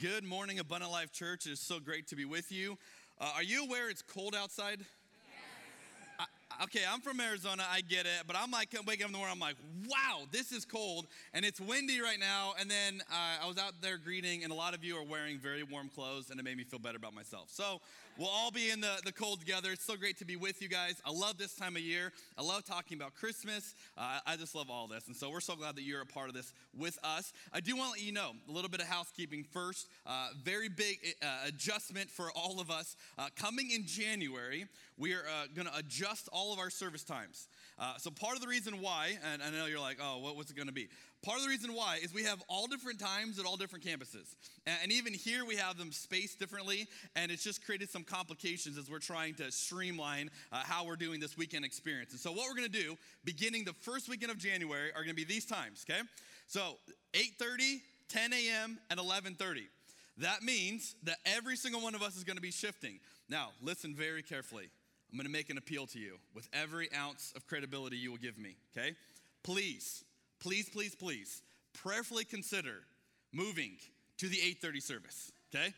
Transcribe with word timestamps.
Good 0.00 0.24
morning, 0.24 0.58
Abundant 0.58 0.90
Life 0.90 1.12
Church. 1.12 1.44
It 1.44 1.50
is 1.50 1.60
so 1.60 1.78
great 1.78 2.06
to 2.06 2.16
be 2.16 2.24
with 2.24 2.50
you. 2.50 2.78
Uh, 3.20 3.32
are 3.34 3.42
you 3.42 3.64
aware 3.66 3.90
it's 3.90 4.00
cold 4.00 4.34
outside? 4.34 4.80
okay, 6.62 6.80
I'm 6.90 7.02
from 7.02 7.20
Arizona, 7.20 7.64
I 7.70 7.82
get 7.82 8.06
it, 8.06 8.22
but 8.26 8.34
I'm 8.34 8.50
like 8.50 8.70
waking 8.86 9.04
up 9.04 9.08
in 9.08 9.12
the 9.12 9.18
morning, 9.18 9.34
I'm 9.34 9.38
like, 9.38 9.56
wow, 9.90 10.26
this 10.30 10.52
is 10.52 10.64
cold, 10.64 11.06
and 11.34 11.44
it's 11.44 11.60
windy 11.60 12.00
right 12.00 12.18
now. 12.18 12.52
And 12.58 12.70
then 12.70 13.02
uh, 13.10 13.44
I 13.44 13.48
was 13.48 13.58
out 13.58 13.72
there 13.80 13.98
greeting, 13.98 14.44
and 14.44 14.52
a 14.52 14.54
lot 14.54 14.74
of 14.74 14.84
you 14.84 14.96
are 14.96 15.04
wearing 15.04 15.38
very 15.38 15.62
warm 15.62 15.88
clothes, 15.88 16.30
and 16.30 16.38
it 16.38 16.42
made 16.44 16.56
me 16.56 16.64
feel 16.64 16.78
better 16.78 16.96
about 16.96 17.14
myself. 17.14 17.48
So 17.50 17.80
we'll 18.16 18.28
all 18.28 18.50
be 18.50 18.70
in 18.70 18.80
the, 18.80 18.96
the 19.04 19.12
cold 19.12 19.40
together. 19.40 19.72
It's 19.72 19.84
so 19.84 19.96
great 19.96 20.18
to 20.18 20.24
be 20.24 20.36
with 20.36 20.62
you 20.62 20.68
guys. 20.68 21.00
I 21.04 21.10
love 21.10 21.38
this 21.38 21.54
time 21.54 21.76
of 21.76 21.82
year. 21.82 22.12
I 22.38 22.42
love 22.42 22.64
talking 22.64 22.96
about 22.96 23.14
Christmas. 23.14 23.74
Uh, 23.98 24.20
I 24.26 24.36
just 24.36 24.54
love 24.54 24.70
all 24.70 24.86
this, 24.86 25.06
and 25.08 25.16
so 25.16 25.30
we're 25.30 25.40
so 25.40 25.56
glad 25.56 25.76
that 25.76 25.82
you're 25.82 26.02
a 26.02 26.06
part 26.06 26.28
of 26.28 26.34
this 26.34 26.52
with 26.76 26.98
us. 27.02 27.32
I 27.52 27.60
do 27.60 27.76
want 27.76 27.94
to 27.94 28.00
let 28.00 28.06
you 28.06 28.12
know 28.12 28.32
a 28.48 28.52
little 28.52 28.70
bit 28.70 28.80
of 28.80 28.86
housekeeping 28.86 29.44
first. 29.52 29.88
Uh, 30.06 30.28
very 30.42 30.68
big 30.68 30.98
uh, 31.22 31.26
adjustment 31.46 32.10
for 32.10 32.30
all 32.36 32.60
of 32.60 32.70
us. 32.70 32.96
Uh, 33.18 33.28
coming 33.36 33.70
in 33.70 33.84
January, 33.86 34.66
we 34.96 35.14
are 35.14 35.24
uh, 35.26 35.46
going 35.54 35.66
to 35.66 35.76
adjust 35.76 36.28
all 36.32 36.52
of 36.52 36.58
our 36.58 36.70
service 36.70 37.02
times. 37.02 37.48
Uh, 37.80 37.96
so, 37.96 38.10
part 38.10 38.34
of 38.34 38.42
the 38.42 38.46
reason 38.46 38.82
why, 38.82 39.16
and 39.32 39.42
I 39.42 39.48
know 39.48 39.64
you're 39.64 39.80
like, 39.80 39.96
oh, 40.02 40.18
what, 40.18 40.36
what's 40.36 40.50
it 40.50 40.56
going 40.56 40.68
to 40.68 40.72
be? 40.72 40.88
Part 41.22 41.38
of 41.38 41.44
the 41.44 41.48
reason 41.48 41.72
why 41.72 41.98
is 42.02 42.12
we 42.12 42.24
have 42.24 42.42
all 42.46 42.66
different 42.66 43.00
times 43.00 43.38
at 43.38 43.46
all 43.46 43.56
different 43.56 43.82
campuses. 43.82 44.34
And, 44.66 44.76
and 44.82 44.92
even 44.92 45.14
here, 45.14 45.46
we 45.46 45.56
have 45.56 45.78
them 45.78 45.90
spaced 45.90 46.38
differently, 46.38 46.86
and 47.16 47.32
it's 47.32 47.42
just 47.42 47.64
created 47.64 47.88
some 47.88 48.04
complications 48.04 48.76
as 48.76 48.90
we're 48.90 48.98
trying 48.98 49.32
to 49.36 49.50
streamline 49.50 50.30
uh, 50.52 50.60
how 50.62 50.84
we're 50.84 50.96
doing 50.96 51.20
this 51.20 51.38
weekend 51.38 51.64
experience. 51.64 52.10
And 52.10 52.20
so, 52.20 52.32
what 52.32 52.48
we're 52.50 52.56
going 52.56 52.70
to 52.70 52.82
do, 52.82 52.98
beginning 53.24 53.64
the 53.64 53.72
first 53.72 54.10
weekend 54.10 54.30
of 54.30 54.36
January, 54.36 54.90
are 54.90 55.02
going 55.02 55.08
to 55.08 55.14
be 55.14 55.24
these 55.24 55.46
times, 55.46 55.82
okay? 55.88 56.02
So, 56.48 56.76
8.30, 57.14 57.78
10 58.10 58.32
a.m., 58.34 58.78
and 58.90 59.00
11.30. 59.00 59.60
That 60.18 60.42
means 60.42 60.96
that 61.04 61.16
every 61.24 61.56
single 61.56 61.80
one 61.80 61.94
of 61.94 62.02
us 62.02 62.14
is 62.14 62.24
going 62.24 62.36
to 62.36 62.42
be 62.42 62.50
shifting. 62.50 63.00
Now, 63.30 63.52
listen 63.62 63.94
very 63.94 64.22
carefully. 64.22 64.68
I'm 65.10 65.16
going 65.16 65.26
to 65.26 65.32
make 65.32 65.50
an 65.50 65.58
appeal 65.58 65.86
to 65.88 65.98
you 65.98 66.18
with 66.34 66.48
every 66.52 66.88
ounce 66.94 67.32
of 67.34 67.46
credibility 67.46 67.96
you 67.96 68.10
will 68.10 68.18
give 68.18 68.38
me, 68.38 68.56
okay? 68.76 68.94
Please, 69.42 70.04
please, 70.38 70.68
please, 70.68 70.94
please, 70.94 71.42
prayerfully 71.72 72.24
consider 72.24 72.76
moving 73.32 73.72
to 74.18 74.28
the 74.28 74.36
8:30 74.36 74.82
service, 74.82 75.32
okay? 75.52 75.74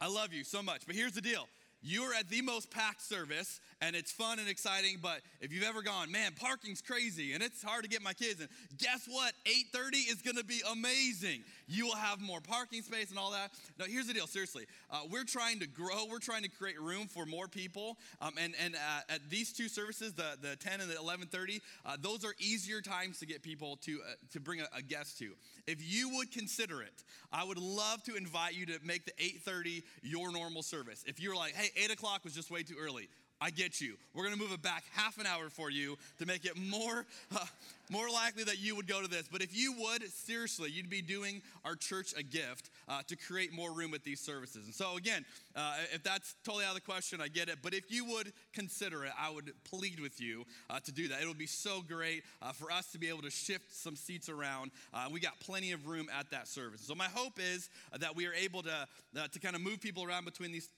I 0.00 0.08
love 0.08 0.32
you 0.32 0.44
so 0.44 0.62
much, 0.62 0.82
but 0.86 0.94
here's 0.94 1.12
the 1.12 1.20
deal. 1.20 1.48
You 1.80 2.02
are 2.02 2.14
at 2.14 2.28
the 2.28 2.42
most 2.42 2.70
packed 2.70 3.02
service 3.02 3.60
and 3.80 3.94
it's 3.94 4.10
fun 4.10 4.38
and 4.38 4.48
exciting, 4.48 4.98
but 5.00 5.20
if 5.40 5.52
you've 5.52 5.64
ever 5.64 5.82
gone, 5.82 6.10
man, 6.10 6.32
parking's 6.34 6.82
crazy 6.82 7.32
and 7.32 7.42
it's 7.42 7.62
hard 7.62 7.84
to 7.84 7.88
get 7.88 8.02
my 8.02 8.12
kids 8.12 8.40
in, 8.40 8.48
guess 8.76 9.06
what? 9.06 9.34
8:30 9.46 10.10
is 10.10 10.20
gonna 10.22 10.44
be 10.44 10.60
amazing. 10.70 11.44
You 11.68 11.86
will 11.86 11.96
have 11.96 12.20
more 12.20 12.40
parking 12.40 12.82
space 12.82 13.10
and 13.10 13.18
all 13.18 13.30
that. 13.32 13.52
Now, 13.78 13.84
here's 13.84 14.06
the 14.06 14.14
deal, 14.14 14.26
seriously. 14.26 14.66
Uh, 14.90 15.02
we're 15.10 15.24
trying 15.24 15.60
to 15.60 15.66
grow, 15.66 16.06
we're 16.10 16.18
trying 16.18 16.42
to 16.42 16.48
create 16.48 16.80
room 16.80 17.06
for 17.06 17.26
more 17.26 17.46
people. 17.46 17.98
Um, 18.20 18.34
and 18.38 18.54
and 18.58 18.74
uh, 18.74 19.12
at 19.14 19.30
these 19.30 19.52
two 19.52 19.68
services, 19.68 20.12
the, 20.12 20.36
the 20.40 20.56
10 20.56 20.80
and 20.80 20.90
the 20.90 20.94
11:30, 20.94 21.60
uh, 21.84 21.96
those 22.00 22.24
are 22.24 22.34
easier 22.38 22.80
times 22.80 23.18
to 23.20 23.26
get 23.26 23.42
people 23.42 23.76
to, 23.82 24.00
uh, 24.02 24.14
to 24.32 24.40
bring 24.40 24.60
a, 24.60 24.68
a 24.76 24.82
guest 24.82 25.18
to. 25.18 25.30
If 25.66 25.78
you 25.80 26.16
would 26.16 26.32
consider 26.32 26.82
it, 26.82 27.04
I 27.32 27.44
would 27.44 27.58
love 27.58 28.02
to 28.04 28.16
invite 28.16 28.54
you 28.54 28.66
to 28.66 28.78
make 28.82 29.04
the 29.04 29.12
8:30 29.22 29.84
your 30.02 30.32
normal 30.32 30.62
service. 30.62 31.04
If 31.06 31.20
you're 31.20 31.36
like, 31.36 31.54
hey, 31.54 31.70
8 31.84 31.92
o'clock 31.92 32.24
was 32.24 32.34
just 32.34 32.50
way 32.50 32.62
too 32.62 32.76
early, 32.80 33.08
I 33.40 33.50
get 33.50 33.80
you. 33.80 33.96
We're 34.14 34.24
going 34.24 34.34
to 34.34 34.40
move 34.40 34.52
it 34.52 34.62
back 34.62 34.84
half 34.92 35.18
an 35.18 35.26
hour 35.26 35.48
for 35.48 35.70
you 35.70 35.96
to 36.18 36.26
make 36.26 36.44
it 36.44 36.56
more, 36.56 37.06
uh, 37.36 37.44
more 37.90 38.08
likely 38.10 38.44
that 38.44 38.58
you 38.58 38.76
would 38.76 38.86
go 38.86 39.02
to 39.02 39.08
this. 39.08 39.28
But 39.30 39.42
if 39.42 39.56
you 39.56 39.74
would, 39.78 40.02
seriously, 40.10 40.70
you'd 40.70 40.90
be 40.90 41.02
doing 41.02 41.42
our 41.64 41.74
church 41.74 42.14
a 42.16 42.22
gift 42.22 42.70
uh, 42.88 43.02
to 43.08 43.16
create 43.16 43.52
more 43.52 43.72
room 43.72 43.94
at 43.94 44.04
these 44.04 44.20
services. 44.20 44.64
And 44.66 44.74
so, 44.74 44.96
again, 44.96 45.24
uh, 45.56 45.74
if 45.94 46.02
that's 46.02 46.34
totally 46.44 46.64
out 46.64 46.70
of 46.70 46.74
the 46.76 46.80
question, 46.80 47.20
I 47.20 47.28
get 47.28 47.48
it. 47.48 47.58
But 47.62 47.74
if 47.74 47.90
you 47.90 48.04
would 48.04 48.32
consider 48.52 49.04
it, 49.04 49.12
I 49.18 49.30
would 49.30 49.52
plead 49.64 50.00
with 50.00 50.20
you 50.20 50.44
uh, 50.70 50.80
to 50.80 50.92
do 50.92 51.08
that. 51.08 51.22
It 51.22 51.28
would 51.28 51.38
be 51.38 51.46
so 51.46 51.82
great 51.86 52.24
uh, 52.42 52.52
for 52.52 52.70
us 52.70 52.90
to 52.92 52.98
be 52.98 53.08
able 53.08 53.22
to 53.22 53.30
shift 53.30 53.74
some 53.74 53.96
seats 53.96 54.28
around. 54.28 54.70
Uh, 54.92 55.08
we 55.10 55.20
got 55.20 55.38
plenty 55.40 55.72
of 55.72 55.86
room 55.86 56.08
at 56.18 56.30
that 56.30 56.48
service. 56.48 56.82
So, 56.82 56.94
my 56.94 57.08
hope 57.12 57.38
is 57.38 57.70
that 57.98 58.14
we 58.14 58.26
are 58.26 58.34
able 58.34 58.62
to, 58.62 58.86
uh, 59.16 59.28
to 59.28 59.38
kind 59.40 59.54
of 59.54 59.62
move 59.62 59.80
people 59.80 60.04
around 60.04 60.24
between 60.24 60.52
these 60.52 60.68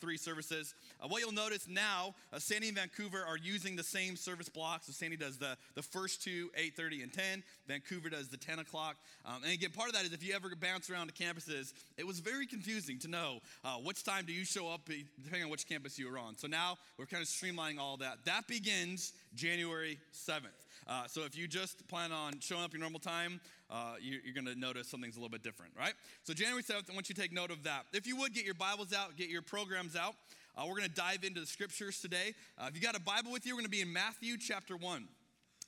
three 0.00 0.16
services. 0.16 0.74
what 1.08 1.20
you'll 1.20 1.32
notice 1.32 1.66
now, 1.68 2.14
Sandy 2.38 2.68
and 2.68 2.76
Vancouver 2.76 3.24
are 3.26 3.36
using 3.36 3.74
the 3.74 3.82
same 3.82 4.14
service 4.14 4.48
blocks. 4.48 4.86
So, 4.86 4.92
Sandy 4.92 5.16
does 5.16 5.38
the, 5.38 5.56
the 5.74 5.82
first 5.82 6.22
two 6.22 6.50
8.30 6.56 7.02
and 7.02 7.12
10. 7.12 7.42
Vancouver 7.66 8.08
does 8.08 8.28
the 8.28 8.36
10 8.36 8.58
o'clock. 8.58 8.96
Um, 9.24 9.42
and 9.44 9.52
again, 9.52 9.70
part 9.70 9.88
of 9.88 9.94
that 9.94 10.04
is 10.04 10.12
if 10.12 10.26
you 10.26 10.34
ever 10.34 10.50
bounce 10.60 10.90
around 10.90 11.08
to 11.08 11.12
campuses, 11.12 11.72
it 11.96 12.06
was 12.06 12.20
very 12.20 12.46
confusing 12.46 12.98
to 13.00 13.08
know 13.08 13.40
uh, 13.64 13.74
which 13.76 14.04
time 14.04 14.24
do 14.26 14.32
you 14.32 14.44
show 14.44 14.68
up 14.68 14.82
depending 14.86 15.44
on 15.44 15.50
which 15.50 15.68
campus 15.68 15.98
you 15.98 16.10
were 16.10 16.18
on. 16.18 16.36
So 16.36 16.46
now 16.46 16.76
we're 16.98 17.06
kind 17.06 17.22
of 17.22 17.28
streamlining 17.28 17.78
all 17.78 17.96
that. 17.98 18.18
That 18.24 18.46
begins 18.46 19.12
January 19.34 19.98
7th. 20.12 20.66
Uh, 20.86 21.06
so 21.06 21.24
if 21.24 21.36
you 21.36 21.48
just 21.48 21.86
plan 21.88 22.12
on 22.12 22.38
showing 22.40 22.62
up 22.62 22.72
your 22.72 22.80
normal 22.80 23.00
time, 23.00 23.40
uh, 23.70 23.94
you, 24.00 24.18
are 24.28 24.32
going 24.32 24.46
to 24.46 24.58
notice 24.58 24.88
something's 24.88 25.16
a 25.16 25.18
little 25.18 25.30
bit 25.30 25.42
different, 25.42 25.72
right? 25.76 25.94
So 26.22 26.32
January 26.32 26.62
7th, 26.62 26.90
I 26.90 26.94
want 26.94 27.08
you 27.08 27.14
to 27.14 27.20
take 27.20 27.32
note 27.32 27.50
of 27.50 27.64
that. 27.64 27.86
If 27.92 28.06
you 28.06 28.16
would, 28.16 28.32
get 28.32 28.44
your 28.44 28.54
Bibles 28.54 28.92
out, 28.92 29.16
get 29.16 29.28
your 29.28 29.42
programs 29.42 29.96
out. 29.96 30.14
Uh, 30.56 30.62
we're 30.66 30.76
going 30.76 30.88
to 30.88 30.94
dive 30.94 31.24
into 31.24 31.40
the 31.40 31.46
scriptures 31.46 32.00
today. 32.00 32.34
Uh, 32.56 32.66
if 32.68 32.76
you 32.76 32.80
got 32.80 32.96
a 32.96 33.00
Bible 33.00 33.30
with 33.30 33.44
you, 33.44 33.52
we're 33.52 33.60
going 33.60 33.64
to 33.64 33.70
be 33.70 33.82
in 33.82 33.92
Matthew 33.92 34.38
chapter 34.38 34.76
1. 34.76 35.08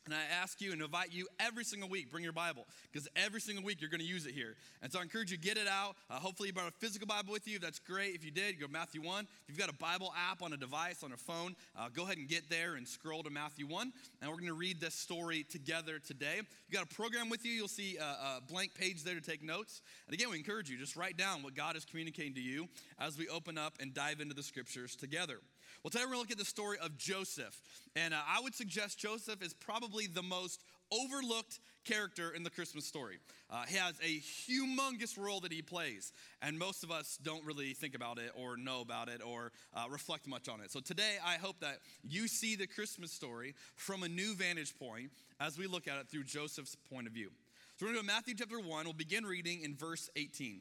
And 0.09 0.15
I 0.15 0.41
ask 0.43 0.63
you 0.63 0.73
and 0.73 0.81
invite 0.81 1.13
you 1.13 1.29
every 1.39 1.65
single 1.65 1.87
week, 1.87 2.11
bring 2.11 2.25
your 2.25 2.33
Bible, 2.33 2.67
because 2.91 3.07
every 3.15 3.43
single 3.43 3.63
week 3.63 3.83
you're 3.83 3.91
going 3.91 4.01
to 4.01 4.07
use 4.07 4.25
it 4.25 4.33
here. 4.33 4.55
And 4.81 4.91
so 4.91 5.01
I 5.01 5.03
encourage 5.03 5.31
you 5.31 5.37
get 5.37 5.59
it 5.59 5.69
out. 5.69 5.97
Uh, 6.09 6.15
hopefully 6.15 6.47
you 6.47 6.55
brought 6.55 6.69
a 6.69 6.75
physical 6.79 7.07
Bible 7.07 7.31
with 7.31 7.47
you. 7.47 7.59
That's 7.59 7.79
great. 7.79 8.15
If 8.15 8.25
you 8.25 8.31
did, 8.31 8.59
go 8.59 8.69
to 8.69 8.73
Matthew 8.73 9.03
1. 9.03 9.25
If 9.25 9.51
you've 9.51 9.59
got 9.59 9.69
a 9.69 9.77
Bible 9.77 10.15
app 10.31 10.41
on 10.41 10.55
a 10.55 10.57
device, 10.57 11.03
on 11.05 11.13
a 11.13 11.19
phone, 11.19 11.55
uh, 11.79 11.91
go 11.93 12.05
ahead 12.05 12.17
and 12.17 12.27
get 12.27 12.49
there 12.49 12.77
and 12.77 12.89
scroll 12.89 13.23
to 13.23 13.29
Matthew 13.29 13.67
1. 13.67 13.93
And 14.23 14.31
we're 14.31 14.39
going 14.39 14.47
to 14.47 14.55
read 14.55 14.81
this 14.81 14.95
story 14.95 15.45
together 15.45 15.99
today. 15.99 16.37
You 16.37 16.73
got 16.75 16.91
a 16.91 16.95
program 16.95 17.29
with 17.29 17.45
you, 17.45 17.53
you'll 17.53 17.69
see 17.69 17.99
a, 17.99 18.03
a 18.03 18.41
blank 18.49 18.75
page 18.75 19.05
there 19.05 19.15
to 19.15 19.21
take 19.21 19.43
notes. 19.43 19.83
And 20.07 20.15
again, 20.15 20.31
we 20.31 20.39
encourage 20.39 20.71
you, 20.71 20.79
just 20.79 20.97
write 20.97 21.19
down 21.19 21.43
what 21.43 21.55
God 21.55 21.77
is 21.77 21.85
communicating 21.85 22.33
to 22.33 22.41
you 22.41 22.67
as 22.99 23.19
we 23.19 23.29
open 23.29 23.59
up 23.59 23.75
and 23.79 23.93
dive 23.93 24.21
into 24.21 24.33
the 24.33 24.43
scriptures 24.43 24.97
together. 24.97 25.41
Well, 25.89 25.93
today 26.03 26.05
we're 26.05 26.17
going 26.17 26.27
to 26.27 26.29
look 26.29 26.33
at 26.33 26.37
the 26.37 26.45
story 26.45 26.77
of 26.83 26.99
Joseph. 26.99 27.59
And 27.97 28.13
uh, 28.13 28.19
I 28.29 28.43
would 28.43 28.55
suggest 28.55 28.99
Joseph 28.99 29.43
is 29.43 29.55
probably 29.55 30.07
the 30.07 30.23
most 30.23 30.63
overlooked 30.93 31.61
character 31.87 32.31
in 32.31 32.43
the 32.43 32.51
Christmas 32.51 32.85
story. 32.85 33.17
Uh, 33.49 33.63
he 33.67 33.79
has 33.79 33.95
a 34.03 34.21
humongous 34.21 35.17
role 35.17 35.41
that 35.41 35.51
he 35.51 35.63
plays, 35.63 36.13
and 36.43 36.59
most 36.59 36.85
of 36.85 36.91
us 36.91 37.19
don't 37.23 37.43
really 37.43 37.73
think 37.73 37.95
about 37.95 38.19
it 38.19 38.33
or 38.35 38.59
know 38.59 38.83
about 38.83 39.09
it 39.09 39.23
or 39.25 39.51
uh, 39.73 39.87
reflect 39.89 40.27
much 40.27 40.47
on 40.47 40.61
it. 40.61 40.71
So 40.71 40.81
today, 40.81 41.17
I 41.25 41.37
hope 41.37 41.59
that 41.61 41.79
you 42.03 42.29
see 42.29 42.55
the 42.55 42.67
Christmas 42.67 43.11
story 43.11 43.55
from 43.75 44.03
a 44.03 44.09
new 44.09 44.35
vantage 44.35 44.79
point 44.79 45.11
as 45.41 45.57
we 45.57 45.67
look 45.67 45.89
at 45.89 45.99
it 45.99 46.09
through 46.11 46.25
Joseph's 46.25 46.77
point 46.93 47.07
of 47.07 47.15
view. 47.15 47.31
So 47.79 47.87
we're 47.87 47.95
going 47.95 48.05
to 48.05 48.07
go 48.07 48.13
to 48.13 48.15
Matthew 48.15 48.35
chapter 48.35 48.61
1. 48.61 48.85
We'll 48.85 48.93
begin 48.93 49.25
reading 49.25 49.63
in 49.63 49.75
verse 49.75 50.11
18. 50.17 50.61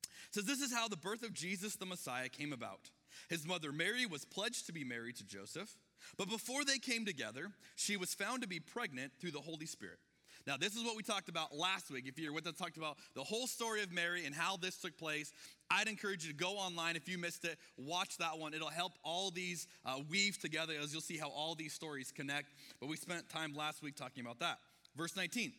It 0.00 0.08
says, 0.32 0.46
This 0.46 0.60
is 0.60 0.74
how 0.74 0.88
the 0.88 0.96
birth 0.96 1.22
of 1.22 1.32
Jesus 1.32 1.76
the 1.76 1.86
Messiah 1.86 2.28
came 2.28 2.52
about. 2.52 2.90
His 3.28 3.46
mother 3.46 3.72
Mary 3.72 4.06
was 4.06 4.24
pledged 4.24 4.66
to 4.66 4.72
be 4.72 4.84
married 4.84 5.16
to 5.16 5.24
Joseph, 5.24 5.76
but 6.16 6.28
before 6.28 6.64
they 6.64 6.78
came 6.78 7.04
together, 7.04 7.52
she 7.76 7.96
was 7.96 8.14
found 8.14 8.42
to 8.42 8.48
be 8.48 8.60
pregnant 8.60 9.12
through 9.20 9.30
the 9.32 9.40
Holy 9.40 9.66
Spirit. 9.66 9.98
Now, 10.46 10.56
this 10.56 10.74
is 10.74 10.82
what 10.82 10.96
we 10.96 11.02
talked 11.02 11.28
about 11.28 11.54
last 11.54 11.90
week. 11.90 12.04
If 12.06 12.18
you're 12.18 12.32
with 12.32 12.46
us, 12.46 12.54
talked 12.54 12.76
about 12.76 12.96
the 13.14 13.22
whole 13.22 13.46
story 13.46 13.82
of 13.82 13.92
Mary 13.92 14.26
and 14.26 14.34
how 14.34 14.56
this 14.56 14.76
took 14.76 14.96
place. 14.98 15.32
I'd 15.70 15.86
encourage 15.86 16.24
you 16.24 16.32
to 16.32 16.36
go 16.36 16.52
online 16.54 16.96
if 16.96 17.08
you 17.08 17.16
missed 17.16 17.44
it, 17.44 17.58
watch 17.76 18.18
that 18.18 18.38
one. 18.38 18.52
It'll 18.52 18.68
help 18.68 18.92
all 19.04 19.30
these 19.30 19.66
uh, 19.84 20.00
weave 20.10 20.38
together 20.38 20.74
as 20.82 20.92
you'll 20.92 21.00
see 21.00 21.16
how 21.16 21.28
all 21.28 21.54
these 21.54 21.72
stories 21.72 22.10
connect. 22.10 22.48
But 22.80 22.88
we 22.88 22.96
spent 22.96 23.28
time 23.28 23.54
last 23.54 23.82
week 23.82 23.94
talking 23.94 24.24
about 24.24 24.40
that. 24.40 24.58
Verse 24.96 25.16
19 25.16 25.52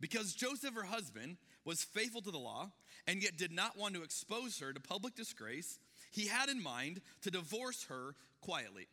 Because 0.00 0.34
Joseph, 0.34 0.74
her 0.74 0.84
husband, 0.84 1.38
was 1.64 1.82
faithful 1.82 2.20
to 2.22 2.30
the 2.30 2.38
law 2.38 2.70
and 3.06 3.22
yet 3.22 3.36
did 3.38 3.52
not 3.52 3.78
want 3.78 3.94
to 3.94 4.02
expose 4.02 4.58
her 4.58 4.72
to 4.72 4.80
public 4.80 5.14
disgrace, 5.14 5.78
he 6.10 6.26
had 6.26 6.48
in 6.48 6.62
mind 6.62 7.00
to 7.22 7.30
divorce 7.30 7.84
her 7.88 8.14
quietly. 8.40 8.86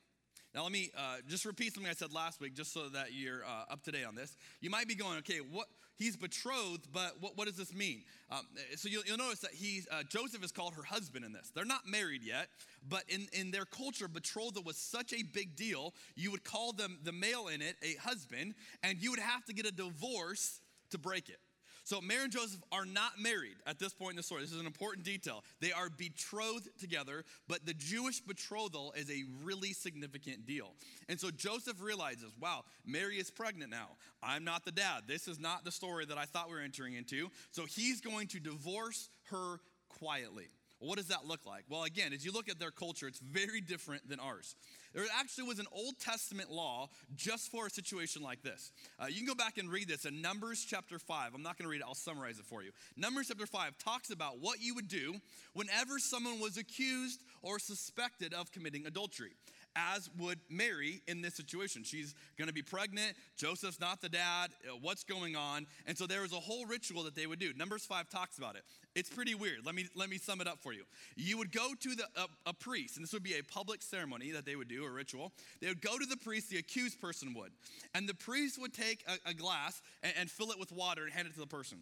Now, 0.54 0.64
let 0.64 0.72
me 0.72 0.90
uh, 0.98 1.18
just 1.28 1.44
repeat 1.44 1.74
something 1.74 1.90
I 1.90 1.94
said 1.94 2.14
last 2.14 2.40
week, 2.40 2.56
just 2.56 2.72
so 2.72 2.88
that 2.90 3.14
you're 3.14 3.44
uh, 3.44 3.74
up 3.74 3.84
to 3.84 3.92
date 3.92 4.06
on 4.06 4.16
this. 4.16 4.38
You 4.62 4.70
might 4.70 4.88
be 4.88 4.96
going, 4.96 5.18
okay, 5.18 5.40
what? 5.40 5.68
He's 5.98 6.18
betrothed, 6.18 6.88
but 6.92 7.16
what, 7.22 7.38
what 7.38 7.48
does 7.48 7.56
this 7.56 7.74
mean? 7.74 8.04
Um, 8.30 8.46
so 8.76 8.90
you'll, 8.90 9.04
you'll, 9.06 9.18
notice 9.18 9.40
that 9.40 9.52
he, 9.52 9.82
uh, 9.90 10.04
Joseph 10.10 10.44
is 10.44 10.52
called 10.52 10.74
her 10.74 10.84
husband 10.84 11.24
in 11.24 11.32
this. 11.32 11.52
They're 11.56 11.64
not 11.64 11.88
married 11.88 12.22
yet, 12.22 12.50
but 12.90 13.04
in, 13.08 13.28
in 13.32 13.52
their 13.52 13.64
culture, 13.64 14.10
betrothal 14.10 14.62
was 14.64 14.76
such 14.76 15.14
a 15.14 15.24
big 15.24 15.56
deal. 15.56 15.94
You 16.16 16.32
would 16.32 16.44
call 16.44 16.74
them 16.74 17.00
the 17.04 17.14
male 17.14 17.48
in 17.48 17.62
it 17.62 17.78
a 17.82 17.96
husband, 18.02 18.56
and 18.84 19.02
you 19.02 19.10
would 19.12 19.22
have 19.22 19.46
to 19.46 19.54
get 19.54 19.66
a 19.66 19.72
divorce 19.72 20.60
to 20.90 20.98
break 20.98 21.30
it. 21.30 21.40
So 21.86 22.02
Mary 22.02 22.24
and 22.24 22.34
Joseph 22.34 22.62
are 22.72 22.84
not 22.84 23.20
married 23.20 23.58
at 23.68 23.78
this 23.78 23.94
point 23.94 24.12
in 24.12 24.18
the 24.18 24.24
story. 24.24 24.42
This 24.42 24.52
is 24.52 24.60
an 24.60 24.66
important 24.66 25.06
detail. 25.06 25.44
They 25.62 25.72
are 25.72 25.88
betrothed 25.88 26.68
together, 26.80 27.24
but 27.48 27.64
the 27.68 27.76
Jewish 27.76 28.22
betrothal 28.22 28.92
is 28.98 29.10
a 29.12 29.24
really 29.44 29.72
significant 29.72 30.48
deal. 30.48 30.74
And 31.10 31.20
so 31.20 31.30
Joseph 31.30 31.80
realizes, 31.80 32.32
wow, 32.42 32.64
Mary 32.88 33.18
is 33.18 33.30
pregnant 33.30 33.70
now. 33.70 33.90
I'm 34.24 34.44
not 34.44 34.66
the 34.66 34.72
dad. 34.72 35.04
This 35.08 35.28
is 35.28 35.40
not 35.40 35.64
the 35.64 35.72
story 35.72 36.08
that 36.08 36.18
I 36.18 36.26
thought 36.26 36.50
we 36.50 36.56
were 36.56 36.62
entering 36.62 36.96
into. 36.96 37.30
So 37.52 37.66
he's 37.66 38.02
going 38.02 38.30
to 38.30 38.40
divorce 38.40 39.10
her 39.30 39.60
quietly. 39.88 40.48
What 40.86 40.98
does 40.98 41.08
that 41.08 41.26
look 41.26 41.46
like? 41.46 41.66
Well, 41.70 41.84
again, 41.84 42.14
as 42.14 42.24
you 42.24 42.32
look 42.32 42.50
at 42.50 42.60
their 42.60 42.72
culture, 42.72 43.08
it's 43.08 43.20
very 43.20 43.60
different 43.62 44.08
than 44.08 44.20
ours. 44.20 44.56
There 44.94 45.04
actually 45.20 45.46
was 45.46 45.60
an 45.60 45.66
Old 45.72 46.00
Testament 46.00 46.52
law 46.52 46.90
just 47.16 47.52
for 47.52 47.66
a 47.66 47.70
situation 47.70 48.22
like 48.22 48.42
this. 48.44 48.72
Uh, 49.00 49.08
you 49.08 49.18
can 49.18 49.26
go 49.26 49.36
back 49.36 49.58
and 49.58 49.70
read 49.70 49.88
this 49.88 50.06
in 50.06 50.22
Numbers 50.22 50.66
chapter 50.68 51.00
5. 51.00 51.32
I'm 51.34 51.42
not 51.42 51.58
going 51.58 51.66
to 51.66 51.70
read 51.70 51.82
it, 51.82 51.86
I'll 51.88 51.96
summarize 51.96 52.40
it 52.40 52.46
for 52.46 52.64
you. 52.64 52.72
Numbers 52.96 53.28
chapter 53.28 53.46
5 53.46 53.78
talks 53.78 54.10
about 54.10 54.40
what 54.40 54.62
you 54.62 54.76
would 54.76 54.88
do 54.88 55.16
whenever 55.54 56.00
someone 56.00 56.40
was 56.40 56.58
accused 56.58 57.24
or 57.42 57.60
suspected 57.60 58.34
of 58.34 58.52
committing 58.52 58.86
adultery 58.86 59.32
as 59.76 60.10
would 60.18 60.40
Mary 60.50 61.02
in 61.08 61.22
this 61.22 61.36
situation. 61.36 61.84
She's 61.84 62.16
going 62.38 62.48
to 62.48 62.54
be 62.54 62.62
pregnant. 62.62 63.16
Joseph's 63.36 63.80
not 63.80 64.02
the 64.02 64.10
dad. 64.10 64.52
Uh, 64.68 64.76
what's 64.82 65.04
going 65.04 65.36
on? 65.36 65.68
And 65.86 65.98
so 65.98 66.08
there 66.08 66.22
was 66.22 66.34
a 66.34 66.40
whole 66.40 66.66
ritual 66.66 67.04
that 67.04 67.16
they 67.16 67.28
would 67.28 67.40
do. 67.40 67.52
Numbers 67.56 67.86
5 67.86 68.10
talks 68.10 68.38
about 68.38 68.56
it. 68.56 68.64
It's 68.96 69.10
pretty 69.10 69.36
weird. 69.36 69.66
Let 69.66 69.76
me, 69.76 69.88
let 69.96 70.10
me 70.10 70.18
sum 70.18 70.42
it 70.42 70.48
up 70.48 70.60
for 70.60 70.74
you. 70.74 70.84
You 71.16 71.38
would 71.38 71.52
go 71.52 71.74
to 71.80 71.96
the, 71.96 72.06
a, 72.16 72.28
a 72.48 72.54
priest, 72.54 72.98
and 72.98 73.04
this 73.04 73.14
would 73.14 73.24
be 73.24 73.34
a 73.34 73.44
public 73.44 73.82
ceremony 73.82 74.32
that 74.32 74.46
they 74.46 74.56
would 74.56 74.68
do, 74.68 74.86
a 74.86 74.90
ritual. 74.90 75.32
They 75.62 75.68
would 75.68 75.82
go 75.82 75.98
to 75.98 76.06
the 76.06 76.18
priest, 76.18 76.50
the 76.50 76.58
accused 76.58 77.02
person 77.02 77.34
would. 77.36 77.52
And 77.94 78.08
the 78.08 78.14
priest 78.14 78.60
would 78.62 78.74
take 78.74 79.04
a, 79.08 79.30
a 79.30 79.34
glass 79.34 79.82
and, 80.04 80.14
and 80.20 80.32
fill 80.32 80.52
it 80.52 80.60
with 80.60 80.72
water 80.72 81.04
and 81.04 81.14
hand 81.14 81.28
it 81.28 81.34
to 81.34 81.40
the 81.40 81.48
person. 81.48 81.80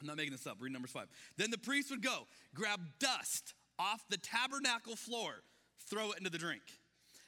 I'm 0.00 0.08
not 0.08 0.16
making 0.16 0.32
this 0.32 0.46
up. 0.46 0.56
Read 0.58 0.72
Numbers 0.72 0.90
5. 0.90 1.06
Then 1.36 1.50
the 1.50 1.58
priest 1.58 1.90
would 1.90 2.02
go, 2.02 2.26
grab 2.54 2.80
dust 2.98 3.54
off 3.78 4.04
the 4.10 4.18
tabernacle 4.18 4.96
floor, 4.96 5.42
throw 5.88 6.10
it 6.10 6.18
into 6.18 6.30
the 6.30 6.38
drink. 6.38 6.62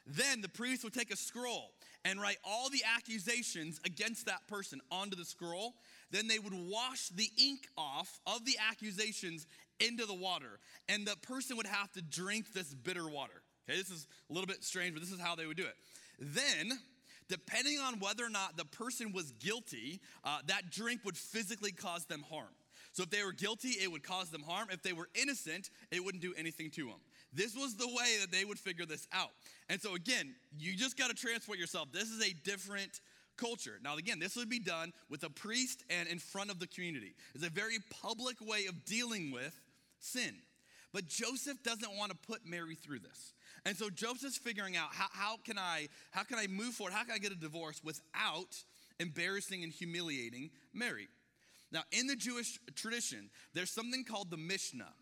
Then 0.06 0.42
the 0.42 0.48
priest 0.48 0.84
would 0.84 0.92
take 0.92 1.12
a 1.12 1.16
scroll 1.16 1.70
and 2.04 2.20
write 2.20 2.36
all 2.44 2.68
the 2.68 2.82
accusations 2.96 3.80
against 3.84 4.26
that 4.26 4.46
person 4.46 4.80
onto 4.90 5.16
the 5.16 5.24
scroll. 5.24 5.74
Then 6.10 6.28
they 6.28 6.38
would 6.38 6.52
wash 6.52 7.08
the 7.08 7.28
ink 7.42 7.68
off 7.76 8.20
of 8.26 8.44
the 8.44 8.56
accusations 8.70 9.46
into 9.80 10.06
the 10.06 10.14
water, 10.14 10.60
and 10.88 11.06
the 11.06 11.16
person 11.16 11.56
would 11.56 11.66
have 11.66 11.90
to 11.92 12.02
drink 12.02 12.52
this 12.52 12.72
bitter 12.74 13.08
water. 13.08 13.42
Okay, 13.68 13.78
this 13.78 13.90
is 13.90 14.06
a 14.30 14.32
little 14.32 14.46
bit 14.46 14.62
strange, 14.62 14.92
but 14.92 15.00
this 15.00 15.10
is 15.10 15.20
how 15.20 15.34
they 15.34 15.46
would 15.46 15.56
do 15.56 15.64
it. 15.64 15.74
Then, 16.18 16.78
depending 17.28 17.78
on 17.78 17.98
whether 17.98 18.24
or 18.24 18.30
not 18.30 18.56
the 18.56 18.66
person 18.66 19.12
was 19.12 19.32
guilty, 19.32 20.00
uh, 20.22 20.38
that 20.46 20.70
drink 20.70 21.00
would 21.04 21.16
physically 21.16 21.72
cause 21.72 22.04
them 22.04 22.24
harm. 22.30 22.54
So 22.94 23.02
if 23.02 23.10
they 23.10 23.24
were 23.24 23.32
guilty, 23.32 23.70
it 23.70 23.90
would 23.90 24.04
cause 24.04 24.30
them 24.30 24.42
harm. 24.42 24.68
If 24.70 24.82
they 24.82 24.92
were 24.92 25.08
innocent, 25.20 25.70
it 25.90 26.02
wouldn't 26.02 26.22
do 26.22 26.32
anything 26.36 26.70
to 26.70 26.86
them. 26.86 27.00
This 27.32 27.56
was 27.56 27.74
the 27.74 27.88
way 27.88 28.18
that 28.20 28.30
they 28.30 28.44
would 28.44 28.58
figure 28.58 28.86
this 28.86 29.08
out. 29.12 29.30
And 29.68 29.82
so, 29.82 29.96
again, 29.96 30.36
you 30.56 30.76
just 30.76 30.96
got 30.96 31.10
to 31.10 31.14
transport 31.14 31.58
yourself. 31.58 31.90
This 31.92 32.08
is 32.08 32.24
a 32.24 32.32
different 32.44 33.00
culture. 33.36 33.80
Now, 33.82 33.96
again, 33.96 34.20
this 34.20 34.36
would 34.36 34.48
be 34.48 34.60
done 34.60 34.92
with 35.10 35.24
a 35.24 35.28
priest 35.28 35.82
and 35.90 36.08
in 36.08 36.20
front 36.20 36.52
of 36.52 36.60
the 36.60 36.68
community. 36.68 37.16
It's 37.34 37.44
a 37.44 37.50
very 37.50 37.78
public 38.02 38.36
way 38.40 38.66
of 38.68 38.84
dealing 38.84 39.32
with 39.32 39.60
sin. 39.98 40.36
But 40.92 41.08
Joseph 41.08 41.60
doesn't 41.64 41.96
want 41.96 42.12
to 42.12 42.16
put 42.16 42.46
Mary 42.46 42.76
through 42.76 43.00
this. 43.00 43.32
And 43.66 43.76
so 43.76 43.90
Joseph's 43.90 44.36
figuring 44.36 44.76
out 44.76 44.90
how, 44.92 45.06
how, 45.10 45.36
can 45.44 45.58
I 45.58 45.88
how 46.12 46.22
can 46.22 46.38
I 46.38 46.46
move 46.46 46.74
forward? 46.74 46.92
How 46.92 47.02
can 47.02 47.14
I 47.14 47.18
get 47.18 47.32
a 47.32 47.36
divorce 47.36 47.82
without 47.82 48.54
embarrassing 49.00 49.64
and 49.64 49.72
humiliating 49.72 50.50
Mary? 50.72 51.08
Now, 51.74 51.82
in 51.90 52.06
the 52.06 52.14
Jewish 52.14 52.60
tradition, 52.76 53.30
there's 53.52 53.70
something 53.70 54.04
called 54.04 54.30
the 54.30 54.36
Mishnah. 54.36 54.92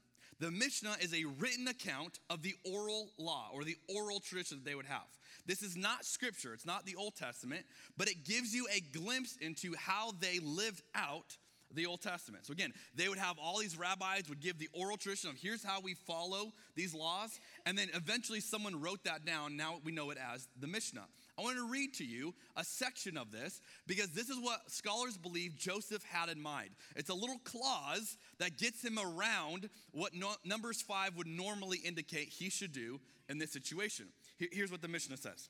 The 0.40 0.50
Mishnah 0.50 0.96
is 1.02 1.12
a 1.12 1.26
written 1.38 1.68
account 1.68 2.18
of 2.30 2.42
the 2.42 2.54
oral 2.64 3.10
law 3.18 3.50
or 3.52 3.62
the 3.62 3.76
oral 3.94 4.20
tradition 4.20 4.56
that 4.56 4.64
they 4.64 4.74
would 4.74 4.86
have. 4.86 5.06
This 5.44 5.62
is 5.62 5.76
not 5.76 6.06
scripture, 6.06 6.54
it's 6.54 6.64
not 6.64 6.86
the 6.86 6.96
Old 6.96 7.14
Testament, 7.14 7.66
but 7.98 8.08
it 8.08 8.24
gives 8.24 8.54
you 8.54 8.66
a 8.74 8.80
glimpse 8.80 9.36
into 9.36 9.74
how 9.76 10.12
they 10.18 10.38
lived 10.38 10.82
out 10.94 11.36
the 11.74 11.86
Old 11.86 12.00
Testament. 12.00 12.46
So 12.46 12.52
again, 12.52 12.72
they 12.94 13.08
would 13.08 13.18
have 13.18 13.36
all 13.38 13.58
these 13.58 13.76
rabbis 13.76 14.28
would 14.28 14.40
give 14.40 14.58
the 14.58 14.68
oral 14.72 14.96
tradition 14.96 15.30
of 15.30 15.36
here's 15.36 15.62
how 15.62 15.80
we 15.80 15.94
follow 15.94 16.52
these 16.74 16.94
laws, 16.94 17.38
and 17.66 17.76
then 17.76 17.88
eventually 17.94 18.40
someone 18.40 18.80
wrote 18.80 19.04
that 19.04 19.26
down. 19.26 19.56
Now 19.56 19.80
we 19.84 19.92
know 19.92 20.10
it 20.10 20.18
as 20.18 20.48
the 20.58 20.66
Mishnah. 20.66 21.04
I 21.38 21.42
want 21.42 21.56
to 21.56 21.68
read 21.68 21.94
to 21.94 22.04
you 22.04 22.34
a 22.56 22.64
section 22.64 23.16
of 23.16 23.32
this 23.32 23.60
because 23.86 24.10
this 24.10 24.28
is 24.28 24.38
what 24.38 24.70
scholars 24.70 25.16
believe 25.16 25.56
Joseph 25.56 26.02
had 26.04 26.28
in 26.28 26.40
mind. 26.40 26.70
It's 26.94 27.08
a 27.08 27.14
little 27.14 27.38
clause 27.44 28.18
that 28.38 28.58
gets 28.58 28.84
him 28.84 28.98
around 28.98 29.70
what 29.92 30.14
no, 30.14 30.32
Numbers 30.44 30.82
5 30.82 31.16
would 31.16 31.26
normally 31.26 31.78
indicate 31.78 32.28
he 32.28 32.50
should 32.50 32.72
do 32.72 33.00
in 33.28 33.38
this 33.38 33.50
situation. 33.50 34.06
Here's 34.36 34.70
what 34.70 34.82
the 34.82 34.88
Mishnah 34.88 35.16
says. 35.16 35.48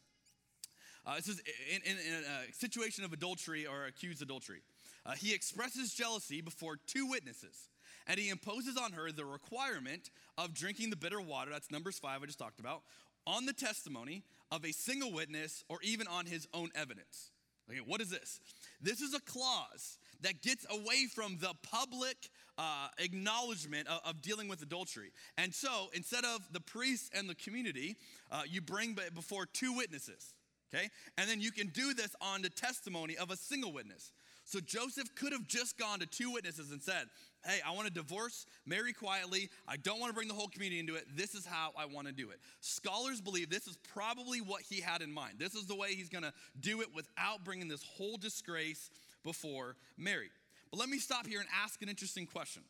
Uh, 1.05 1.15
it 1.19 1.25
says, 1.25 1.43
in, 1.75 1.83
in, 1.83 1.99
in, 1.99 2.23
a 2.23 2.53
situation 2.53 3.05
of 3.05 3.13
adultery 3.13 3.67
or 3.67 3.87
accused 3.87 4.23
adultery, 4.23 4.63
uh, 5.05 5.13
he 5.13 5.35
expresses 5.35 5.93
jealousy 5.93 6.41
before 6.41 6.79
two 6.87 7.09
witnesses, 7.09 7.71
and 8.07 8.21
he 8.21 8.29
imposes 8.29 8.77
on 8.77 8.93
her 8.93 9.11
the 9.11 9.25
requirement 9.25 10.11
of 10.39 10.55
drinking 10.55 10.91
the 10.91 10.97
bitter 10.97 11.21
water, 11.21 11.51
that's 11.51 11.73
Numbers 11.73 11.99
5 11.99 12.23
I 12.23 12.27
just 12.27 12.39
talked 12.39 12.61
about, 12.61 12.83
on 13.27 13.47
the 13.47 13.53
testimony 13.53 14.23
of 14.51 14.65
a 14.65 14.73
single 14.73 15.13
witness 15.13 15.65
or 15.69 15.79
even 15.83 16.07
on 16.07 16.27
his 16.27 16.47
own 16.53 16.71
evidence. 16.75 17.31
Okay, 17.71 17.81
what 17.85 18.01
is 18.01 18.11
this? 18.11 18.41
This 18.81 19.01
is 19.01 19.15
a 19.15 19.21
clause 19.21 19.99
that 20.23 20.43
gets 20.43 20.67
away 20.71 21.07
from 21.13 21.39
the 21.41 21.53
public 21.63 22.17
uh, 22.59 22.89
acknowledgement 22.99 23.89
of, 23.89 24.01
of, 24.05 24.23
dealing 24.23 24.49
with 24.49 24.63
adultery. 24.63 25.11
And 25.39 25.55
so 25.55 25.89
instead 25.95 26.25
of 26.25 26.41
the 26.53 26.61
priest 26.61 27.13
and 27.15 27.29
the 27.29 27.35
community, 27.35 27.97
uh, 28.31 28.43
you 28.47 28.61
bring 28.61 28.97
before 29.15 29.47
two 29.47 29.75
witnesses, 29.75 30.35
okay? 30.73 30.89
And 31.17 31.29
then 31.29 31.41
you 31.41 31.51
can 31.51 31.69
do 31.69 31.95
this 31.95 32.15
on 32.21 32.43
the 32.43 32.51
testimony 32.51 33.17
of 33.17 33.31
a 33.31 33.37
single 33.37 33.73
witness. 33.73 34.13
So 34.53 34.61
Joseph 34.61 35.15
could 35.15 35.33
have 35.33 35.49
just 35.49 35.79
gone 35.79 36.01
to 36.01 36.07
two 36.07 36.31
witnesses 36.31 36.73
and 36.73 36.83
said, 36.83 37.05
Hey, 37.43 37.61
I 37.67 37.71
want 37.73 37.87
to 37.87 37.93
divorce 37.93 38.45
Mary 38.67 38.93
quietly. 38.93 39.49
I 39.67 39.79
don't 39.79 39.99
want 39.99 40.11
to 40.11 40.15
bring 40.15 40.29
the 40.29 40.35
whole 40.35 40.47
community 40.47 40.79
into 40.79 40.95
it. 40.95 41.07
This 41.17 41.35
is 41.35 41.47
how 41.47 41.71
I 41.75 41.87
want 41.87 42.07
to 42.07 42.13
do 42.13 42.29
it. 42.29 42.39
Scholars 42.61 43.23
believe 43.23 43.49
this 43.49 43.67
is 43.67 43.79
probably 43.95 44.41
what 44.43 44.61
he 44.61 44.83
had 44.83 45.01
in 45.01 45.11
mind. 45.11 45.37
This 45.39 45.55
is 45.55 45.65
the 45.67 45.75
way 45.75 45.95
he's 45.95 46.11
going 46.11 46.23
to 46.23 46.35
do 46.61 46.83
it 46.83 46.89
without 46.95 47.45
bringing 47.45 47.67
this 47.67 47.83
whole 47.83 48.19
disgrace 48.19 48.91
before 49.25 49.77
Mary. 49.97 50.31
But 50.71 50.81
let 50.81 50.91
me 50.91 50.99
stop 50.99 51.27
here 51.27 51.41
and 51.41 51.49
ask 51.65 51.81
an 51.81 51.89
interesting 51.89 52.27
question. 52.27 52.63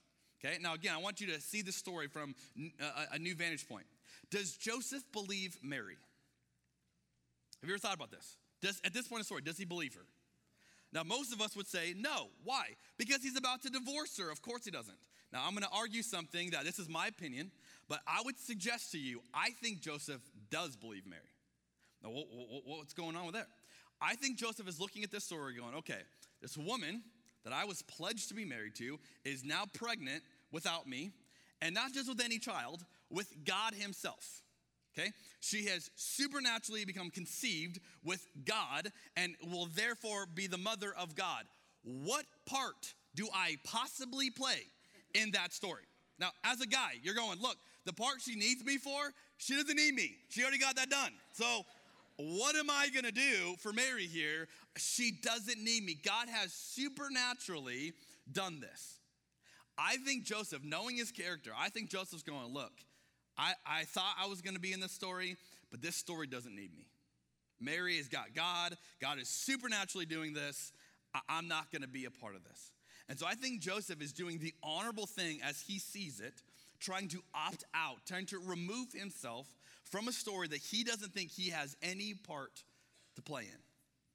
Okay, 0.42 0.58
now 0.62 0.74
again, 0.74 0.94
I 0.94 0.98
want 0.98 1.20
you 1.20 1.26
to 1.32 1.40
see 1.40 1.62
the 1.62 1.72
story 1.72 2.06
from 2.06 2.36
a, 2.80 3.16
a 3.16 3.18
new 3.18 3.34
vantage 3.34 3.68
point. 3.68 3.86
Does 4.30 4.56
Joseph 4.56 5.02
believe 5.12 5.58
Mary? 5.64 5.96
Have 7.60 7.68
you 7.68 7.74
ever 7.74 7.80
thought 7.80 7.96
about 7.96 8.12
this? 8.12 8.36
Does, 8.62 8.80
at 8.84 8.94
this 8.94 9.08
point 9.08 9.18
in 9.18 9.22
the 9.22 9.24
story, 9.24 9.42
does 9.42 9.58
he 9.58 9.64
believe 9.64 9.94
her? 9.94 10.06
Now, 10.92 11.02
most 11.02 11.32
of 11.32 11.40
us 11.40 11.56
would 11.56 11.66
say 11.66 11.94
no. 11.96 12.28
Why? 12.44 12.64
Because 12.98 13.22
he's 13.22 13.36
about 13.36 13.62
to 13.62 13.70
divorce 13.70 14.18
her. 14.18 14.30
Of 14.30 14.42
course 14.42 14.64
he 14.64 14.70
doesn't. 14.70 14.98
Now, 15.32 15.44
I'm 15.46 15.52
going 15.52 15.62
to 15.62 15.70
argue 15.74 16.02
something 16.02 16.50
that 16.50 16.64
this 16.64 16.78
is 16.78 16.88
my 16.88 17.06
opinion, 17.06 17.50
but 17.88 18.00
I 18.06 18.20
would 18.24 18.38
suggest 18.38 18.92
to 18.92 18.98
you, 18.98 19.22
I 19.32 19.50
think 19.62 19.80
Joseph 19.80 20.20
does 20.50 20.76
believe 20.76 21.06
Mary. 21.06 21.22
Now, 22.02 22.10
what's 22.10 22.92
going 22.92 23.16
on 23.16 23.24
with 23.24 23.34
that? 23.34 23.46
I 24.00 24.16
think 24.16 24.36
Joseph 24.36 24.68
is 24.68 24.78
looking 24.80 25.04
at 25.04 25.10
this 25.10 25.24
story 25.24 25.54
going, 25.54 25.74
okay, 25.76 26.00
this 26.42 26.58
woman 26.58 27.02
that 27.44 27.52
I 27.52 27.64
was 27.64 27.82
pledged 27.82 28.28
to 28.28 28.34
be 28.34 28.44
married 28.44 28.74
to 28.76 28.98
is 29.24 29.44
now 29.44 29.64
pregnant 29.72 30.22
without 30.50 30.86
me, 30.86 31.12
and 31.62 31.74
not 31.74 31.92
just 31.92 32.08
with 32.08 32.20
any 32.20 32.38
child, 32.38 32.84
with 33.08 33.32
God 33.44 33.74
Himself 33.74 34.42
okay? 34.96 35.10
She 35.40 35.66
has 35.66 35.90
supernaturally 35.96 36.84
become 36.84 37.10
conceived 37.10 37.80
with 38.04 38.26
God 38.44 38.90
and 39.16 39.34
will 39.50 39.66
therefore 39.74 40.26
be 40.26 40.46
the 40.46 40.58
mother 40.58 40.92
of 40.98 41.14
God. 41.14 41.44
What 41.84 42.24
part 42.46 42.94
do 43.14 43.28
I 43.34 43.56
possibly 43.64 44.30
play 44.30 44.62
in 45.14 45.32
that 45.32 45.52
story? 45.52 45.82
Now, 46.18 46.30
as 46.44 46.60
a 46.60 46.66
guy, 46.66 46.92
you're 47.02 47.14
going, 47.14 47.40
look, 47.40 47.56
the 47.84 47.92
part 47.92 48.20
she 48.20 48.36
needs 48.36 48.64
me 48.64 48.78
for, 48.78 49.12
she 49.38 49.54
doesn't 49.54 49.76
need 49.76 49.94
me. 49.94 50.14
She 50.28 50.42
already 50.42 50.58
got 50.58 50.76
that 50.76 50.90
done. 50.90 51.12
So, 51.32 51.62
what 52.16 52.54
am 52.54 52.70
I 52.70 52.88
gonna 52.94 53.10
do 53.10 53.56
for 53.58 53.72
Mary 53.72 54.06
here? 54.06 54.46
She 54.76 55.10
doesn't 55.22 55.58
need 55.58 55.82
me. 55.84 55.98
God 56.04 56.28
has 56.28 56.52
supernaturally 56.52 57.94
done 58.30 58.60
this. 58.60 58.98
I 59.76 59.96
think 59.96 60.24
Joseph, 60.24 60.62
knowing 60.62 60.96
his 60.96 61.10
character, 61.10 61.50
I 61.58 61.70
think 61.70 61.90
Joseph's 61.90 62.22
going, 62.22 62.52
look, 62.52 62.72
I, 63.38 63.54
I 63.66 63.84
thought 63.84 64.14
I 64.20 64.26
was 64.26 64.40
going 64.42 64.54
to 64.54 64.60
be 64.60 64.72
in 64.72 64.80
this 64.80 64.92
story, 64.92 65.36
but 65.70 65.80
this 65.80 65.96
story 65.96 66.26
doesn't 66.26 66.54
need 66.54 66.74
me. 66.76 66.86
Mary 67.60 67.96
has 67.96 68.08
got 68.08 68.34
God. 68.34 68.76
God 69.00 69.18
is 69.18 69.28
supernaturally 69.28 70.06
doing 70.06 70.32
this. 70.32 70.72
I, 71.14 71.20
I'm 71.28 71.48
not 71.48 71.70
going 71.70 71.82
to 71.82 71.88
be 71.88 72.04
a 72.04 72.10
part 72.10 72.34
of 72.34 72.44
this. 72.44 72.72
And 73.08 73.18
so 73.18 73.26
I 73.26 73.34
think 73.34 73.60
Joseph 73.60 74.00
is 74.00 74.12
doing 74.12 74.38
the 74.38 74.54
honorable 74.62 75.06
thing 75.06 75.40
as 75.44 75.60
he 75.60 75.78
sees 75.78 76.20
it, 76.20 76.34
trying 76.80 77.08
to 77.08 77.20
opt 77.34 77.64
out, 77.74 77.98
trying 78.06 78.26
to 78.26 78.38
remove 78.38 78.92
himself 78.92 79.46
from 79.84 80.08
a 80.08 80.12
story 80.12 80.48
that 80.48 80.60
he 80.60 80.84
doesn't 80.84 81.12
think 81.12 81.30
he 81.30 81.50
has 81.50 81.76
any 81.82 82.14
part 82.14 82.62
to 83.16 83.22
play 83.22 83.42
in. 83.42 83.58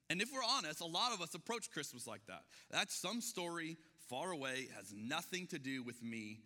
And 0.09 0.21
if 0.21 0.29
we're 0.33 0.39
honest, 0.43 0.81
a 0.81 0.86
lot 0.86 1.13
of 1.13 1.21
us 1.21 1.33
approach 1.33 1.69
Christmas 1.71 2.07
like 2.07 2.25
that. 2.27 2.43
That's 2.71 2.95
some 2.95 3.21
story 3.21 3.77
far 4.09 4.31
away, 4.31 4.67
has 4.75 4.93
nothing 4.95 5.47
to 5.47 5.59
do 5.59 5.83
with 5.83 6.01
me 6.01 6.39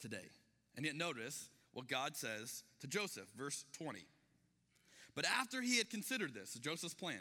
today. 0.00 0.28
And 0.76 0.84
yet, 0.84 0.94
notice 0.94 1.48
what 1.76 1.88
God 1.88 2.16
says 2.16 2.64
to 2.80 2.86
Joseph, 2.86 3.28
verse 3.36 3.66
20. 3.76 4.06
But 5.14 5.26
after 5.26 5.60
he 5.60 5.76
had 5.76 5.90
considered 5.90 6.32
this, 6.32 6.54
Joseph's 6.54 6.94
plan, 6.94 7.20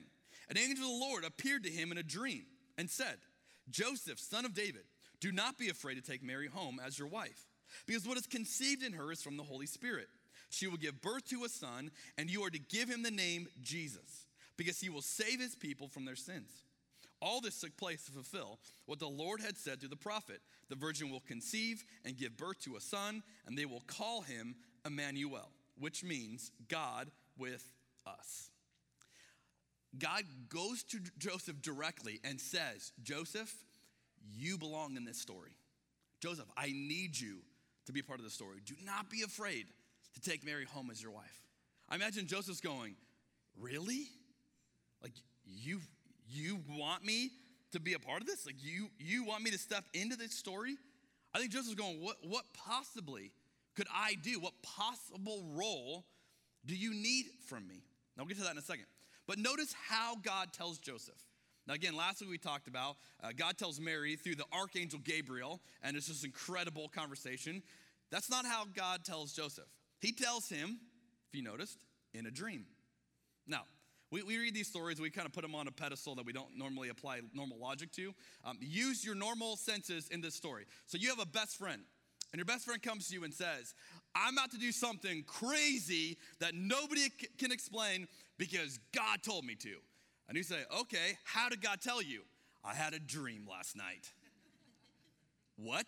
an 0.50 0.58
angel 0.58 0.86
of 0.86 0.92
the 0.92 1.06
Lord 1.06 1.26
appeared 1.26 1.66
to 1.66 1.70
him 1.70 1.92
in 1.92 1.98
a 1.98 2.04
dream 2.04 2.46
and 2.78 2.90
said, 2.90 3.18
Joseph, 3.70 4.18
son 4.18 4.46
of 4.46 4.54
David, 4.54 4.84
do 5.20 5.34
not 5.34 5.58
be 5.58 5.68
afraid 5.68 5.96
to 5.96 6.02
take 6.02 6.24
Mary 6.24 6.48
home 6.48 6.80
as 6.86 6.98
your 6.98 7.10
wife, 7.10 7.50
because 7.86 8.08
what 8.08 8.18
is 8.18 8.28
conceived 8.28 8.82
in 8.82 8.94
her 8.94 9.12
is 9.12 9.22
from 9.22 9.36
the 9.36 9.44
Holy 9.44 9.66
Spirit. 9.66 10.08
She 10.50 10.68
will 10.68 10.78
give 10.78 11.02
birth 11.02 11.28
to 11.32 11.44
a 11.44 11.50
son, 11.50 11.92
and 12.18 12.30
you 12.30 12.42
are 12.46 12.50
to 12.50 12.60
give 12.60 12.88
him 12.88 13.04
the 13.04 13.12
name 13.12 13.48
Jesus, 13.62 14.28
because 14.56 14.80
he 14.80 14.90
will 14.90 15.02
save 15.02 15.42
his 15.42 15.56
people 15.56 15.90
from 15.90 16.06
their 16.06 16.16
sins. 16.16 16.50
All 17.22 17.42
this 17.42 17.60
took 17.60 17.76
place 17.78 18.06
to 18.06 18.12
fulfill 18.12 18.60
what 18.86 19.00
the 19.00 19.08
Lord 19.08 19.42
had 19.42 19.58
said 19.58 19.80
through 19.80 19.90
the 19.90 19.96
prophet 19.96 20.42
The 20.70 20.76
virgin 20.76 21.10
will 21.10 21.22
conceive 21.22 21.84
and 22.04 22.18
give 22.18 22.38
birth 22.38 22.62
to 22.64 22.76
a 22.76 22.82
son, 22.82 23.24
and 23.46 23.58
they 23.58 23.66
will 23.66 23.84
call 23.88 24.22
him 24.22 24.56
Emmanuel, 24.86 25.50
which 25.80 26.04
means 26.04 26.52
God 26.68 27.10
with 27.38 27.72
us. 28.06 28.50
God 29.98 30.24
goes 30.50 30.84
to 30.84 31.00
Joseph 31.18 31.62
directly 31.62 32.20
and 32.24 32.40
says, 32.40 32.92
Joseph, 33.02 33.54
you 34.34 34.58
belong 34.58 34.98
in 34.98 35.06
this 35.06 35.20
story. 35.20 35.56
Joseph, 36.20 36.50
I 36.58 36.68
need 36.68 37.20
you 37.20 37.38
to 37.86 37.94
be 37.94 38.02
part 38.02 38.20
of 38.20 38.26
the 38.26 38.32
story. 38.32 38.60
Do 38.66 38.76
not 38.86 39.10
be 39.10 39.22
afraid 39.22 39.68
to 40.16 40.22
take 40.22 40.46
Mary 40.46 40.66
home 40.66 40.90
as 40.92 41.02
your 41.02 41.12
wife. 41.12 41.42
I 41.88 41.96
imagine 41.96 42.28
Joseph's 42.28 42.62
going, 42.62 42.96
Really? 43.58 44.08
Like, 45.02 45.14
you, 45.46 45.80
you 46.28 46.60
want 46.70 47.04
me 47.04 47.32
to 47.72 47.80
be 47.80 47.94
a 47.94 48.00
part 48.00 48.22
of 48.22 48.28
this? 48.28 48.46
Like, 48.46 48.56
you, 48.60 48.90
you 49.00 49.26
want 49.26 49.44
me 49.44 49.52
to 49.52 49.58
step 49.58 49.84
into 49.94 50.16
this 50.16 50.34
story? 50.34 50.78
I 51.34 51.40
think 51.40 51.52
Joseph's 51.52 51.76
going, 51.76 52.02
What, 52.02 52.18
what 52.24 52.46
possibly 52.54 53.32
could 53.76 53.88
I 53.94 54.16
do? 54.24 54.40
What 54.40 54.54
possible 54.64 55.44
role 55.54 56.06
do 56.66 56.76
you 56.76 56.94
need 56.94 57.26
from 57.48 57.68
me? 57.68 57.84
Now, 58.16 58.24
we'll 58.24 58.28
get 58.28 58.38
to 58.38 58.44
that 58.44 58.52
in 58.52 58.58
a 58.58 58.62
second. 58.62 58.86
But 59.28 59.40
notice 59.40 59.74
how 59.90 60.16
God 60.24 60.54
tells 60.54 60.78
Joseph. 60.78 61.22
Now, 61.68 61.74
again, 61.74 61.96
last 61.96 62.22
week 62.22 62.30
we 62.30 62.38
talked 62.38 62.68
about 62.68 62.96
uh, 63.24 63.30
God 63.36 63.58
tells 63.58 63.80
Mary 63.80 64.16
through 64.16 64.36
the 64.36 64.46
archangel 64.54 65.00
Gabriel, 65.04 65.60
and 65.82 65.98
it's 65.98 66.08
this 66.08 66.24
incredible 66.24 66.88
conversation. 66.90 67.64
That's 68.12 68.30
not 68.30 68.46
how 68.46 68.66
God 68.76 69.04
tells 69.04 69.34
Joseph. 69.34 69.66
He 70.00 70.12
tells 70.12 70.48
him, 70.48 70.80
if 71.28 71.36
you 71.36 71.44
noticed, 71.44 71.80
in 72.14 72.28
a 72.28 72.32
dream. 72.32 72.66
Now, 73.48 73.64
we, 74.12 74.22
we 74.24 74.38
read 74.38 74.54
these 74.54 74.68
stories, 74.68 75.00
we 75.00 75.10
kind 75.10 75.26
of 75.26 75.34
put 75.34 75.42
them 75.42 75.56
on 75.56 75.68
a 75.68 75.72
pedestal 75.72 76.16
that 76.16 76.26
we 76.26 76.34
don't 76.34 76.58
normally 76.58 76.90
apply 76.90 77.22
normal 77.34 77.58
logic 77.60 77.92
to. 77.94 78.14
Um, 78.44 78.58
use 78.62 79.04
your 79.04 79.16
normal 79.16 79.58
senses 79.58 80.08
in 80.10 80.22
this 80.22 80.36
story. 80.36 80.66
So 80.86 80.98
you 80.98 81.10
have 81.10 81.20
a 81.20 81.26
best 81.26 81.58
friend, 81.58 81.82
and 82.32 82.38
your 82.38 82.46
best 82.46 82.66
friend 82.66 82.82
comes 82.82 83.08
to 83.08 83.14
you 83.14 83.24
and 83.24 83.34
says, 83.34 83.74
I'm 84.16 84.38
about 84.38 84.52
to 84.52 84.58
do 84.58 84.72
something 84.72 85.24
crazy 85.24 86.18
that 86.40 86.54
nobody 86.54 87.04
c- 87.04 87.28
can 87.38 87.52
explain 87.52 88.08
because 88.38 88.80
God 88.94 89.24
told 89.24 89.46
me 89.46 89.56
to. 89.56 89.76
And 90.28 90.38
you 90.38 90.44
say, 90.44 90.64
Okay, 90.82 91.18
how 91.24 91.50
did 91.50 91.62
God 91.62 91.82
tell 91.82 92.02
you? 92.02 92.22
I 92.64 92.74
had 92.74 92.94
a 92.94 93.00
dream 93.00 93.48
last 93.50 93.76
night. 93.76 94.12
what? 95.56 95.86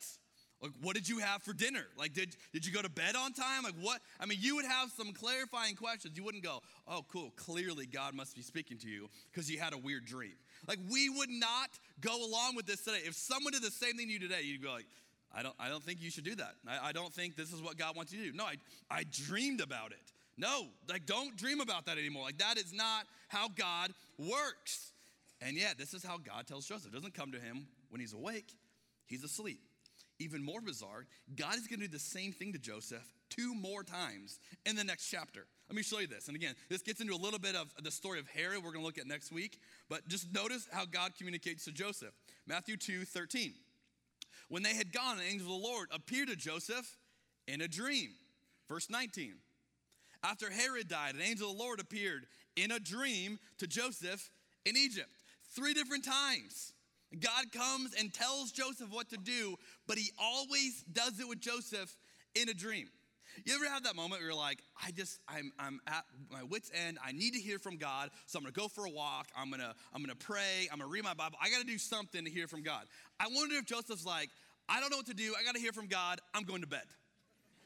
Like, 0.62 0.72
what 0.82 0.96
did 0.96 1.08
you 1.08 1.20
have 1.20 1.44
for 1.44 1.54
dinner? 1.54 1.86
Like, 1.98 2.14
did, 2.14 2.36
did 2.52 2.66
you 2.66 2.74
go 2.74 2.82
to 2.82 2.90
bed 2.90 3.16
on 3.16 3.34
time? 3.34 3.64
Like, 3.64 3.76
what? 3.80 4.02
I 4.20 4.26
mean, 4.26 4.40
you 4.42 4.56
would 4.56 4.66
have 4.66 4.90
some 4.90 5.14
clarifying 5.14 5.76
questions. 5.76 6.18
You 6.18 6.24
wouldn't 6.24 6.44
go, 6.44 6.62
oh, 6.88 7.06
cool, 7.12 7.32
clearly 7.36 7.86
God 7.86 8.16
must 8.16 8.36
be 8.36 8.42
speaking 8.42 8.78
to 8.80 8.90
you 8.90 9.08
because 9.32 9.52
you 9.52 9.60
had 9.60 9.74
a 9.74 9.78
weird 9.78 10.06
dream. 10.06 10.34
Like, 10.68 10.80
we 10.90 11.10
would 11.10 11.30
not 11.30 11.70
go 12.02 12.26
along 12.26 12.56
with 12.56 12.66
this 12.66 12.84
today. 12.84 13.02
If 13.06 13.14
someone 13.14 13.54
did 13.54 13.62
the 13.62 13.70
same 13.70 13.98
thing 13.98 14.08
to 14.08 14.14
you 14.14 14.20
today, 14.20 14.42
you'd 14.44 14.62
be 14.62 14.68
like, 14.68 14.86
I 15.32 15.44
don't, 15.44 15.56
I 15.60 15.70
don't 15.70 15.84
think 15.84 16.02
you 16.02 16.10
should 16.10 16.24
do 16.24 16.36
that. 16.36 16.56
I, 16.68 16.90
I 16.90 16.92
don't 16.92 17.14
think 17.14 17.36
this 17.36 17.54
is 17.54 17.62
what 17.62 17.78
God 17.78 17.96
wants 17.96 18.12
you 18.12 18.24
to 18.24 18.32
do. 18.32 18.36
No, 18.36 18.46
I, 18.46 18.56
I 18.90 19.04
dreamed 19.12 19.62
about 19.62 19.92
it. 19.92 20.12
No, 20.38 20.68
like, 20.90 21.06
don't 21.06 21.36
dream 21.38 21.62
about 21.62 21.86
that 21.86 21.98
anymore. 22.00 22.24
Like, 22.24 22.40
that 22.40 22.58
is 22.58 22.74
not 22.74 23.06
how 23.28 23.48
God 23.50 23.92
works. 24.18 24.92
And 25.40 25.56
yet, 25.56 25.78
this 25.78 25.94
is 25.94 26.04
how 26.04 26.18
God 26.18 26.48
tells 26.48 26.66
Joseph. 26.66 26.92
It 26.92 26.96
doesn't 26.96 27.14
come 27.14 27.32
to 27.32 27.40
him 27.40 27.68
when 27.90 28.02
he's 28.02 28.14
awake, 28.14 28.52
he's 29.06 29.24
asleep. 29.24 29.62
Even 30.20 30.44
more 30.44 30.62
bizarre, 30.62 31.06
God 31.36 31.56
is 31.56 31.68
going 31.68 31.80
to 31.80 31.88
do 31.88 31.92
the 31.92 32.00
same 32.00 32.32
thing 32.32 32.54
to 32.54 32.60
Joseph 32.60 33.04
two 33.30 33.54
more 33.54 33.84
times 33.84 34.40
in 34.66 34.76
the 34.76 34.84
next 34.84 35.10
chapter. 35.10 35.46
Let 35.70 35.76
me 35.76 35.84
show 35.84 36.00
you 36.00 36.08
this. 36.08 36.28
And 36.28 36.36
again, 36.36 36.56
this 36.70 36.82
gets 36.82 37.02
into 37.02 37.14
a 37.14 37.18
little 37.18 37.40
bit 37.40 37.56
of 37.56 37.72
the 37.84 37.92
story 37.92 38.20
of 38.20 38.28
Herod 38.28 38.64
we're 38.64 38.72
going 38.72 38.82
to 38.82 38.86
look 38.86 38.98
at 38.98 39.06
next 39.06 39.32
week. 39.32 39.60
But 39.90 40.08
just 40.08 40.34
notice 40.34 40.68
how 40.72 40.86
God 40.86 41.12
communicates 41.18 41.66
to 41.66 41.72
Joseph. 41.72 42.14
Matthew 42.48 42.78
2 42.78 43.06
13. 43.06 43.54
When 44.50 44.64
they 44.64 44.74
had 44.74 44.94
gone, 44.94 45.18
an 45.18 45.26
angel 45.30 45.56
of 45.56 45.62
the 45.62 45.68
Lord 45.68 45.90
appeared 45.92 46.30
to 46.30 46.36
Joseph 46.36 46.98
in 47.48 47.62
a 47.62 47.68
dream. 47.68 48.12
Verse 48.70 48.90
19. 48.90 49.34
After 50.24 50.50
Herod 50.50 50.88
died, 50.88 51.16
an 51.16 51.22
angel 51.22 51.52
of 51.52 51.58
the 51.58 51.64
Lord 51.64 51.80
appeared 51.80 52.26
in 52.56 52.72
a 52.72 52.80
dream 52.80 53.40
to 53.60 53.68
Joseph 53.68 54.32
in 54.66 54.76
Egypt. 54.76 55.24
Three 55.54 55.74
different 55.74 56.06
times. 56.06 56.74
God 57.20 57.52
comes 57.52 57.94
and 57.98 58.14
tells 58.14 58.52
Joseph 58.52 58.90
what 58.92 59.10
to 59.10 59.18
do, 59.18 59.56
but 59.88 59.98
he 59.98 60.12
always 60.22 60.84
does 60.92 61.20
it 61.20 61.28
with 61.28 61.40
Joseph 61.40 61.96
in 62.36 62.50
a 62.50 62.54
dream. 62.54 62.90
You 63.46 63.56
ever 63.56 63.70
have 63.70 63.84
that 63.84 63.96
moment 63.96 64.22
where 64.22 64.30
you're 64.30 64.38
like, 64.38 64.64
I 64.84 64.92
just, 64.92 65.20
I'm, 65.28 65.52
I'm 65.60 65.80
at 65.88 66.06
my 66.32 66.44
wit's 66.44 66.72
end. 66.74 66.98
I 67.06 67.12
need 67.12 67.34
to 67.34 67.40
hear 67.40 67.60
from 67.60 67.78
God. 67.78 68.10
So 68.26 68.38
I'm 68.40 68.44
gonna 68.44 68.54
go 68.54 68.68
for 68.68 68.86
a 68.86 68.90
walk. 68.90 69.28
I'm 69.38 69.52
gonna, 69.52 69.74
I'm 69.94 70.02
gonna 70.02 70.16
pray. 70.16 70.68
I'm 70.72 70.80
gonna 70.80 70.90
read 70.90 71.04
my 71.04 71.14
Bible. 71.14 71.38
I 71.42 71.50
gotta 71.50 71.66
do 71.66 71.78
something 71.78 72.24
to 72.26 72.32
hear 72.32 72.48
from 72.48 72.64
God. 72.64 72.86
I 73.20 73.28
wonder 73.32 73.56
if 73.56 73.66
Joseph's 73.66 74.06
like, 74.06 74.30
I 74.68 74.80
don't 74.80 74.90
know 74.90 74.98
what 74.98 75.06
to 75.08 75.14
do. 75.14 75.34
I 75.40 75.44
gotta 75.44 75.60
hear 75.60 75.72
from 75.72 75.88
God. 75.88 76.20
I'm 76.34 76.44
going 76.44 76.62
to 76.62 76.68
bed. 76.68 76.82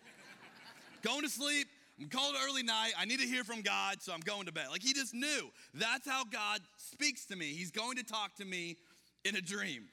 going 1.02 1.22
to 1.22 1.30
sleep. 1.30 1.68
I'm 2.00 2.10
called 2.10 2.36
early 2.48 2.64
night. 2.64 2.94
I 2.98 3.06
need 3.06 3.20
to 3.20 3.28
hear 3.28 3.44
from 3.44 3.62
God, 3.62 4.02
so 4.02 4.12
I'm 4.12 4.22
going 4.22 4.48
to 4.48 4.52
bed. 4.52 4.66
Like 4.72 4.82
he 4.82 4.94
just 4.94 5.14
knew. 5.14 5.52
That's 5.74 6.08
how 6.08 6.24
God 6.26 6.62
speaks 6.78 7.26
to 7.28 7.36
me. 7.36 7.46
He's 7.46 7.72
going 7.72 7.98
to 7.98 8.04
talk 8.04 8.36
to 8.38 8.46
me 8.46 8.78
in 9.26 9.36
a 9.36 9.42
dream. 9.42 9.84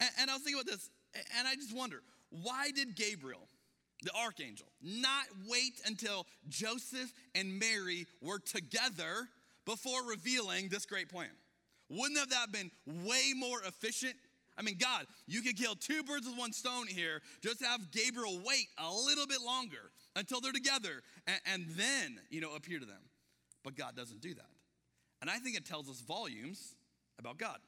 And, 0.00 0.10
and 0.20 0.30
I 0.30 0.34
was 0.34 0.42
thinking 0.42 0.60
about 0.60 0.72
this, 0.72 0.90
and 1.38 1.46
I 1.46 1.54
just 1.54 1.74
wonder 1.76 2.02
why 2.30 2.70
did 2.70 2.96
Gabriel, 2.96 3.48
the 4.02 4.10
archangel, 4.16 4.66
not 4.82 5.24
wait 5.48 5.80
until 5.86 6.26
Joseph 6.48 7.12
and 7.34 7.58
Mary 7.58 8.06
were 8.20 8.38
together 8.38 9.28
before 9.66 10.02
revealing 10.08 10.68
this 10.68 10.86
great 10.86 11.08
plan? 11.08 11.28
Wouldn't 11.90 12.18
have 12.18 12.30
that 12.30 12.52
been 12.52 12.70
way 12.86 13.32
more 13.36 13.60
efficient? 13.66 14.14
I 14.56 14.62
mean, 14.62 14.76
God, 14.78 15.06
you 15.26 15.42
could 15.42 15.56
kill 15.56 15.74
two 15.74 16.02
birds 16.02 16.26
with 16.26 16.38
one 16.38 16.52
stone 16.52 16.86
here. 16.86 17.20
Just 17.42 17.62
have 17.62 17.90
Gabriel 17.90 18.40
wait 18.44 18.66
a 18.78 18.90
little 18.90 19.26
bit 19.26 19.40
longer 19.44 19.90
until 20.16 20.40
they're 20.40 20.52
together 20.52 21.02
and, 21.26 21.40
and 21.52 21.66
then, 21.76 22.18
you 22.30 22.40
know, 22.40 22.54
appear 22.54 22.78
to 22.78 22.86
them. 22.86 23.02
But 23.64 23.76
God 23.76 23.94
doesn't 23.96 24.20
do 24.20 24.34
that. 24.34 24.50
And 25.20 25.30
I 25.30 25.38
think 25.38 25.56
it 25.56 25.64
tells 25.64 25.88
us 25.88 26.00
volumes 26.00 26.74
about 27.18 27.38
God. 27.38 27.58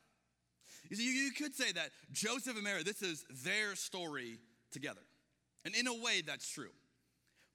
You 0.91 0.97
see, 0.97 1.25
you 1.25 1.33
could 1.33 1.55
say 1.55 1.73
that 1.73 1.91
Joseph 2.13 2.55
and 2.55 2.65
Mary, 2.65 2.83
this 2.83 3.03
is 3.03 3.25
their 3.45 3.75
story 3.75 4.39
together. 4.71 5.01
And 5.65 5.75
in 5.75 5.87
a 5.87 5.95
way, 5.95 6.23
that's 6.25 6.49
true. 6.49 6.73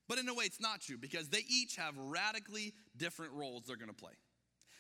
But 0.08 0.18
in 0.18 0.28
a 0.28 0.34
way, 0.34 0.46
it's 0.46 0.60
not 0.60 0.82
true 0.82 0.98
because 0.98 1.30
they 1.30 1.44
each 1.48 1.76
have 1.76 1.96
radically 1.98 2.74
different 2.98 3.34
roles 3.34 3.66
they're 3.68 3.78
gonna 3.78 3.94
play. 3.94 4.14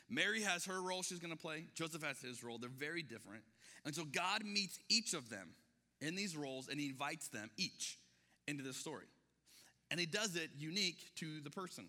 Mary 0.09 0.41
has 0.41 0.65
her 0.65 0.81
role 0.81 1.03
she's 1.03 1.19
gonna 1.19 1.35
play, 1.35 1.65
Joseph 1.75 2.03
has 2.03 2.19
his 2.19 2.43
role. 2.43 2.57
They're 2.57 2.69
very 2.69 3.03
different. 3.03 3.43
And 3.85 3.93
so 3.93 4.03
God 4.05 4.43
meets 4.43 4.79
each 4.89 5.13
of 5.13 5.29
them 5.29 5.49
in 6.01 6.15
these 6.15 6.35
roles 6.35 6.67
and 6.67 6.79
he 6.79 6.87
invites 6.87 7.27
them 7.27 7.51
each 7.57 7.99
into 8.47 8.63
this 8.63 8.77
story. 8.77 9.05
And 9.91 9.99
he 9.99 10.07
does 10.07 10.35
it 10.35 10.49
unique 10.57 11.13
to 11.17 11.41
the 11.41 11.51
person. 11.51 11.85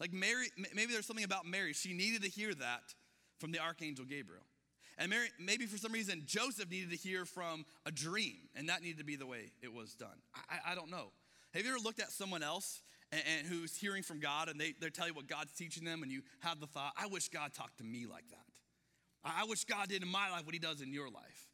Like 0.00 0.12
Mary, 0.12 0.46
maybe 0.74 0.92
there's 0.92 1.06
something 1.06 1.24
about 1.24 1.46
Mary. 1.46 1.72
She 1.72 1.92
needed 1.92 2.22
to 2.22 2.28
hear 2.28 2.54
that 2.54 2.94
from 3.38 3.52
the 3.52 3.60
archangel 3.60 4.04
Gabriel. 4.04 4.42
And 4.98 5.10
Mary, 5.10 5.28
maybe 5.38 5.66
for 5.66 5.76
some 5.76 5.92
reason, 5.92 6.22
Joseph 6.24 6.70
needed 6.70 6.90
to 6.90 6.96
hear 6.96 7.24
from 7.24 7.64
a 7.84 7.90
dream, 7.90 8.36
and 8.54 8.68
that 8.68 8.82
needed 8.82 8.98
to 8.98 9.04
be 9.04 9.16
the 9.16 9.26
way 9.26 9.50
it 9.62 9.72
was 9.72 9.94
done. 9.94 10.16
I, 10.34 10.72
I 10.72 10.74
don't 10.74 10.90
know. 10.90 11.10
Have 11.52 11.64
you 11.64 11.70
ever 11.70 11.80
looked 11.80 12.00
at 12.00 12.10
someone 12.10 12.42
else 12.42 12.82
and, 13.12 13.22
and 13.38 13.46
who's 13.46 13.76
hearing 13.76 14.02
from 14.02 14.20
God, 14.20 14.48
and 14.48 14.60
they, 14.60 14.74
they 14.80 14.90
tell 14.90 15.08
you 15.08 15.14
what 15.14 15.26
God's 15.26 15.52
teaching 15.52 15.84
them, 15.84 16.02
and 16.02 16.12
you 16.12 16.22
have 16.40 16.60
the 16.60 16.66
thought, 16.66 16.92
I 16.96 17.06
wish 17.06 17.28
God 17.28 17.52
talked 17.54 17.78
to 17.78 17.84
me 17.84 18.06
like 18.06 18.28
that. 18.30 18.46
I, 19.24 19.42
I 19.42 19.44
wish 19.44 19.64
God 19.64 19.88
did 19.88 20.02
in 20.02 20.08
my 20.08 20.30
life 20.30 20.44
what 20.44 20.54
he 20.54 20.60
does 20.60 20.80
in 20.80 20.92
your 20.92 21.10
life. 21.10 21.48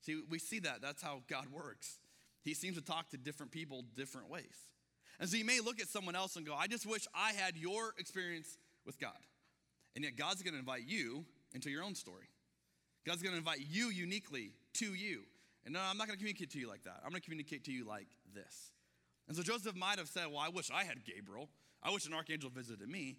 See, 0.00 0.22
we 0.28 0.38
see 0.38 0.58
that. 0.60 0.82
That's 0.82 1.02
how 1.02 1.22
God 1.28 1.46
works. 1.50 1.98
He 2.42 2.52
seems 2.52 2.76
to 2.76 2.82
talk 2.82 3.08
to 3.10 3.16
different 3.16 3.52
people 3.52 3.84
different 3.96 4.28
ways. 4.28 4.68
And 5.18 5.28
so 5.28 5.36
you 5.36 5.44
may 5.44 5.60
look 5.60 5.80
at 5.80 5.88
someone 5.88 6.16
else 6.16 6.36
and 6.36 6.44
go, 6.44 6.54
I 6.54 6.66
just 6.66 6.84
wish 6.84 7.06
I 7.14 7.32
had 7.32 7.56
your 7.56 7.94
experience 7.98 8.58
with 8.84 8.98
God. 8.98 9.16
And 9.94 10.04
yet 10.04 10.16
God's 10.16 10.42
gonna 10.42 10.58
invite 10.58 10.82
you 10.86 11.24
into 11.54 11.70
your 11.70 11.82
own 11.82 11.94
story. 11.94 12.28
God's 13.04 13.22
gonna 13.22 13.36
invite 13.36 13.60
you 13.60 13.88
uniquely 13.88 14.52
to 14.74 14.94
you. 14.94 15.22
And 15.64 15.74
no, 15.74 15.80
I'm 15.80 15.96
not 15.96 16.06
gonna 16.06 16.16
communicate 16.16 16.50
to 16.50 16.58
you 16.58 16.68
like 16.68 16.84
that. 16.84 17.00
I'm 17.04 17.10
gonna 17.10 17.20
communicate 17.20 17.64
to 17.64 17.72
you 17.72 17.84
like 17.84 18.08
this. 18.34 18.72
And 19.28 19.36
so 19.36 19.42
Joseph 19.42 19.74
might 19.74 19.98
have 19.98 20.08
said, 20.08 20.26
Well, 20.26 20.38
I 20.38 20.48
wish 20.48 20.70
I 20.70 20.84
had 20.84 21.04
Gabriel. 21.04 21.48
I 21.82 21.90
wish 21.90 22.06
an 22.06 22.14
archangel 22.14 22.50
visited 22.50 22.88
me. 22.88 23.16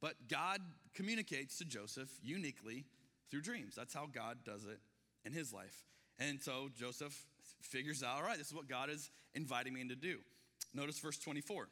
But 0.00 0.14
God 0.28 0.60
communicates 0.94 1.58
to 1.58 1.64
Joseph 1.64 2.10
uniquely 2.22 2.84
through 3.30 3.42
dreams. 3.42 3.74
That's 3.74 3.94
how 3.94 4.06
God 4.06 4.38
does 4.44 4.64
it 4.64 4.78
in 5.24 5.32
his 5.32 5.52
life. 5.52 5.84
And 6.18 6.40
so 6.40 6.68
Joseph 6.78 7.26
figures 7.60 8.02
out, 8.02 8.16
all 8.16 8.22
right, 8.22 8.38
this 8.38 8.48
is 8.48 8.54
what 8.54 8.68
God 8.68 8.90
is 8.90 9.10
inviting 9.34 9.74
me 9.74 9.86
to 9.88 9.96
do. 9.96 10.18
Notice 10.74 10.98
verse 10.98 11.18
24. 11.18 11.68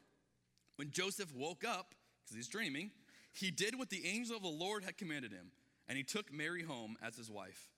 When 0.76 0.90
Joseph 0.90 1.32
woke 1.34 1.64
up, 1.64 1.94
because 2.24 2.36
he's 2.36 2.48
dreaming, 2.48 2.90
he 3.32 3.50
did 3.50 3.78
what 3.78 3.90
the 3.90 4.06
angel 4.06 4.36
of 4.36 4.42
the 4.42 4.48
Lord 4.48 4.84
had 4.84 4.96
commanded 4.96 5.32
him 5.32 5.50
and 5.88 5.96
he 5.96 6.04
took 6.04 6.32
Mary 6.32 6.62
home 6.62 6.96
as 7.02 7.16
his 7.16 7.30
wife. 7.30 7.68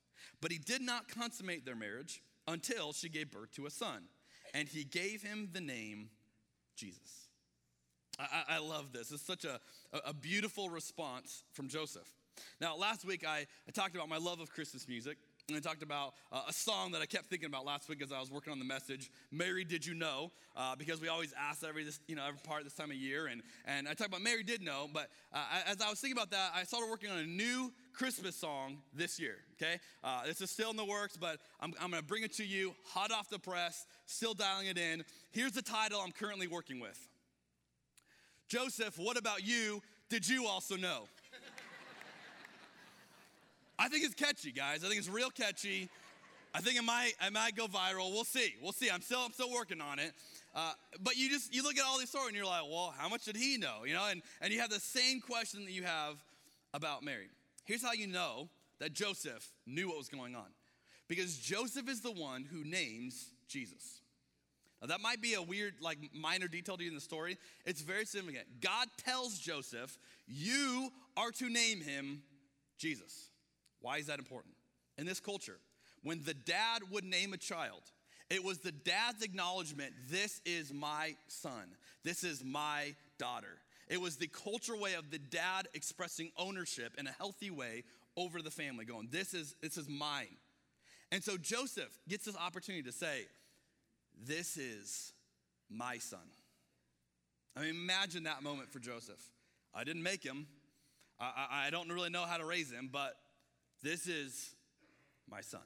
But 0.41 0.51
he 0.53 0.59
did 0.59 0.83
not 0.83 1.09
consummate 1.09 1.65
their 1.65 1.77
marriage 1.77 2.23
until 2.49 2.93
she 2.93 3.09
gave 3.09 3.31
birth 3.31 3.53
to 3.53 3.67
a 3.67 3.71
son. 3.71 4.05
and 4.55 4.69
he 4.69 4.85
gave 4.85 5.23
him 5.23 5.51
the 5.53 5.61
name 5.61 6.09
Jesus. 6.77 7.29
I, 8.19 8.45
I 8.49 8.59
love 8.59 8.93
this. 8.93 9.13
It's 9.13 9.23
such 9.23 9.45
a, 9.45 9.61
a 10.07 10.15
beautiful 10.15 10.71
response 10.71 11.45
from 11.53 11.69
Joseph. 11.69 12.11
Now, 12.61 12.77
last 12.77 13.05
week 13.05 13.27
I, 13.27 13.47
I 13.69 13.71
talked 13.73 13.95
about 13.95 14.09
my 14.09 14.17
love 14.17 14.41
of 14.41 14.51
Christmas 14.51 14.89
music. 14.89 15.19
And 15.49 15.57
I 15.57 15.61
talked 15.61 15.85
about 15.85 16.15
uh, 16.33 16.41
a 16.49 16.53
song 16.53 16.91
that 16.91 17.03
I 17.03 17.07
kept 17.07 17.27
thinking 17.27 17.47
about 17.47 17.65
last 17.65 17.89
week 17.89 18.03
as 18.03 18.11
I 18.11 18.19
was 18.19 18.33
working 18.33 18.53
on 18.53 18.59
the 18.59 18.65
message, 18.65 19.13
Mary 19.31 19.63
Did 19.63 19.87
You 19.87 19.95
Know? 19.95 20.33
Uh, 20.57 20.75
because 20.75 21.01
we 21.01 21.07
always 21.07 21.33
ask 21.39 21.63
every, 21.63 21.85
this, 21.85 22.01
you 22.09 22.17
know, 22.17 22.25
every 22.27 22.41
part 22.41 22.63
of 22.63 22.65
this 22.65 22.75
time 22.75 22.91
of 22.91 22.97
year. 22.97 23.29
And, 23.29 23.43
and 23.65 23.87
I 23.87 23.95
talked 23.95 24.09
about 24.09 24.23
Mary 24.23 24.43
Did 24.43 24.61
Know, 24.61 24.89
but 24.93 25.09
uh, 25.33 25.45
as 25.65 25.81
I 25.81 25.89
was 25.89 26.01
thinking 26.01 26.19
about 26.19 26.33
that, 26.33 26.51
I 26.53 26.65
started 26.65 26.91
working 26.91 27.11
on 27.11 27.19
a 27.19 27.27
new 27.27 27.73
Christmas 27.93 28.35
song 28.35 28.79
this 28.93 29.21
year, 29.21 29.37
okay? 29.55 29.79
Uh, 30.03 30.27
this 30.27 30.41
is 30.41 30.51
still 30.51 30.71
in 30.71 30.77
the 30.77 30.85
works, 30.85 31.17
but 31.17 31.39
I'm, 31.61 31.75
I'm 31.81 31.91
gonna 31.91 32.03
bring 32.03 32.25
it 32.25 32.33
to 32.35 32.45
you 32.45 32.75
hot 32.85 33.13
off 33.13 33.29
the 33.29 33.39
press, 33.39 33.87
still 34.07 34.35
dialing 34.35 34.67
it 34.67 34.79
in. 34.79 35.05
Here's 35.31 35.53
the 35.53 35.63
title 35.63 36.01
I'm 36.01 36.11
currently 36.11 36.49
working 36.49 36.81
with 36.81 36.99
Joseph, 38.49 38.99
what 38.99 39.17
about 39.17 39.47
you? 39.47 39.81
Did 40.09 40.29
you 40.29 40.47
also 40.47 40.77
know? 40.77 41.05
I 43.79 43.89
think 43.89 44.05
it's 44.05 44.15
catchy, 44.15 44.53
guys. 44.53 44.85
I 44.85 44.89
think 44.89 44.99
it's 44.99 45.09
real 45.09 45.31
catchy. 45.31 45.89
I 46.55 46.61
think 46.61 46.79
it 46.79 46.85
might, 46.85 47.13
it 47.21 47.33
might 47.33 47.55
go 47.55 47.67
viral. 47.67 48.13
We'll 48.13 48.25
see. 48.25 48.55
We'll 48.63 48.73
see. 48.73 48.89
I'm 48.91 49.03
still, 49.03 49.21
I'm 49.21 49.33
still 49.33 49.53
working 49.53 49.83
on 49.83 49.99
it. 49.99 50.13
Uh, 50.55 50.73
but 51.03 51.17
you 51.17 51.29
just, 51.29 51.55
you 51.55 51.63
look 51.63 51.77
at 51.77 51.85
all 51.85 51.99
these 51.99 52.09
stories 52.09 52.29
and 52.29 52.37
you're 52.37 52.47
like, 52.47 52.63
well, 52.63 52.95
how 52.97 53.11
much 53.11 53.27
did 53.27 53.37
he 53.37 53.59
know? 53.59 53.85
You 53.85 53.93
know, 53.93 54.07
and, 54.11 54.23
and 54.41 54.53
you 54.53 54.61
have 54.61 54.71
the 54.71 54.81
same 54.81 55.21
question 55.21 55.67
that 55.67 55.73
you 55.73 55.83
have 55.83 56.17
about 56.73 57.03
Mary. 57.03 57.29
Here's 57.67 57.83
how 57.83 57.93
you 57.93 58.07
know 58.07 58.49
that 58.79 58.95
Joseph 58.95 59.53
knew 59.67 59.89
what 59.89 59.99
was 59.99 60.09
going 60.09 60.35
on. 60.35 60.47
Because 61.09 61.37
Joseph 61.37 61.89
is 61.89 62.01
the 62.01 62.13
one 62.13 62.45
who 62.45 62.65
names 62.65 63.27
Jesus. 63.49 64.01
Now, 64.81 64.89
that 64.89 65.01
might 65.01 65.21
be 65.21 65.35
a 65.35 65.43
weird, 65.43 65.75
like, 65.81 65.99
minor 66.15 66.49
detail 66.49 66.77
to 66.77 66.83
you 66.83 66.89
in 66.89 66.95
the 66.95 67.01
story. 67.01 67.39
It's 67.65 67.81
very 67.83 68.07
significant. 68.07 68.47
God 68.61 68.89
tells 69.05 69.39
Joseph, 69.39 69.99
You 70.27 70.91
are 71.17 71.31
to 71.33 71.51
name 71.51 71.81
him 71.81 72.23
Jesus. 72.79 73.31
Why 73.81 73.99
is 73.99 74.07
that 74.07 74.19
important? 74.19 74.55
In 74.99 75.07
this 75.07 75.21
culture, 75.21 75.59
when 76.03 76.23
the 76.25 76.35
dad 76.35 76.83
would 76.91 77.05
name 77.05 77.33
a 77.33 77.37
child, 77.37 77.83
it 78.31 78.43
was 78.43 78.59
the 78.59 78.73
dad's 78.73 79.23
acknowledgement 79.23 79.93
this 80.11 80.41
is 80.45 80.73
my 80.73 81.15
son, 81.29 81.77
this 82.05 82.25
is 82.25 82.45
my 82.45 82.95
daughter. 83.19 83.59
It 83.89 84.01
was 84.01 84.17
the 84.17 84.27
cultural 84.27 84.81
way 84.81 84.95
of 84.95 85.11
the 85.11 85.19
dad 85.19 85.69
expressing 85.75 86.33
ownership 86.37 86.95
in 86.99 87.07
a 87.07 87.13
healthy 87.13 87.51
way 87.51 87.85
over 88.17 88.43
the 88.43 88.51
family, 88.51 88.85
going, 88.85 89.09
This 89.13 89.33
is, 89.33 89.55
this 89.63 89.77
is 89.77 89.89
mine. 89.89 90.37
And 91.13 91.23
so 91.23 91.37
Joseph 91.37 91.97
gets 92.09 92.25
this 92.25 92.37
opportunity 92.37 92.83
to 92.83 92.93
say, 92.93 93.27
This 94.21 94.57
is 94.57 95.13
my 95.71 95.99
son. 95.99 96.19
I 97.57 97.61
mean, 97.61 97.71
imagine 97.71 98.25
that 98.25 98.43
moment 98.43 98.71
for 98.71 98.81
Joseph. 98.81 99.23
I 99.73 99.85
didn't 99.85 100.03
make 100.03 100.23
him, 100.23 100.47
I, 101.21 101.47
I, 101.51 101.67
I 101.67 101.71
don't 101.71 101.89
really 101.89 102.11
know 102.11 102.25
how 102.25 102.39
to 102.39 102.45
raise 102.45 102.71
him, 102.71 102.91
but 102.93 103.15
this 103.83 104.07
is 104.07 104.55
my 105.29 105.41
son. 105.41 105.61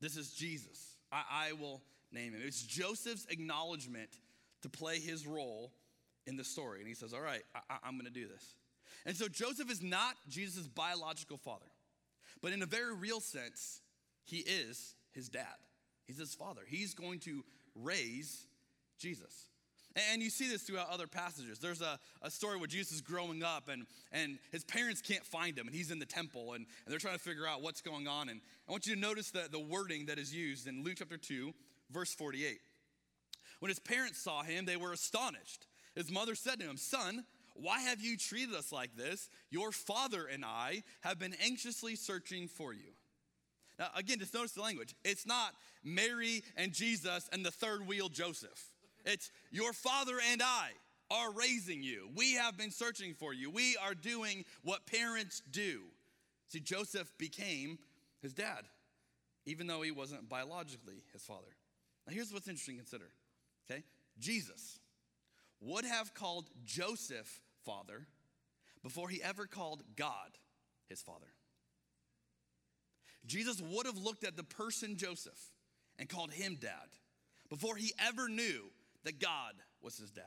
This 0.00 0.16
is 0.16 0.32
Jesus. 0.32 0.96
I, 1.12 1.22
I 1.30 1.52
will 1.52 1.82
name 2.12 2.32
him. 2.32 2.40
It's 2.44 2.62
Joseph's 2.62 3.26
acknowledgement 3.30 4.10
to 4.62 4.68
play 4.68 4.98
his 4.98 5.26
role 5.26 5.72
in 6.26 6.36
the 6.36 6.44
story. 6.44 6.80
And 6.80 6.88
he 6.88 6.94
says, 6.94 7.12
All 7.12 7.20
right, 7.20 7.42
I, 7.54 7.76
I'm 7.84 7.94
going 7.94 8.06
to 8.06 8.12
do 8.12 8.28
this. 8.28 8.54
And 9.06 9.16
so 9.16 9.28
Joseph 9.28 9.70
is 9.70 9.82
not 9.82 10.16
Jesus' 10.28 10.66
biological 10.66 11.36
father, 11.36 11.66
but 12.42 12.52
in 12.52 12.62
a 12.62 12.66
very 12.66 12.94
real 12.94 13.20
sense, 13.20 13.80
he 14.24 14.38
is 14.38 14.94
his 15.12 15.28
dad. 15.28 15.46
He's 16.06 16.18
his 16.18 16.34
father. 16.34 16.62
He's 16.66 16.94
going 16.94 17.20
to 17.20 17.44
raise 17.74 18.46
Jesus. 18.98 19.48
And 20.12 20.22
you 20.22 20.30
see 20.30 20.48
this 20.48 20.62
throughout 20.62 20.90
other 20.90 21.06
passages. 21.06 21.58
There's 21.58 21.80
a, 21.80 21.98
a 22.22 22.30
story 22.30 22.56
where 22.56 22.66
Jesus 22.66 22.92
is 22.92 23.00
growing 23.00 23.42
up 23.42 23.68
and, 23.68 23.86
and 24.12 24.38
his 24.52 24.64
parents 24.64 25.00
can't 25.00 25.24
find 25.24 25.58
him 25.58 25.66
and 25.66 25.74
he's 25.74 25.90
in 25.90 25.98
the 25.98 26.06
temple 26.06 26.52
and, 26.52 26.66
and 26.84 26.92
they're 26.92 26.98
trying 26.98 27.16
to 27.16 27.20
figure 27.20 27.46
out 27.46 27.62
what's 27.62 27.80
going 27.80 28.06
on. 28.06 28.28
And 28.28 28.40
I 28.68 28.72
want 28.72 28.86
you 28.86 28.94
to 28.94 29.00
notice 29.00 29.30
the, 29.30 29.48
the 29.50 29.58
wording 29.58 30.06
that 30.06 30.18
is 30.18 30.34
used 30.34 30.66
in 30.66 30.84
Luke 30.84 30.96
chapter 30.98 31.16
2, 31.16 31.52
verse 31.90 32.14
48. 32.14 32.60
When 33.60 33.68
his 33.68 33.78
parents 33.78 34.20
saw 34.20 34.42
him, 34.42 34.66
they 34.66 34.76
were 34.76 34.92
astonished. 34.92 35.66
His 35.94 36.10
mother 36.10 36.34
said 36.34 36.60
to 36.60 36.66
him, 36.66 36.76
Son, 36.76 37.24
why 37.54 37.80
have 37.80 38.00
you 38.00 38.16
treated 38.16 38.54
us 38.54 38.70
like 38.70 38.96
this? 38.96 39.28
Your 39.50 39.72
father 39.72 40.26
and 40.26 40.44
I 40.44 40.84
have 41.00 41.18
been 41.18 41.34
anxiously 41.44 41.96
searching 41.96 42.46
for 42.46 42.72
you. 42.72 42.92
Now, 43.78 43.88
again, 43.96 44.18
just 44.18 44.34
notice 44.34 44.52
the 44.52 44.62
language. 44.62 44.94
It's 45.04 45.26
not 45.26 45.54
Mary 45.84 46.42
and 46.56 46.72
Jesus 46.72 47.28
and 47.32 47.44
the 47.44 47.50
third 47.50 47.86
wheel 47.86 48.08
Joseph. 48.08 48.72
It's 49.04 49.30
your 49.50 49.72
father 49.72 50.16
and 50.30 50.42
I 50.42 50.70
are 51.10 51.32
raising 51.32 51.82
you. 51.82 52.08
We 52.14 52.34
have 52.34 52.56
been 52.58 52.70
searching 52.70 53.14
for 53.14 53.32
you. 53.32 53.50
We 53.50 53.76
are 53.82 53.94
doing 53.94 54.44
what 54.62 54.86
parents 54.86 55.42
do. 55.50 55.82
See, 56.48 56.60
Joseph 56.60 57.10
became 57.18 57.78
his 58.20 58.34
dad, 58.34 58.64
even 59.46 59.66
though 59.66 59.82
he 59.82 59.90
wasn't 59.90 60.28
biologically 60.28 61.02
his 61.12 61.22
father. 61.22 61.56
Now, 62.06 62.14
here's 62.14 62.32
what's 62.32 62.48
interesting 62.48 62.76
to 62.76 62.82
consider, 62.82 63.10
okay? 63.70 63.82
Jesus 64.18 64.78
would 65.60 65.84
have 65.84 66.14
called 66.14 66.48
Joseph 66.64 67.40
father 67.64 68.06
before 68.82 69.08
he 69.08 69.22
ever 69.22 69.46
called 69.46 69.82
God 69.96 70.30
his 70.88 71.02
father. 71.02 71.26
Jesus 73.26 73.60
would 73.60 73.86
have 73.86 73.98
looked 73.98 74.24
at 74.24 74.36
the 74.36 74.42
person 74.42 74.96
Joseph 74.96 75.38
and 75.98 76.08
called 76.08 76.32
him 76.32 76.56
dad 76.60 76.88
before 77.50 77.76
he 77.76 77.92
ever 78.06 78.28
knew 78.28 78.62
that 79.08 79.18
God 79.18 79.54
was 79.80 79.96
his 79.96 80.10
dad. 80.10 80.24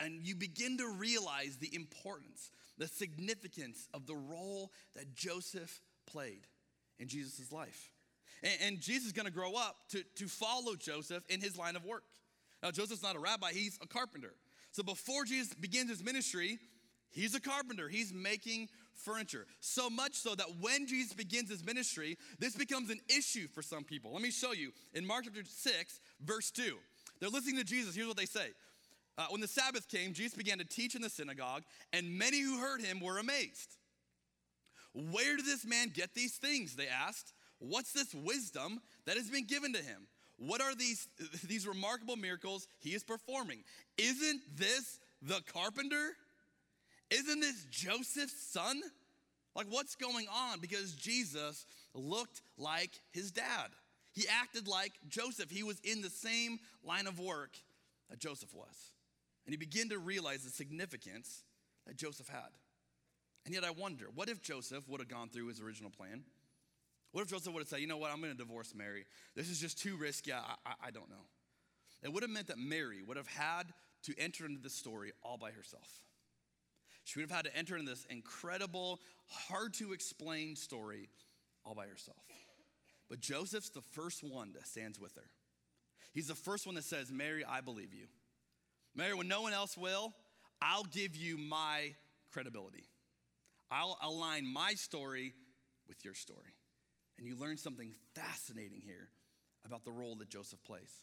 And 0.00 0.22
you 0.22 0.34
begin 0.34 0.78
to 0.78 0.88
realize 0.88 1.58
the 1.58 1.74
importance, 1.74 2.50
the 2.78 2.88
significance 2.88 3.86
of 3.92 4.06
the 4.06 4.14
role 4.14 4.72
that 4.94 5.14
Joseph 5.14 5.82
played 6.06 6.46
in 6.98 7.06
Jesus' 7.06 7.52
life. 7.52 7.90
And, 8.42 8.52
and 8.62 8.80
Jesus 8.80 9.08
is 9.08 9.12
gonna 9.12 9.30
grow 9.30 9.54
up 9.54 9.76
to, 9.90 10.02
to 10.16 10.26
follow 10.26 10.74
Joseph 10.74 11.22
in 11.28 11.42
his 11.42 11.58
line 11.58 11.76
of 11.76 11.84
work. 11.84 12.04
Now, 12.62 12.70
Joseph's 12.70 13.02
not 13.02 13.14
a 13.14 13.18
rabbi, 13.18 13.52
he's 13.52 13.78
a 13.82 13.86
carpenter. 13.86 14.32
So 14.72 14.82
before 14.82 15.26
Jesus 15.26 15.52
begins 15.52 15.90
his 15.90 16.02
ministry, 16.02 16.58
he's 17.10 17.34
a 17.34 17.40
carpenter, 17.40 17.88
he's 17.88 18.10
making 18.10 18.68
furniture. 18.94 19.46
So 19.60 19.90
much 19.90 20.14
so 20.14 20.34
that 20.34 20.46
when 20.60 20.86
Jesus 20.86 21.12
begins 21.12 21.50
his 21.50 21.62
ministry, 21.64 22.16
this 22.38 22.56
becomes 22.56 22.88
an 22.88 23.00
issue 23.14 23.48
for 23.48 23.60
some 23.60 23.84
people. 23.84 24.14
Let 24.14 24.22
me 24.22 24.30
show 24.30 24.52
you 24.52 24.72
in 24.94 25.06
Mark 25.06 25.24
chapter 25.24 25.42
6, 25.44 26.00
verse 26.24 26.50
2. 26.50 26.76
They're 27.20 27.28
listening 27.28 27.56
to 27.56 27.64
Jesus. 27.64 27.94
Here's 27.94 28.08
what 28.08 28.16
they 28.16 28.26
say. 28.26 28.48
Uh, 29.18 29.26
when 29.30 29.40
the 29.40 29.48
Sabbath 29.48 29.88
came, 29.88 30.12
Jesus 30.12 30.34
began 30.36 30.58
to 30.58 30.64
teach 30.64 30.94
in 30.94 31.02
the 31.02 31.08
synagogue, 31.08 31.62
and 31.92 32.18
many 32.18 32.40
who 32.40 32.58
heard 32.58 32.82
him 32.82 33.00
were 33.00 33.18
amazed. 33.18 33.76
Where 34.92 35.36
did 35.36 35.46
this 35.46 35.64
man 35.66 35.90
get 35.94 36.14
these 36.14 36.36
things? 36.36 36.76
They 36.76 36.88
asked. 36.88 37.32
What's 37.58 37.92
this 37.92 38.14
wisdom 38.14 38.80
that 39.06 39.16
has 39.16 39.30
been 39.30 39.46
given 39.46 39.72
to 39.72 39.78
him? 39.78 40.06
What 40.38 40.60
are 40.60 40.74
these, 40.74 41.08
these 41.48 41.66
remarkable 41.66 42.16
miracles 42.16 42.68
he 42.78 42.90
is 42.90 43.02
performing? 43.02 43.64
Isn't 43.96 44.42
this 44.56 44.98
the 45.22 45.40
carpenter? 45.52 46.12
Isn't 47.10 47.40
this 47.40 47.64
Joseph's 47.70 48.52
son? 48.52 48.82
Like, 49.54 49.66
what's 49.70 49.96
going 49.96 50.26
on? 50.28 50.60
Because 50.60 50.92
Jesus 50.92 51.64
looked 51.94 52.42
like 52.58 52.90
his 53.12 53.30
dad. 53.30 53.70
He 54.16 54.26
acted 54.26 54.66
like 54.66 54.92
Joseph. 55.10 55.50
He 55.50 55.62
was 55.62 55.78
in 55.80 56.00
the 56.00 56.08
same 56.08 56.58
line 56.82 57.06
of 57.06 57.20
work 57.20 57.54
that 58.08 58.18
Joseph 58.18 58.54
was. 58.54 58.90
And 59.44 59.52
he 59.52 59.58
began 59.58 59.90
to 59.90 59.98
realize 59.98 60.42
the 60.42 60.50
significance 60.50 61.44
that 61.86 61.96
Joseph 61.96 62.26
had. 62.26 62.48
And 63.44 63.54
yet 63.54 63.62
I 63.62 63.70
wonder, 63.70 64.06
what 64.14 64.30
if 64.30 64.42
Joseph 64.42 64.88
would 64.88 65.00
have 65.00 65.08
gone 65.10 65.28
through 65.28 65.48
his 65.48 65.60
original 65.60 65.90
plan? 65.90 66.24
What 67.12 67.20
if 67.22 67.28
Joseph 67.28 67.52
would 67.52 67.60
have 67.60 67.68
said, 67.68 67.80
you 67.80 67.86
know 67.86 67.98
what, 67.98 68.10
I'm 68.10 68.20
going 68.20 68.32
to 68.32 68.38
divorce 68.38 68.74
Mary. 68.74 69.04
This 69.34 69.50
is 69.50 69.60
just 69.60 69.78
too 69.78 69.96
risky. 69.96 70.32
I, 70.32 70.38
I, 70.64 70.72
I 70.86 70.90
don't 70.90 71.10
know. 71.10 71.26
It 72.02 72.10
would 72.10 72.22
have 72.22 72.30
meant 72.30 72.46
that 72.46 72.58
Mary 72.58 73.02
would 73.06 73.18
have 73.18 73.28
had 73.28 73.64
to 74.04 74.14
enter 74.18 74.46
into 74.46 74.62
this 74.62 74.74
story 74.74 75.12
all 75.22 75.36
by 75.36 75.50
herself. 75.50 75.88
She 77.04 77.18
would 77.18 77.28
have 77.28 77.36
had 77.36 77.44
to 77.44 77.56
enter 77.56 77.76
into 77.76 77.90
this 77.90 78.06
incredible, 78.08 79.00
hard 79.28 79.74
to 79.74 79.92
explain 79.92 80.56
story 80.56 81.10
all 81.64 81.74
by 81.74 81.86
herself. 81.86 82.16
But 83.08 83.20
Joseph's 83.20 83.70
the 83.70 83.82
first 83.92 84.22
one 84.24 84.52
that 84.54 84.66
stands 84.66 84.98
with 84.98 85.14
her. 85.14 85.30
He's 86.12 86.28
the 86.28 86.34
first 86.34 86.66
one 86.66 86.74
that 86.76 86.84
says, 86.84 87.12
Mary, 87.12 87.44
I 87.44 87.60
believe 87.60 87.92
you. 87.92 88.06
Mary, 88.94 89.14
when 89.14 89.28
no 89.28 89.42
one 89.42 89.52
else 89.52 89.76
will, 89.76 90.14
I'll 90.62 90.84
give 90.84 91.14
you 91.14 91.36
my 91.36 91.94
credibility. 92.32 92.84
I'll 93.70 93.98
align 94.02 94.46
my 94.46 94.74
story 94.74 95.34
with 95.88 96.04
your 96.04 96.14
story. 96.14 96.54
And 97.18 97.26
you 97.26 97.36
learn 97.36 97.56
something 97.56 97.92
fascinating 98.14 98.80
here 98.84 99.08
about 99.64 99.84
the 99.84 99.92
role 99.92 100.14
that 100.16 100.28
Joseph 100.28 100.62
plays. 100.64 101.00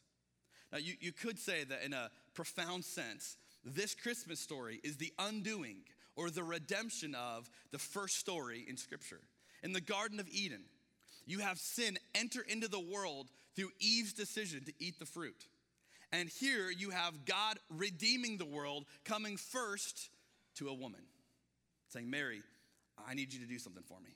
Now, 0.71 0.79
you, 0.79 0.93
you 0.99 1.11
could 1.11 1.37
say 1.37 1.63
that 1.63 1.83
in 1.83 1.93
a 1.93 2.09
profound 2.33 2.83
sense, 2.83 3.37
this 3.63 3.93
Christmas 3.93 4.39
story 4.39 4.79
is 4.83 4.97
the 4.97 5.13
undoing 5.19 5.77
or 6.15 6.29
the 6.29 6.43
redemption 6.43 7.15
of 7.15 7.49
the 7.71 7.79
first 7.79 8.17
story 8.17 8.65
in 8.67 8.77
Scripture. 8.77 9.21
In 9.61 9.73
the 9.73 9.81
Garden 9.81 10.19
of 10.19 10.27
Eden, 10.29 10.63
you 11.25 11.39
have 11.39 11.57
sin 11.57 11.97
enter 12.15 12.41
into 12.41 12.67
the 12.67 12.79
world 12.79 13.29
through 13.55 13.69
Eve's 13.79 14.13
decision 14.13 14.63
to 14.65 14.73
eat 14.79 14.99
the 14.99 15.05
fruit. 15.05 15.47
And 16.11 16.29
here 16.29 16.69
you 16.69 16.91
have 16.91 17.25
God 17.25 17.57
redeeming 17.69 18.37
the 18.37 18.45
world, 18.45 18.85
coming 19.03 19.37
first 19.37 20.09
to 20.55 20.67
a 20.67 20.73
woman, 20.73 21.01
saying, 21.89 22.09
Mary, 22.09 22.43
I 23.07 23.15
need 23.15 23.33
you 23.33 23.39
to 23.39 23.47
do 23.47 23.57
something 23.57 23.83
for 23.83 23.99
me. 23.99 24.15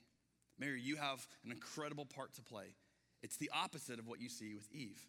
Mary, 0.58 0.80
you 0.80 0.96
have 0.96 1.26
an 1.44 1.50
incredible 1.50 2.04
part 2.04 2.34
to 2.34 2.42
play. 2.42 2.74
It's 3.22 3.36
the 3.36 3.50
opposite 3.52 3.98
of 3.98 4.06
what 4.06 4.20
you 4.20 4.28
see 4.28 4.54
with 4.54 4.68
Eve. 4.72 5.00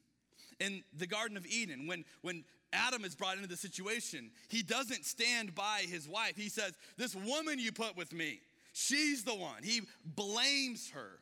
In 0.59 0.83
the 0.97 1.07
Garden 1.07 1.38
of 1.38 1.45
Eden, 1.45 1.88
when, 1.88 2.05
when 2.21 2.43
Adam 2.73 3.05
is 3.05 3.15
brought 3.15 3.35
into 3.35 3.47
the 3.47 3.57
situation, 3.57 4.31
he 4.47 4.62
doesn't 4.63 5.05
stand 5.05 5.55
by 5.55 5.85
his 5.88 6.07
wife. 6.07 6.33
He 6.35 6.49
says, 6.49 6.73
This 6.97 7.15
woman 7.15 7.59
you 7.59 7.71
put 7.71 7.95
with 7.95 8.13
me, 8.13 8.39
she's 8.73 9.23
the 9.23 9.35
one. 9.35 9.63
He 9.63 9.81
blames 10.03 10.89
her. 10.91 11.19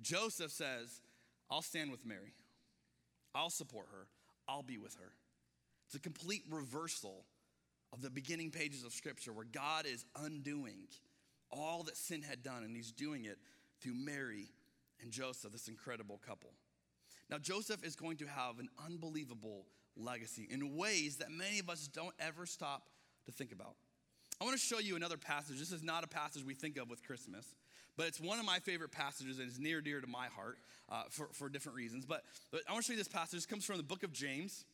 Joseph 0.00 0.50
says, 0.52 1.00
I'll 1.50 1.62
stand 1.62 1.90
with 1.90 2.04
Mary, 2.04 2.34
I'll 3.34 3.50
support 3.50 3.86
her, 3.92 4.06
I'll 4.48 4.62
be 4.62 4.78
with 4.78 4.94
her. 4.96 5.12
It's 5.86 5.94
a 5.94 6.00
complete 6.00 6.42
reversal 6.50 7.24
of 7.92 8.02
the 8.02 8.10
beginning 8.10 8.50
pages 8.50 8.84
of 8.84 8.92
Scripture 8.92 9.32
where 9.32 9.44
God 9.44 9.86
is 9.86 10.04
undoing 10.16 10.88
all 11.50 11.84
that 11.84 11.96
sin 11.96 12.22
had 12.22 12.42
done, 12.42 12.64
and 12.64 12.74
He's 12.74 12.92
doing 12.92 13.24
it 13.24 13.38
through 13.80 13.94
Mary 13.94 14.50
and 15.00 15.12
Joseph, 15.12 15.52
this 15.52 15.68
incredible 15.68 16.20
couple. 16.26 16.50
Now, 17.30 17.38
Joseph 17.38 17.84
is 17.84 17.96
going 17.96 18.16
to 18.18 18.26
have 18.26 18.58
an 18.58 18.68
unbelievable 18.84 19.66
legacy 19.96 20.46
in 20.50 20.76
ways 20.76 21.16
that 21.16 21.30
many 21.30 21.58
of 21.58 21.68
us 21.68 21.88
don't 21.88 22.14
ever 22.18 22.46
stop 22.46 22.88
to 23.26 23.32
think 23.32 23.52
about. 23.52 23.74
I 24.40 24.44
want 24.44 24.58
to 24.58 24.62
show 24.62 24.78
you 24.78 24.96
another 24.96 25.16
passage. 25.16 25.58
This 25.58 25.72
is 25.72 25.82
not 25.82 26.04
a 26.04 26.06
passage 26.06 26.44
we 26.44 26.54
think 26.54 26.76
of 26.76 26.90
with 26.90 27.02
Christmas, 27.02 27.54
but 27.96 28.06
it's 28.06 28.20
one 28.20 28.38
of 28.38 28.44
my 28.44 28.58
favorite 28.58 28.92
passages 28.92 29.38
and 29.38 29.48
it's 29.48 29.58
near 29.58 29.80
dear 29.80 30.00
to 30.00 30.06
my 30.06 30.26
heart 30.26 30.58
uh, 30.90 31.04
for, 31.10 31.28
for 31.32 31.48
different 31.48 31.76
reasons. 31.76 32.04
But, 32.04 32.22
but 32.50 32.62
I 32.68 32.72
want 32.72 32.84
to 32.84 32.88
show 32.88 32.92
you 32.92 32.98
this 32.98 33.08
passage. 33.08 33.32
This 33.32 33.46
comes 33.46 33.64
from 33.64 33.76
the 33.76 33.82
book 33.82 34.02
of 34.02 34.12
James, 34.12 34.64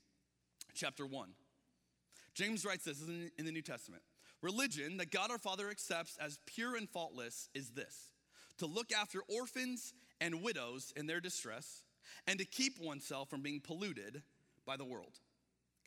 chapter 0.74 1.06
1. 1.06 1.28
James 2.34 2.64
writes 2.64 2.84
this, 2.84 3.00
in, 3.02 3.30
in 3.38 3.44
the 3.44 3.52
New 3.52 3.62
Testament. 3.62 4.02
Religion 4.40 4.96
that 4.96 5.10
God 5.10 5.30
our 5.30 5.38
Father 5.38 5.70
accepts 5.70 6.16
as 6.18 6.38
pure 6.46 6.76
and 6.76 6.88
faultless 6.88 7.48
is 7.54 7.70
this 7.70 8.10
to 8.58 8.66
look 8.66 8.92
after 8.92 9.20
orphans 9.28 9.94
and 10.20 10.42
widows 10.42 10.92
in 10.96 11.06
their 11.06 11.20
distress, 11.20 11.82
and 12.26 12.38
to 12.38 12.44
keep 12.44 12.78
oneself 12.80 13.28
from 13.28 13.42
being 13.42 13.60
polluted 13.60 14.22
by 14.66 14.76
the 14.76 14.84
world. 14.84 15.18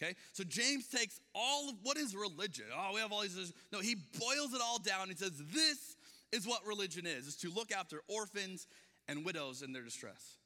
Okay? 0.01 0.15
So 0.33 0.43
James 0.43 0.87
takes 0.89 1.19
all 1.33 1.69
of 1.69 1.75
what 1.83 1.97
is 1.97 2.15
religion? 2.15 2.65
Oh, 2.75 2.91
we 2.93 2.99
have 2.99 3.11
all 3.11 3.21
these. 3.21 3.53
No, 3.71 3.79
he 3.79 3.95
boils 4.19 4.53
it 4.53 4.61
all 4.61 4.79
down. 4.79 5.07
He 5.07 5.15
says, 5.15 5.31
This 5.53 5.95
is 6.35 6.45
what 6.47 6.65
religion 6.65 7.05
is, 7.05 7.27
is 7.27 7.35
to 7.37 7.49
look 7.49 7.71
after 7.71 8.01
orphans 8.07 8.67
and 9.07 9.25
widows 9.25 9.61
in 9.61 9.73
their 9.73 9.83
distress. 9.83 10.37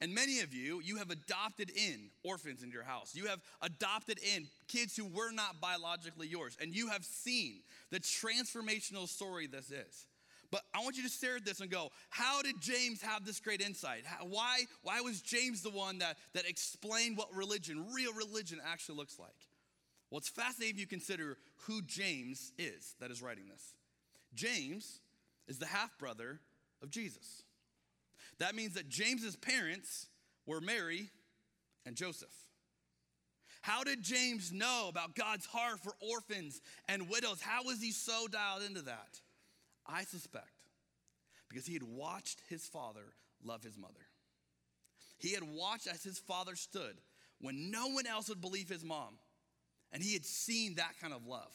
And 0.00 0.14
many 0.14 0.40
of 0.40 0.52
you, 0.52 0.80
you 0.82 0.96
have 0.96 1.10
adopted 1.10 1.70
in 1.70 2.10
orphans 2.24 2.62
in 2.62 2.70
your 2.70 2.82
house. 2.82 3.14
You 3.14 3.26
have 3.26 3.40
adopted 3.62 4.18
in 4.34 4.46
kids 4.66 4.96
who 4.96 5.06
were 5.06 5.30
not 5.30 5.60
biologically 5.60 6.26
yours. 6.26 6.56
And 6.60 6.74
you 6.74 6.88
have 6.88 7.04
seen 7.04 7.60
the 7.90 8.00
transformational 8.00 9.08
story 9.08 9.46
this 9.46 9.70
is. 9.70 10.06
But 10.50 10.62
I 10.74 10.82
want 10.82 10.96
you 10.96 11.02
to 11.04 11.08
stare 11.08 11.36
at 11.36 11.44
this 11.44 11.60
and 11.60 11.70
go, 11.70 11.90
how 12.10 12.42
did 12.42 12.60
James 12.60 13.02
have 13.02 13.24
this 13.24 13.40
great 13.40 13.60
insight? 13.60 14.02
How, 14.04 14.24
why, 14.26 14.64
why 14.82 15.00
was 15.00 15.20
James 15.20 15.62
the 15.62 15.70
one 15.70 15.98
that, 15.98 16.16
that 16.34 16.48
explained 16.48 17.16
what 17.16 17.34
religion, 17.34 17.86
real 17.94 18.12
religion, 18.12 18.60
actually 18.64 18.96
looks 18.96 19.18
like? 19.18 19.30
Well, 20.10 20.18
it's 20.18 20.28
fascinating 20.28 20.76
if 20.76 20.80
you 20.80 20.86
consider 20.86 21.38
who 21.66 21.82
James 21.82 22.52
is 22.58 22.94
that 23.00 23.10
is 23.10 23.22
writing 23.22 23.44
this. 23.48 23.74
James 24.34 25.00
is 25.48 25.58
the 25.58 25.66
half 25.66 25.96
brother 25.98 26.40
of 26.82 26.90
Jesus. 26.90 27.42
That 28.38 28.54
means 28.54 28.74
that 28.74 28.88
James's 28.88 29.36
parents 29.36 30.06
were 30.46 30.60
Mary 30.60 31.10
and 31.86 31.96
Joseph. 31.96 32.34
How 33.62 33.82
did 33.82 34.02
James 34.02 34.52
know 34.52 34.88
about 34.88 35.14
God's 35.14 35.46
heart 35.46 35.80
for 35.80 35.94
orphans 36.00 36.60
and 36.86 37.08
widows? 37.08 37.40
How 37.40 37.64
was 37.64 37.80
he 37.80 37.92
so 37.92 38.26
dialed 38.28 38.62
into 38.62 38.82
that? 38.82 39.20
I 39.86 40.04
suspect 40.04 40.68
because 41.48 41.66
he 41.66 41.74
had 41.74 41.82
watched 41.82 42.42
his 42.48 42.66
father 42.66 43.14
love 43.42 43.62
his 43.62 43.78
mother. 43.78 43.94
He 45.18 45.32
had 45.32 45.42
watched 45.42 45.86
as 45.86 46.02
his 46.02 46.18
father 46.18 46.56
stood 46.56 47.00
when 47.40 47.70
no 47.70 47.88
one 47.88 48.06
else 48.06 48.28
would 48.28 48.40
believe 48.40 48.68
his 48.68 48.84
mom, 48.84 49.18
and 49.92 50.02
he 50.02 50.12
had 50.12 50.24
seen 50.24 50.74
that 50.74 50.94
kind 51.00 51.14
of 51.14 51.26
love. 51.26 51.52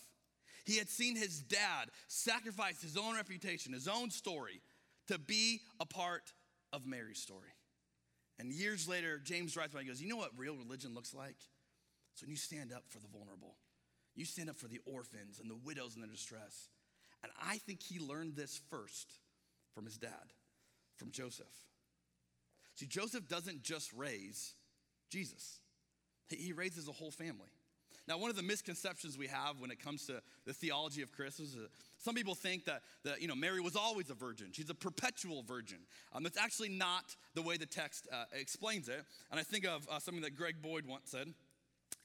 He 0.69 0.77
had 0.77 0.87
seen 0.87 1.15
his 1.15 1.39
dad 1.39 1.89
sacrifice 2.07 2.79
his 2.79 2.95
own 2.95 3.15
reputation, 3.15 3.73
his 3.73 3.87
own 3.87 4.11
story, 4.11 4.61
to 5.07 5.17
be 5.17 5.61
a 5.79 5.85
part 5.85 6.31
of 6.71 6.85
Mary's 6.85 7.17
story. 7.17 7.55
And 8.37 8.51
years 8.51 8.87
later, 8.87 9.17
James 9.17 9.57
writes 9.57 9.73
about 9.73 9.79
it, 9.79 9.85
he 9.85 9.89
goes, 9.89 9.99
You 9.99 10.09
know 10.09 10.17
what 10.17 10.29
real 10.37 10.55
religion 10.55 10.93
looks 10.93 11.11
like? 11.11 11.37
So 12.13 12.25
when 12.25 12.29
you 12.29 12.37
stand 12.37 12.71
up 12.71 12.83
for 12.87 12.99
the 12.99 13.07
vulnerable, 13.07 13.55
you 14.13 14.25
stand 14.25 14.47
up 14.47 14.57
for 14.57 14.67
the 14.67 14.79
orphans 14.85 15.39
and 15.39 15.49
the 15.49 15.55
widows 15.55 15.95
in 15.95 16.01
their 16.01 16.11
distress. 16.11 16.69
And 17.23 17.31
I 17.41 17.57
think 17.57 17.81
he 17.81 17.97
learned 17.97 18.35
this 18.35 18.61
first 18.69 19.11
from 19.73 19.85
his 19.85 19.97
dad, 19.97 20.33
from 20.97 21.09
Joseph. 21.09 21.47
See, 22.75 22.85
Joseph 22.85 23.27
doesn't 23.27 23.63
just 23.63 23.91
raise 23.93 24.53
Jesus, 25.09 25.61
he 26.29 26.53
raises 26.53 26.87
a 26.87 26.91
whole 26.91 27.09
family. 27.09 27.49
Now, 28.09 28.17
one 28.17 28.29
of 28.31 28.35
the 28.35 28.43
misconceptions 28.43 29.19
we 29.19 29.27
have 29.27 29.61
when 29.61 29.69
it 29.69 29.79
comes 29.79 30.07
to 30.07 30.19
the 30.47 30.53
theology 30.53 31.03
of 31.03 31.11
Christmas 31.11 31.49
is 31.49 31.67
some 31.99 32.15
people 32.15 32.33
think 32.33 32.65
that, 32.65 32.81
that 33.03 33.21
you 33.21 33.27
know, 33.27 33.35
Mary 33.35 33.61
was 33.61 33.75
always 33.75 34.09
a 34.09 34.15
virgin. 34.15 34.47
She's 34.51 34.71
a 34.71 34.73
perpetual 34.73 35.43
virgin. 35.43 35.77
Um, 36.11 36.23
that's 36.23 36.39
actually 36.39 36.69
not 36.69 37.15
the 37.35 37.43
way 37.43 37.57
the 37.57 37.67
text 37.67 38.07
uh, 38.11 38.23
explains 38.33 38.89
it. 38.89 39.05
And 39.29 39.39
I 39.39 39.43
think 39.43 39.67
of 39.67 39.87
uh, 39.87 39.99
something 39.99 40.23
that 40.23 40.35
Greg 40.35 40.55
Boyd 40.59 40.87
once 40.87 41.11
said. 41.11 41.31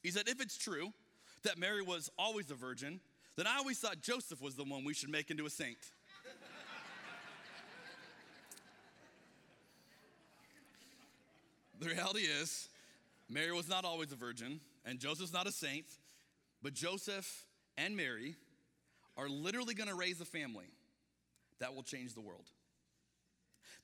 He 0.02 0.10
said, 0.10 0.28
if 0.28 0.42
it's 0.42 0.58
true 0.58 0.92
that 1.42 1.56
Mary 1.56 1.80
was 1.80 2.10
always 2.18 2.50
a 2.50 2.54
virgin, 2.54 3.00
then 3.36 3.46
I 3.46 3.56
always 3.56 3.78
thought 3.78 4.02
Joseph 4.02 4.42
was 4.42 4.56
the 4.56 4.64
one 4.64 4.84
we 4.84 4.92
should 4.92 5.08
make 5.08 5.30
into 5.30 5.46
a 5.46 5.50
saint. 5.50 5.78
the 11.80 11.88
reality 11.88 12.24
is, 12.24 12.68
Mary 13.30 13.52
was 13.52 13.70
not 13.70 13.86
always 13.86 14.12
a 14.12 14.16
virgin, 14.16 14.60
and 14.84 14.98
Joseph's 14.98 15.32
not 15.32 15.46
a 15.46 15.52
saint, 15.52 15.86
but 16.62 16.74
Joseph 16.74 17.44
and 17.76 17.96
Mary 17.96 18.36
are 19.16 19.28
literally 19.28 19.74
going 19.74 19.88
to 19.88 19.94
raise 19.94 20.20
a 20.20 20.24
family 20.24 20.66
that 21.60 21.74
will 21.74 21.82
change 21.82 22.14
the 22.14 22.20
world. 22.20 22.46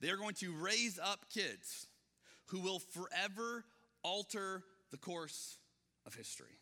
They 0.01 0.11
are 0.11 0.17
going 0.17 0.35
to 0.37 0.53
raise 0.53 0.99
up 0.99 1.27
kids 1.33 1.87
who 2.47 2.61
will 2.61 2.79
forever 2.79 3.65
alter 4.03 4.63
the 4.91 4.97
course 4.97 5.59
of 6.07 6.15
history. 6.15 6.59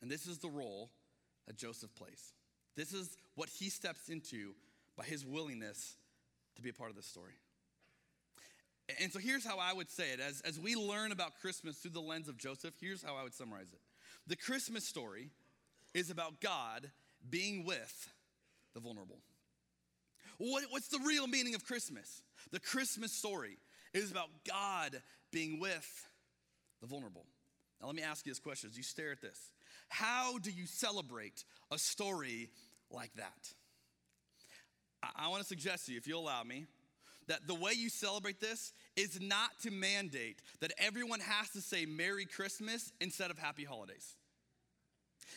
And 0.00 0.10
this 0.10 0.26
is 0.26 0.38
the 0.38 0.48
role 0.48 0.90
that 1.46 1.56
Joseph 1.56 1.94
plays. 1.94 2.32
This 2.76 2.92
is 2.92 3.16
what 3.34 3.48
he 3.48 3.68
steps 3.68 4.08
into 4.08 4.54
by 4.96 5.04
his 5.04 5.26
willingness 5.26 5.96
to 6.56 6.62
be 6.62 6.70
a 6.70 6.74
part 6.74 6.90
of 6.90 6.96
this 6.96 7.06
story. 7.06 7.34
And 9.00 9.12
so 9.12 9.18
here's 9.18 9.44
how 9.44 9.58
I 9.58 9.72
would 9.72 9.90
say 9.90 10.12
it. 10.12 10.20
As, 10.20 10.40
as 10.42 10.58
we 10.58 10.74
learn 10.74 11.12
about 11.12 11.38
Christmas 11.40 11.76
through 11.76 11.92
the 11.92 12.00
lens 12.00 12.28
of 12.28 12.36
Joseph, 12.36 12.74
here's 12.80 13.02
how 13.02 13.14
I 13.14 13.22
would 13.22 13.34
summarize 13.34 13.72
it. 13.72 13.80
The 14.26 14.36
Christmas 14.36 14.84
story 14.84 15.30
is 15.94 16.10
about 16.10 16.40
God 16.40 16.90
being 17.28 17.64
with 17.64 18.08
the 18.74 18.80
vulnerable. 18.80 19.18
What, 20.38 20.64
what's 20.70 20.88
the 20.88 21.00
real 21.06 21.26
meaning 21.26 21.54
of 21.54 21.64
Christmas? 21.64 22.22
The 22.50 22.60
Christmas 22.60 23.12
story 23.12 23.58
is 23.92 24.10
about 24.10 24.28
God 24.48 25.02
being 25.30 25.60
with 25.60 26.08
the 26.80 26.86
vulnerable. 26.86 27.26
Now, 27.80 27.88
let 27.88 27.96
me 27.96 28.02
ask 28.02 28.24
you 28.24 28.30
this 28.30 28.38
question 28.38 28.70
as 28.70 28.76
you 28.76 28.82
stare 28.82 29.12
at 29.12 29.20
this. 29.20 29.38
How 29.88 30.38
do 30.38 30.50
you 30.50 30.66
celebrate 30.66 31.44
a 31.70 31.78
story 31.78 32.50
like 32.90 33.12
that? 33.14 33.52
I, 35.02 35.26
I 35.26 35.28
want 35.28 35.42
to 35.42 35.48
suggest 35.48 35.86
to 35.86 35.92
you, 35.92 35.98
if 35.98 36.06
you'll 36.06 36.22
allow 36.22 36.42
me, 36.42 36.66
that 37.26 37.46
the 37.46 37.54
way 37.54 37.72
you 37.72 37.88
celebrate 37.88 38.40
this 38.40 38.72
is 38.96 39.20
not 39.20 39.50
to 39.62 39.70
mandate 39.70 40.40
that 40.60 40.72
everyone 40.78 41.20
has 41.20 41.50
to 41.50 41.60
say 41.60 41.86
Merry 41.86 42.26
Christmas 42.26 42.92
instead 43.00 43.30
of 43.30 43.38
Happy 43.38 43.64
Holidays. 43.64 44.16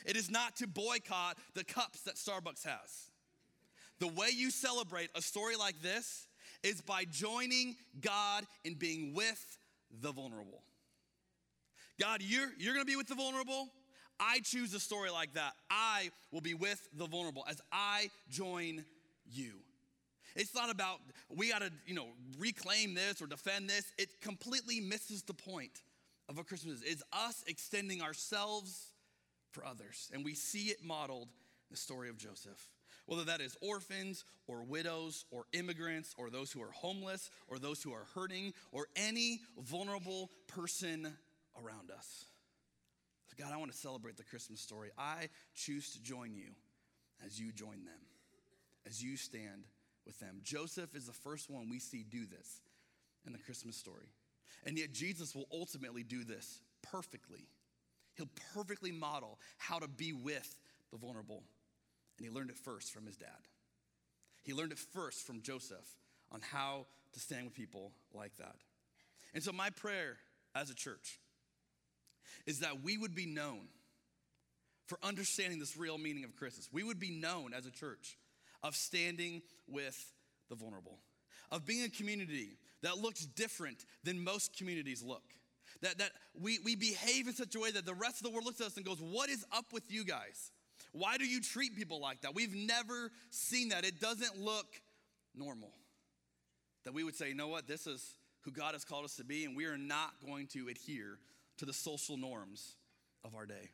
It 0.06 0.18
is 0.18 0.30
not 0.30 0.56
to 0.58 0.68
boycott 0.68 1.38
the 1.54 1.64
cups 1.64 2.02
that 2.02 2.16
Starbucks 2.16 2.66
has. 2.66 3.12
The 4.00 4.08
way 4.08 4.30
you 4.34 4.52
celebrate 4.52 5.10
a 5.16 5.22
story 5.22 5.56
like 5.56 5.82
this 5.82 6.28
is 6.64 6.82
by 6.82 7.06
joining 7.06 7.76
God 8.02 8.46
in 8.64 8.74
being 8.74 9.14
with 9.14 9.58
the 10.02 10.12
vulnerable. 10.12 10.64
God, 12.00 12.22
you're, 12.22 12.50
you're 12.58 12.74
gonna 12.74 12.86
be 12.86 12.96
with 12.96 13.08
the 13.08 13.16
vulnerable. 13.16 13.70
I 14.20 14.40
choose 14.40 14.74
a 14.74 14.80
story 14.80 15.12
like 15.12 15.34
that. 15.34 15.54
I 15.70 16.10
will 16.32 16.42
be 16.42 16.54
with 16.54 16.88
the 16.94 17.08
vulnerable 17.08 17.46
as 17.48 17.62
I 17.72 18.10
join 18.30 18.84
you. 19.32 19.54
It's 20.36 20.56
not 20.56 20.72
about 20.72 21.00
we 21.30 21.50
got 21.50 21.62
to, 21.62 21.72
you 21.86 21.96
know, 21.96 22.08
reclaim 22.38 22.94
this 22.94 23.22
or 23.22 23.28
defend 23.28 23.70
this. 23.70 23.92
It 23.98 24.22
completely 24.22 24.80
misses 24.80 25.24
the 25.24 25.34
point 25.34 25.82
of 26.30 26.38
what 26.38 26.48
Christmas 26.48 26.82
is. 26.82 26.84
It's 26.84 27.04
us 27.12 27.44
extending 27.48 28.02
ourselves 28.02 28.88
for 29.52 29.66
others. 29.66 30.10
And 30.14 30.26
we 30.26 30.34
see 30.34 30.70
it 30.70 30.84
modeled 30.84 31.28
in 31.30 31.72
the 31.72 31.78
story 31.78 32.10
of 32.10 32.18
Joseph. 32.18 32.70
Whether 33.06 33.26
that 33.26 33.42
is 33.42 33.58
orphans 33.62 34.24
or 34.48 34.64
widows 34.64 35.26
or 35.30 35.44
immigrants 35.52 36.16
or 36.18 36.30
those 36.30 36.52
who 36.52 36.62
are 36.62 36.72
homeless 36.72 37.30
or 37.48 37.60
those 37.60 37.84
who 37.84 37.92
are 37.92 38.08
hurting 38.16 38.54
or 38.72 38.88
any 38.96 39.42
vulnerable 39.60 40.32
person 40.48 41.14
around 41.62 41.92
us. 41.92 42.26
So 43.28 43.44
God, 43.44 43.54
I 43.54 43.58
want 43.58 43.72
to 43.72 43.78
celebrate 43.78 44.16
the 44.16 44.24
Christmas 44.24 44.62
story. 44.62 44.90
I 44.98 45.28
choose 45.54 45.92
to 45.94 46.02
join 46.02 46.34
you 46.34 46.50
as 47.26 47.40
you 47.40 47.52
join 47.52 47.84
them, 47.84 48.02
as 48.88 49.04
you 49.04 49.18
stand 49.18 49.66
with 50.06 50.20
them. 50.20 50.40
Joseph 50.44 50.96
is 50.96 51.06
the 51.06 51.14
first 51.14 51.50
one 51.50 51.70
we 51.70 51.80
see 51.80 52.04
do 52.04 52.26
this 52.26 52.62
in 53.26 53.34
the 53.34 53.40
Christmas 53.40 53.78
story. 53.78 54.08
And 54.66 54.78
yet, 54.78 54.94
Jesus 54.94 55.36
will 55.36 55.48
ultimately 55.52 56.04
do 56.04 56.24
this 56.24 56.62
perfectly. 56.82 57.48
He'll 58.16 58.30
perfectly 58.54 58.92
model 58.92 59.40
how 59.58 59.80
to 59.80 59.88
be 59.88 60.14
with 60.14 60.58
the 60.92 60.98
vulnerable. 60.98 61.44
And 62.18 62.28
he 62.28 62.34
learned 62.34 62.50
it 62.50 62.58
first 62.58 62.94
from 62.94 63.06
his 63.06 63.18
dad. 63.18 63.30
He 64.44 64.54
learned 64.54 64.72
it 64.72 64.80
first 64.80 65.26
from 65.26 65.42
Joseph 65.42 65.98
on 66.32 66.42
how 66.42 66.86
to 67.14 67.20
stand 67.20 67.46
with 67.46 67.54
people 67.54 67.92
like 68.14 68.36
that. 68.38 68.56
And 69.34 69.44
so, 69.44 69.52
my 69.52 69.70
prayer 69.70 70.18
as 70.56 70.70
a 70.70 70.76
church 70.76 71.20
is 72.46 72.60
that 72.60 72.84
we 72.84 72.98
would 72.98 73.16
be 73.16 73.26
known 73.26 73.68
for 74.88 74.98
understanding 75.02 75.60
this 75.60 75.78
real 75.78 75.98
meaning 75.98 76.24
of 76.24 76.36
Christmas. 76.36 76.70
We 76.72 76.84
would 76.84 77.00
be 77.00 77.12
known 77.12 77.54
as 77.54 77.66
a 77.66 77.72
church 77.72 78.18
of 78.64 78.76
standing 78.76 79.42
with 79.68 80.14
the 80.50 80.56
vulnerable, 80.56 81.00
of 81.52 81.66
being 81.66 81.84
a 81.84 81.90
community 81.90 82.58
that 82.82 82.98
looks 82.98 83.26
different 83.26 83.86
than 84.04 84.24
most 84.24 84.56
communities 84.56 85.02
look. 85.02 85.24
That, 85.82 85.98
that 85.98 86.12
we, 86.40 86.60
we 86.64 86.76
behave 86.76 87.28
in 87.28 87.34
such 87.34 87.56
a 87.56 87.60
way 87.60 87.72
that 87.72 87.86
the 87.86 87.94
rest 87.94 88.18
of 88.18 88.24
the 88.24 88.30
world 88.30 88.46
looks 88.46 88.62
at 88.62 88.68
us 88.68 88.78
and 88.78 88.86
goes, 88.86 89.00
What 89.00 89.30
is 89.30 89.46
up 89.52 89.66
with 89.74 89.92
you 89.92 90.06
guys? 90.06 90.52
Why 90.92 91.18
do 91.18 91.26
you 91.26 91.42
treat 91.42 91.76
people 91.76 92.00
like 92.00 92.22
that? 92.22 92.36
We've 92.36 92.56
never 92.56 93.12
seen 93.32 93.70
that. 93.70 93.84
It 93.84 94.00
doesn't 94.00 94.40
look 94.40 94.68
normal. 95.36 95.72
That 96.86 96.94
we 96.94 97.04
would 97.04 97.16
say, 97.16 97.30
You 97.30 97.36
know 97.36 97.48
what? 97.48 97.68
This 97.68 97.88
is 97.88 98.16
who 98.42 98.52
God 98.52 98.74
has 98.74 98.86
called 98.86 99.06
us 99.06 99.16
to 99.18 99.24
be, 99.24 99.46
and 99.46 99.58
we 99.58 99.66
are 99.66 99.78
not 99.78 100.12
going 100.26 100.48
to 100.48 100.68
adhere 100.70 101.18
to 101.58 101.66
the 101.66 101.74
social 101.74 102.18
norms 102.18 102.76
of 103.24 103.36
our 103.36 103.46
day. 103.46 103.72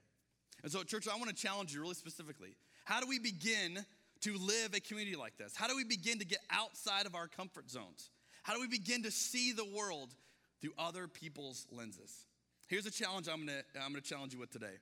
And 0.63 0.71
so, 0.71 0.83
church, 0.83 1.07
I 1.07 1.15
want 1.15 1.29
to 1.29 1.35
challenge 1.35 1.73
you 1.73 1.81
really 1.81 1.95
specifically. 1.95 2.55
How 2.85 2.99
do 2.99 3.07
we 3.07 3.19
begin 3.19 3.85
to 4.21 4.37
live 4.37 4.73
a 4.73 4.79
community 4.79 5.15
like 5.15 5.37
this? 5.37 5.55
How 5.55 5.67
do 5.67 5.75
we 5.75 5.83
begin 5.83 6.19
to 6.19 6.25
get 6.25 6.39
outside 6.51 7.05
of 7.05 7.15
our 7.15 7.27
comfort 7.27 7.69
zones? 7.69 8.09
How 8.43 8.53
do 8.53 8.59
we 8.59 8.67
begin 8.67 9.03
to 9.03 9.11
see 9.11 9.51
the 9.51 9.65
world 9.65 10.15
through 10.61 10.73
other 10.77 11.07
people's 11.07 11.67
lenses? 11.71 12.25
Here's 12.67 12.85
a 12.85 12.91
challenge 12.91 13.27
I'm 13.27 13.45
gonna, 13.45 13.61
I'm 13.81 13.91
gonna 13.91 14.01
challenge 14.01 14.33
you 14.33 14.39
with 14.39 14.51
today. 14.51 14.77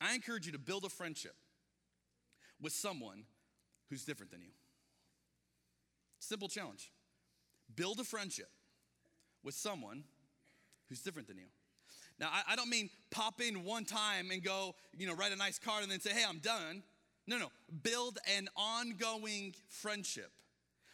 I 0.00 0.14
encourage 0.14 0.46
you 0.46 0.52
to 0.52 0.58
build 0.58 0.84
a 0.84 0.88
friendship 0.88 1.34
with 2.60 2.72
someone 2.72 3.24
who's 3.88 4.04
different 4.04 4.32
than 4.32 4.42
you. 4.42 4.50
Simple 6.18 6.48
challenge. 6.48 6.90
Build 7.74 8.00
a 8.00 8.04
friendship 8.04 8.48
with 9.42 9.54
someone 9.54 10.04
who's 10.88 11.02
different 11.02 11.28
than 11.28 11.38
you. 11.38 11.46
Now, 12.18 12.28
I, 12.32 12.52
I, 12.52 12.56
don't 12.56 12.68
mean 12.68 12.90
pop 13.10 13.40
in 13.40 13.64
one 13.64 13.84
time 13.84 14.30
and 14.30 14.42
go, 14.42 14.74
you 14.96 15.06
know, 15.06 15.14
write 15.14 15.32
a 15.32 15.36
nice 15.36 15.58
card 15.58 15.82
and 15.82 15.90
then 15.90 16.00
say, 16.00 16.10
hey, 16.10 16.24
I'm 16.28 16.38
done. 16.38 16.82
No, 17.26 17.38
no. 17.38 17.48
Build 17.82 18.18
an 18.36 18.48
ongoing 18.56 19.54
friendship 19.68 20.30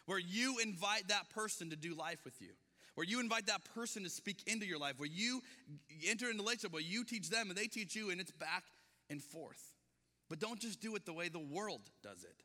where 0.05 0.19
you 0.19 0.57
invite 0.59 1.07
that 1.09 1.29
person 1.29 1.69
to 1.69 1.75
do 1.75 1.93
life 1.93 2.19
with 2.23 2.41
you, 2.41 2.49
where 2.95 3.05
you 3.05 3.19
invite 3.19 3.47
that 3.47 3.63
person 3.75 4.03
to 4.03 4.09
speak 4.09 4.43
into 4.47 4.65
your 4.65 4.79
life, 4.79 4.95
where 4.97 5.09
you 5.09 5.41
enter 6.07 6.29
into 6.29 6.41
relationship 6.41 6.73
where 6.73 6.81
you 6.81 7.03
teach 7.03 7.29
them 7.29 7.49
and 7.49 7.57
they 7.57 7.67
teach 7.67 7.95
you, 7.95 8.09
and 8.09 8.19
it's 8.19 8.31
back 8.31 8.63
and 9.09 9.21
forth. 9.21 9.73
But 10.29 10.39
don't 10.39 10.59
just 10.59 10.79
do 10.79 10.95
it 10.95 11.05
the 11.05 11.13
way 11.13 11.29
the 11.29 11.39
world 11.39 11.81
does 12.03 12.23
it. 12.23 12.43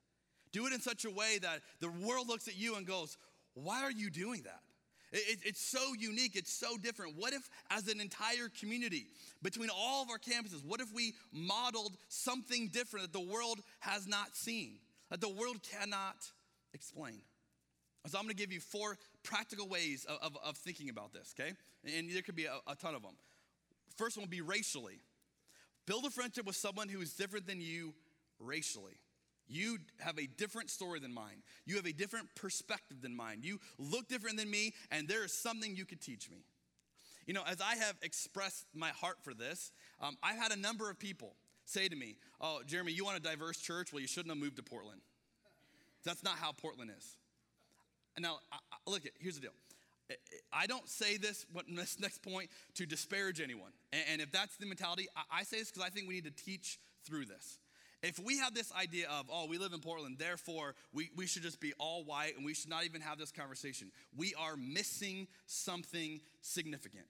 Do 0.53 0.67
it 0.67 0.73
in 0.73 0.81
such 0.81 1.05
a 1.05 1.11
way 1.11 1.39
that 1.43 1.61
the 1.81 1.91
world 1.91 2.29
looks 2.29 2.49
at 2.49 2.57
you 2.57 2.77
and 2.77 2.87
goes, 2.87 3.19
Why 3.55 3.83
are 3.83 3.91
you 3.91 4.11
doing 4.11 4.43
that? 4.43 4.61
It, 5.15 5.39
it's 5.45 5.65
so 5.65 5.95
unique, 5.97 6.35
it's 6.35 6.53
so 6.53 6.77
different. 6.77 7.15
What 7.17 7.33
if, 7.33 7.49
as 7.71 7.87
an 7.87 8.01
entire 8.01 8.49
community, 8.61 9.07
between 9.43 9.71
all 9.71 10.03
of 10.03 10.11
our 10.11 10.19
campuses, 10.19 10.65
what 10.65 10.81
if 10.81 10.93
we 10.93 11.15
modeled 11.33 11.97
something 12.09 12.69
different 12.69 13.13
that 13.13 13.19
the 13.19 13.25
world 13.25 13.61
has 13.79 14.09
not 14.09 14.35
seen, 14.35 14.81
that 15.11 15.21
the 15.21 15.29
world 15.29 15.59
cannot 15.63 16.17
explain? 16.75 17.21
So 18.09 18.19
I'm 18.19 18.25
gonna 18.25 18.35
give 18.35 18.53
you 18.53 18.61
four 18.61 18.99
practical 19.23 19.69
ways 19.69 20.05
of, 20.05 20.19
of, 20.21 20.37
of 20.45 20.57
thinking 20.57 20.91
about 20.91 21.13
this, 21.13 21.33
okay? 21.39 21.53
And 21.97 22.11
there 22.11 22.23
could 22.23 22.37
be 22.37 22.47
a, 22.47 22.59
a 22.67 22.75
ton 22.75 22.97
of 22.97 23.03
them. 23.03 23.15
First 23.97 24.17
one 24.17 24.25
would 24.25 24.31
be 24.31 24.41
racially. 24.41 24.99
Build 25.87 26.05
a 26.07 26.11
friendship 26.11 26.45
with 26.45 26.57
someone 26.57 26.89
who 26.89 27.01
is 27.01 27.15
different 27.15 27.47
than 27.47 27.61
you 27.61 27.95
racially. 28.41 28.99
You 29.47 29.79
have 30.01 30.19
a 30.19 30.27
different 30.27 30.71
story 30.71 31.01
than 31.01 31.13
mine. 31.13 31.43
You 31.67 31.77
have 31.77 31.87
a 31.87 31.93
different 31.93 32.35
perspective 32.35 33.03
than 33.03 33.15
mine. 33.15 33.41
You 33.43 33.61
look 33.79 34.09
different 34.09 34.39
than 34.39 34.51
me, 34.51 34.73
and 34.91 35.07
there 35.07 35.25
is 35.25 35.33
something 35.33 35.77
you 35.77 35.85
could 35.85 36.01
teach 36.01 36.31
me. 36.31 36.45
You 37.27 37.35
know, 37.35 37.43
as 37.47 37.61
I 37.61 37.77
have 37.77 37.97
expressed 38.03 38.67
my 38.75 38.91
heart 38.91 39.17
for 39.23 39.35
this, 39.35 39.73
um, 40.01 40.17
I've 40.23 40.37
had 40.37 40.53
a 40.53 40.57
number 40.57 40.91
of 40.91 40.99
people 40.99 41.35
say 41.65 41.89
to 41.89 41.97
me, 41.97 42.17
Oh, 42.41 42.61
Jeremy, 42.67 42.93
you 42.93 43.05
want 43.05 43.17
a 43.17 43.21
diverse 43.21 43.59
church? 43.59 43.93
Well, 43.93 44.01
you 44.01 44.09
shouldn't 44.09 44.31
have 44.31 44.43
moved 44.43 44.57
to 44.57 44.63
Portland. 44.63 45.01
That's 46.05 46.23
not 46.23 46.37
how 46.37 46.53
Portland 46.53 46.91
is. 46.97 47.17
And 48.17 48.23
now, 48.23 48.39
I, 48.53 48.57
I, 48.73 48.91
look, 48.91 49.03
here's 49.19 49.37
the 49.37 49.43
deal. 49.43 49.53
I 50.53 50.67
don't 50.67 50.89
say 50.89 51.17
this, 51.17 51.47
what 51.53 51.65
this 51.75 51.99
next 51.99 52.23
point, 52.23 52.51
to 52.75 52.87
disparage 52.87 53.41
anyone. 53.41 53.73
And, 53.93 54.03
and 54.13 54.21
if 54.21 54.31
that's 54.31 54.57
the 54.57 54.67
mentality, 54.67 55.07
I, 55.17 55.41
I 55.41 55.43
say 55.45 55.59
this 55.59 55.71
because 55.71 55.87
I 55.87 55.91
think 55.91 56.09
we 56.09 56.15
need 56.15 56.25
to 56.25 56.45
teach 56.45 56.79
through 57.07 57.27
this. 57.27 57.59
If 58.05 58.19
we 58.19 58.37
have 58.39 58.53
this 58.53 58.71
idea 58.73 59.09
of, 59.09 59.31
oh, 59.33 59.47
we 59.49 59.57
live 59.57 59.73
in 59.73 59.81
Portland, 59.81 60.17
therefore 60.19 60.75
we, 60.93 61.09
we 61.17 61.27
should 61.27 61.43
just 61.43 61.59
be 61.59 61.73
all 61.79 62.05
white 62.05 62.37
and 62.37 62.45
we 62.45 62.53
should 62.53 62.69
not 62.69 62.85
even 62.85 63.01
have 63.01 63.17
this 63.17 63.33
conversation, 63.33 63.91
we 64.15 64.35
are 64.35 64.59
missing 64.59 65.27
something 65.47 66.21
significant. 66.43 67.07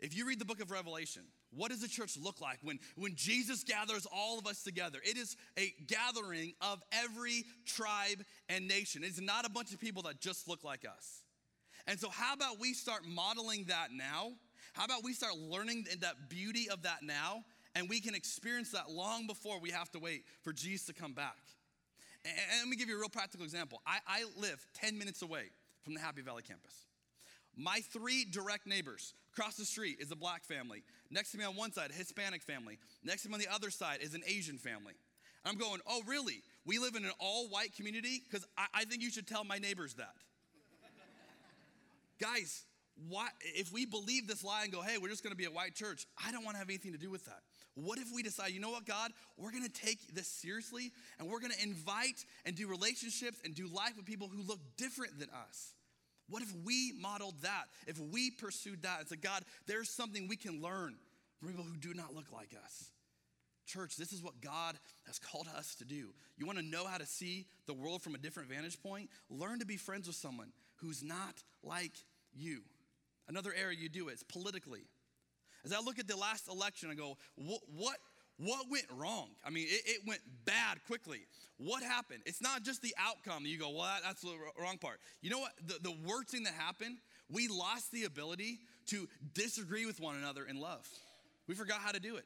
If 0.00 0.14
you 0.14 0.26
read 0.26 0.38
the 0.38 0.44
book 0.44 0.60
of 0.60 0.70
Revelation, 0.70 1.22
what 1.50 1.70
does 1.70 1.80
the 1.80 1.88
church 1.88 2.18
look 2.22 2.42
like 2.42 2.58
when, 2.60 2.78
when 2.94 3.14
Jesus 3.14 3.64
gathers 3.64 4.06
all 4.12 4.38
of 4.38 4.46
us 4.46 4.62
together? 4.62 4.98
It 5.02 5.16
is 5.16 5.34
a 5.58 5.72
gathering 5.86 6.52
of 6.60 6.82
every 6.92 7.44
tribe 7.64 8.22
and 8.50 8.68
nation. 8.68 9.02
It's 9.02 9.22
not 9.22 9.46
a 9.46 9.50
bunch 9.50 9.72
of 9.72 9.80
people 9.80 10.02
that 10.02 10.20
just 10.20 10.46
look 10.46 10.62
like 10.62 10.84
us. 10.84 11.22
And 11.86 11.98
so, 11.98 12.10
how 12.10 12.34
about 12.34 12.60
we 12.60 12.74
start 12.74 13.06
modeling 13.06 13.64
that 13.68 13.88
now? 13.92 14.32
How 14.74 14.84
about 14.84 15.04
we 15.04 15.14
start 15.14 15.36
learning 15.38 15.86
that 16.00 16.28
beauty 16.28 16.68
of 16.68 16.82
that 16.82 17.02
now? 17.02 17.44
And 17.74 17.88
we 17.88 18.00
can 18.00 18.14
experience 18.14 18.70
that 18.70 18.90
long 18.90 19.26
before 19.26 19.58
we 19.60 19.70
have 19.70 19.90
to 19.92 19.98
wait 19.98 20.24
for 20.42 20.52
Jesus 20.52 20.86
to 20.86 20.92
come 20.92 21.12
back. 21.12 21.36
And, 22.24 22.34
let 22.60 22.68
me 22.68 22.76
give 22.76 22.88
you 22.88 22.96
a 22.96 22.98
real 22.98 23.08
practical 23.08 23.44
example. 23.44 23.82
I, 23.86 23.98
I 24.06 24.24
live 24.40 24.64
10 24.74 24.98
minutes 24.98 25.22
away 25.22 25.50
from 25.82 25.94
the 25.94 26.00
Happy 26.00 26.22
Valley 26.22 26.42
campus. 26.42 26.72
My 27.56 27.80
three 27.92 28.24
direct 28.24 28.66
neighbors 28.66 29.14
across 29.32 29.56
the 29.56 29.64
street 29.64 29.98
is 30.00 30.10
a 30.10 30.16
black 30.16 30.44
family. 30.44 30.82
Next 31.10 31.32
to 31.32 31.38
me 31.38 31.44
on 31.44 31.54
one 31.54 31.72
side, 31.72 31.90
a 31.90 31.94
Hispanic 31.94 32.42
family. 32.42 32.78
Next 33.04 33.22
to 33.22 33.28
me 33.28 33.34
on 33.34 33.40
the 33.40 33.52
other 33.52 33.70
side 33.70 33.98
is 34.00 34.14
an 34.14 34.22
Asian 34.26 34.58
family. 34.58 34.94
And 35.44 35.52
I'm 35.52 35.58
going, 35.58 35.80
oh, 35.86 36.00
really? 36.06 36.42
We 36.64 36.78
live 36.78 36.94
in 36.94 37.04
an 37.04 37.12
all 37.20 37.48
white 37.48 37.74
community? 37.76 38.22
Because 38.28 38.46
I, 38.56 38.66
I 38.74 38.84
think 38.84 39.02
you 39.02 39.10
should 39.10 39.26
tell 39.26 39.44
my 39.44 39.58
neighbors 39.58 39.94
that. 39.94 40.14
Guys, 42.20 42.64
why, 43.08 43.28
if 43.40 43.72
we 43.72 43.86
believe 43.86 44.26
this 44.26 44.44
lie 44.44 44.62
and 44.62 44.72
go, 44.72 44.80
hey, 44.80 44.98
we're 44.98 45.08
just 45.08 45.22
gonna 45.22 45.34
be 45.34 45.44
a 45.44 45.50
white 45.50 45.74
church, 45.74 46.06
I 46.24 46.32
don't 46.32 46.44
wanna 46.44 46.58
have 46.58 46.68
anything 46.68 46.92
to 46.92 46.98
do 46.98 47.10
with 47.10 47.24
that. 47.26 47.40
What 47.74 47.98
if 47.98 48.08
we 48.14 48.22
decide, 48.22 48.52
you 48.52 48.60
know 48.60 48.70
what, 48.70 48.86
God, 48.86 49.10
we're 49.36 49.50
gonna 49.50 49.68
take 49.68 50.14
this 50.14 50.28
seriously 50.28 50.92
and 51.18 51.28
we're 51.28 51.40
gonna 51.40 51.54
invite 51.60 52.24
and 52.46 52.54
do 52.54 52.68
relationships 52.68 53.38
and 53.44 53.54
do 53.54 53.66
life 53.66 53.96
with 53.96 54.06
people 54.06 54.28
who 54.28 54.42
look 54.42 54.60
different 54.76 55.18
than 55.18 55.28
us? 55.48 55.74
What 56.28 56.42
if 56.42 56.54
we 56.64 56.92
modeled 57.00 57.42
that? 57.42 57.64
If 57.86 57.98
we 57.98 58.30
pursued 58.30 58.82
that 58.82 59.00
and 59.00 59.08
said, 59.08 59.20
God, 59.22 59.44
there's 59.66 59.90
something 59.90 60.28
we 60.28 60.36
can 60.36 60.62
learn 60.62 60.94
from 61.38 61.48
people 61.48 61.64
who 61.64 61.76
do 61.76 61.94
not 61.94 62.14
look 62.14 62.32
like 62.32 62.54
us. 62.64 62.90
Church, 63.66 63.96
this 63.96 64.12
is 64.12 64.22
what 64.22 64.40
God 64.40 64.78
has 65.06 65.18
called 65.18 65.48
us 65.56 65.74
to 65.76 65.84
do. 65.84 66.14
You 66.36 66.46
wanna 66.46 66.62
know 66.62 66.86
how 66.86 66.98
to 66.98 67.06
see 67.06 67.46
the 67.66 67.74
world 67.74 68.02
from 68.02 68.14
a 68.14 68.18
different 68.18 68.48
vantage 68.48 68.80
point? 68.80 69.10
Learn 69.28 69.58
to 69.58 69.66
be 69.66 69.76
friends 69.76 70.06
with 70.06 70.16
someone 70.16 70.52
who's 70.76 71.02
not 71.02 71.42
like 71.62 71.92
you. 72.32 72.62
Another 73.26 73.52
area 73.52 73.78
you 73.78 73.88
do 73.88 74.08
it 74.08 74.14
is 74.14 74.22
politically. 74.22 74.86
As 75.64 75.72
I 75.72 75.80
look 75.80 75.98
at 75.98 76.06
the 76.06 76.16
last 76.16 76.48
election, 76.48 76.90
I 76.90 76.94
go, 76.94 77.16
what, 77.36 77.60
what, 77.74 77.96
what 78.38 78.66
went 78.70 78.86
wrong? 78.96 79.28
I 79.44 79.50
mean, 79.50 79.66
it, 79.68 79.82
it, 79.86 80.00
went 80.06 80.20
bad 80.44 80.78
quickly. 80.86 81.20
What 81.56 81.82
happened? 81.82 82.20
It's 82.26 82.42
not 82.42 82.62
just 82.62 82.82
the 82.82 82.94
outcome. 82.98 83.46
You 83.46 83.58
go, 83.58 83.70
well, 83.70 83.84
that, 83.84 84.02
that's 84.02 84.22
the 84.22 84.34
wrong 84.60 84.78
part. 84.78 85.00
You 85.22 85.30
know 85.30 85.38
what? 85.38 85.52
The, 85.66 85.78
the 85.82 85.96
worst 86.06 86.30
thing 86.30 86.42
that 86.44 86.54
happened, 86.54 86.98
we 87.30 87.48
lost 87.48 87.92
the 87.92 88.04
ability 88.04 88.58
to 88.86 89.08
disagree 89.32 89.86
with 89.86 90.00
one 90.00 90.16
another 90.16 90.44
in 90.44 90.60
love. 90.60 90.86
We 91.46 91.54
forgot 91.54 91.78
how 91.80 91.92
to 91.92 92.00
do 92.00 92.16
it. 92.16 92.24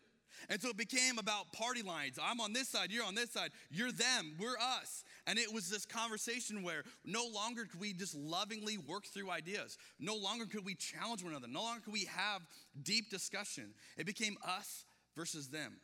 And 0.49 0.61
so 0.61 0.69
it 0.69 0.77
became 0.77 1.19
about 1.19 1.53
party 1.53 1.83
lines. 1.83 2.19
I'm 2.23 2.41
on 2.41 2.53
this 2.53 2.69
side, 2.69 2.91
you're 2.91 3.05
on 3.05 3.15
this 3.15 3.31
side, 3.31 3.51
you're 3.71 3.93
them, 3.93 4.35
we're 4.39 4.57
us. 4.59 5.05
And 5.27 5.39
it 5.39 5.53
was 5.53 5.69
this 5.69 5.85
conversation 5.85 6.63
where 6.63 6.85
no 7.05 7.27
longer 7.27 7.65
could 7.65 7.81
we 7.81 7.93
just 7.93 8.15
lovingly 8.15 8.79
work 8.79 9.05
through 9.07 9.31
ideas. 9.31 9.77
No 9.99 10.17
longer 10.17 10.47
could 10.47 10.65
we 10.65 10.75
challenge 10.75 11.23
one 11.23 11.33
another. 11.33 11.49
No 11.49 11.63
longer 11.63 11.83
could 11.85 11.93
we 11.93 12.07
have 12.07 12.43
deep 12.83 13.11
discussion. 13.11 13.75
It 13.97 14.07
became 14.07 14.37
us 14.47 14.85
versus 15.17 15.49
them. 15.49 15.81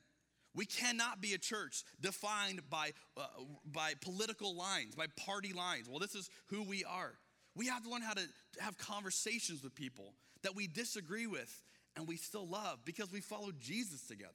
We 0.54 0.66
cannot 0.66 1.20
be 1.20 1.34
a 1.34 1.38
church 1.38 1.82
defined 2.00 2.60
by, 2.70 2.92
uh, 3.16 3.26
by 3.66 3.94
political 4.00 4.56
lines, 4.56 4.94
by 4.94 5.06
party 5.16 5.52
lines. 5.52 5.88
Well, 5.88 5.98
this 5.98 6.14
is 6.14 6.30
who 6.46 6.62
we 6.62 6.84
are. 6.84 7.12
We 7.56 7.66
have 7.66 7.82
to 7.84 7.90
learn 7.90 8.02
how 8.02 8.14
to 8.14 8.22
have 8.60 8.78
conversations 8.78 9.62
with 9.62 9.74
people 9.74 10.14
that 10.42 10.54
we 10.54 10.68
disagree 10.68 11.26
with 11.26 11.62
and 11.96 12.06
we 12.06 12.16
still 12.16 12.46
love 12.46 12.80
because 12.84 13.12
we 13.12 13.20
follow 13.20 13.50
Jesus 13.58 14.06
together. 14.06 14.32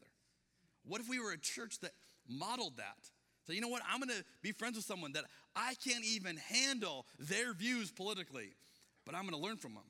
What 0.90 1.02
if 1.02 1.08
we 1.08 1.20
were 1.20 1.32
a 1.32 1.38
church 1.38 1.80
that 1.82 1.92
modeled 2.28 2.78
that? 2.78 2.98
So, 3.46 3.54
you 3.54 3.62
know 3.62 3.68
what? 3.68 3.84
I'm 3.88 4.00
gonna 4.00 4.24
be 4.42 4.52
friends 4.52 4.76
with 4.76 4.86
someone 4.86 5.14
that 5.14 5.26
I 5.56 5.76
can't 5.76 6.04
even 6.04 6.36
handle 6.38 7.06
their 7.20 7.54
views 7.54 7.92
politically, 7.92 8.56
but 9.06 9.14
I'm 9.14 9.24
gonna 9.24 9.38
learn 9.38 9.58
from 9.58 9.76
them. 9.76 9.84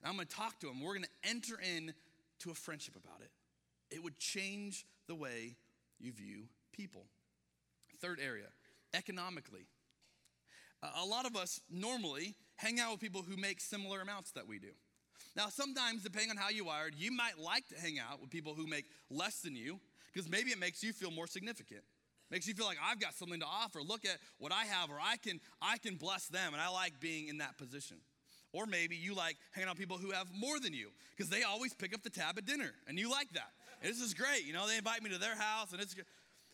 And 0.00 0.10
I'm 0.10 0.14
gonna 0.14 0.26
talk 0.26 0.60
to 0.60 0.66
them. 0.66 0.80
We're 0.80 0.94
gonna 0.94 1.06
enter 1.24 1.58
into 1.58 2.50
a 2.50 2.54
friendship 2.54 2.96
about 2.96 3.22
it. 3.22 3.30
It 3.94 4.04
would 4.04 4.18
change 4.18 4.84
the 5.08 5.14
way 5.14 5.56
you 5.98 6.12
view 6.12 6.44
people. 6.72 7.06
Third 8.00 8.20
area, 8.20 8.48
economically. 8.92 9.66
A 10.82 11.06
lot 11.06 11.24
of 11.24 11.34
us 11.34 11.60
normally 11.70 12.34
hang 12.56 12.78
out 12.78 12.92
with 12.92 13.00
people 13.00 13.22
who 13.22 13.36
make 13.36 13.60
similar 13.60 14.00
amounts 14.00 14.32
that 14.32 14.46
we 14.46 14.58
do. 14.58 14.72
Now, 15.34 15.48
sometimes, 15.48 16.02
depending 16.02 16.30
on 16.30 16.36
how 16.36 16.50
you 16.50 16.66
wired, 16.66 16.94
you 16.94 17.10
might 17.10 17.38
like 17.38 17.66
to 17.68 17.80
hang 17.80 17.98
out 17.98 18.20
with 18.20 18.28
people 18.28 18.54
who 18.54 18.66
make 18.66 18.84
less 19.08 19.40
than 19.40 19.56
you 19.56 19.80
because 20.12 20.28
maybe 20.28 20.50
it 20.50 20.58
makes 20.58 20.82
you 20.82 20.92
feel 20.92 21.10
more 21.10 21.26
significant. 21.26 21.82
Makes 22.30 22.48
you 22.48 22.54
feel 22.54 22.66
like 22.66 22.78
I've 22.82 22.98
got 22.98 23.14
something 23.14 23.40
to 23.40 23.46
offer. 23.46 23.82
Look 23.82 24.06
at 24.06 24.16
what 24.38 24.52
I 24.52 24.64
have, 24.64 24.90
or 24.90 24.98
I 25.02 25.16
can 25.16 25.38
I 25.60 25.76
can 25.76 25.96
bless 25.96 26.28
them, 26.28 26.54
and 26.54 26.62
I 26.62 26.68
like 26.68 26.98
being 26.98 27.28
in 27.28 27.38
that 27.38 27.58
position. 27.58 27.98
Or 28.54 28.66
maybe 28.66 28.96
you 28.96 29.14
like 29.14 29.36
hanging 29.52 29.68
out 29.68 29.74
with 29.74 29.80
people 29.80 29.98
who 29.98 30.10
have 30.12 30.28
more 30.34 30.58
than 30.58 30.72
you 30.72 30.88
because 31.16 31.30
they 31.30 31.42
always 31.42 31.74
pick 31.74 31.94
up 31.94 32.02
the 32.02 32.10
tab 32.10 32.38
at 32.38 32.46
dinner, 32.46 32.72
and 32.86 32.98
you 32.98 33.10
like 33.10 33.32
that. 33.34 33.50
And 33.82 33.90
this 33.90 34.00
is 34.00 34.14
great. 34.14 34.46
You 34.46 34.54
know, 34.54 34.66
they 34.66 34.78
invite 34.78 35.02
me 35.02 35.10
to 35.10 35.18
their 35.18 35.36
house, 35.36 35.72
and 35.72 35.80
it's. 35.80 35.94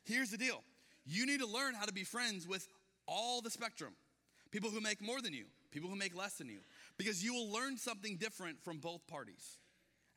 Here's 0.04 0.30
the 0.30 0.38
deal: 0.38 0.64
you 1.06 1.26
need 1.26 1.40
to 1.40 1.46
learn 1.46 1.74
how 1.74 1.84
to 1.84 1.92
be 1.92 2.04
friends 2.04 2.46
with 2.46 2.66
all 3.06 3.40
the 3.40 3.50
spectrum. 3.50 3.94
People 4.50 4.70
who 4.70 4.80
make 4.80 5.00
more 5.00 5.20
than 5.20 5.32
you, 5.32 5.44
people 5.70 5.90
who 5.90 5.96
make 5.96 6.16
less 6.16 6.34
than 6.34 6.48
you, 6.48 6.58
because 6.96 7.22
you 7.22 7.34
will 7.34 7.52
learn 7.52 7.76
something 7.76 8.16
different 8.16 8.62
from 8.64 8.78
both 8.78 9.06
parties. 9.06 9.58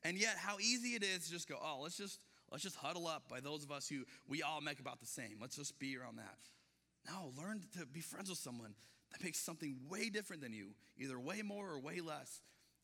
And 0.03 0.17
yet, 0.17 0.37
how 0.37 0.57
easy 0.59 0.95
it 0.95 1.03
is 1.03 1.25
to 1.25 1.31
just 1.31 1.47
go, 1.47 1.55
oh, 1.61 1.81
let's 1.83 1.97
just 1.97 2.19
let's 2.51 2.63
just 2.63 2.75
huddle 2.75 3.07
up 3.07 3.23
by 3.29 3.39
those 3.39 3.63
of 3.63 3.71
us 3.71 3.87
who 3.87 4.03
we 4.27 4.41
all 4.41 4.61
make 4.61 4.79
about 4.79 4.99
the 4.99 5.05
same. 5.05 5.37
Let's 5.39 5.55
just 5.55 5.79
be 5.79 5.97
around 5.97 6.17
that. 6.17 6.37
No, 7.07 7.31
learn 7.41 7.61
to 7.79 7.85
be 7.85 8.01
friends 8.01 8.29
with 8.29 8.37
someone 8.37 8.75
that 9.11 9.23
makes 9.23 9.39
something 9.39 9.75
way 9.89 10.09
different 10.09 10.41
than 10.41 10.53
you, 10.53 10.69
either 10.97 11.19
way 11.19 11.41
more 11.41 11.69
or 11.69 11.79
way 11.79 11.99
less, 12.01 12.41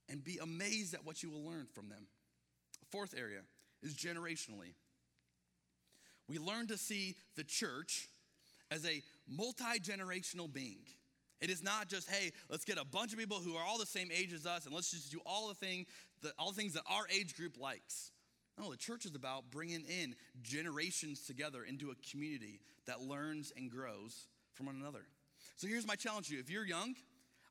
and 0.10 0.23
be 0.23 0.39
amazed 0.41 0.93
at 0.93 1.06
what 1.06 1.21
you 1.21 1.30
will 1.30 1.43
learn 1.43 1.67
from 1.73 1.89
them. 1.89 2.08
Fourth 2.91 3.13
area 3.17 3.41
is 3.84 3.93
generationally. 3.93 4.73
We 6.27 6.39
learn 6.39 6.67
to 6.67 6.77
see 6.77 7.15
the 7.36 7.43
church 7.43 8.08
as 8.71 8.86
a 8.86 9.01
multi 9.27 9.80
generational 9.80 10.51
being. 10.51 10.80
It 11.39 11.49
is 11.49 11.63
not 11.63 11.88
just, 11.88 12.10
hey, 12.10 12.32
let's 12.49 12.65
get 12.65 12.80
a 12.80 12.86
bunch 12.86 13.13
of 13.13 13.19
people 13.19 13.38
who 13.38 13.56
are 13.56 13.63
all 13.63 13.77
the 13.77 13.86
same 13.86 14.10
age 14.12 14.34
as 14.34 14.45
us 14.45 14.65
and 14.65 14.73
let's 14.73 14.89
just 14.89 15.12
do 15.12 15.19
all 15.25 15.49
the, 15.49 15.53
thing, 15.53 15.86
the, 16.21 16.34
all 16.39 16.51
the 16.51 16.60
things 16.60 16.73
that 16.73 16.84
our 16.89 17.06
age 17.13 17.36
group 17.36 17.60
likes. 17.60 18.12
No, 18.58 18.72
the 18.72 18.78
church 18.78 19.06
is 19.06 19.13
about 19.13 19.52
bringing 19.52 19.84
in 19.86 20.15
generations 20.41 21.22
together 21.22 21.63
into 21.63 21.91
a 21.91 22.10
community 22.10 22.60
that 22.88 23.02
learns 23.02 23.54
and 23.56 23.70
grows 23.70 24.28
from 24.54 24.65
one 24.65 24.76
another. 24.76 25.06
So 25.58 25.67
here's 25.67 25.86
my 25.86 25.96
challenge 25.96 26.30
to 26.30 26.34
you. 26.34 26.39
If 26.39 26.50
you're 26.50 26.65
young, 26.65 26.96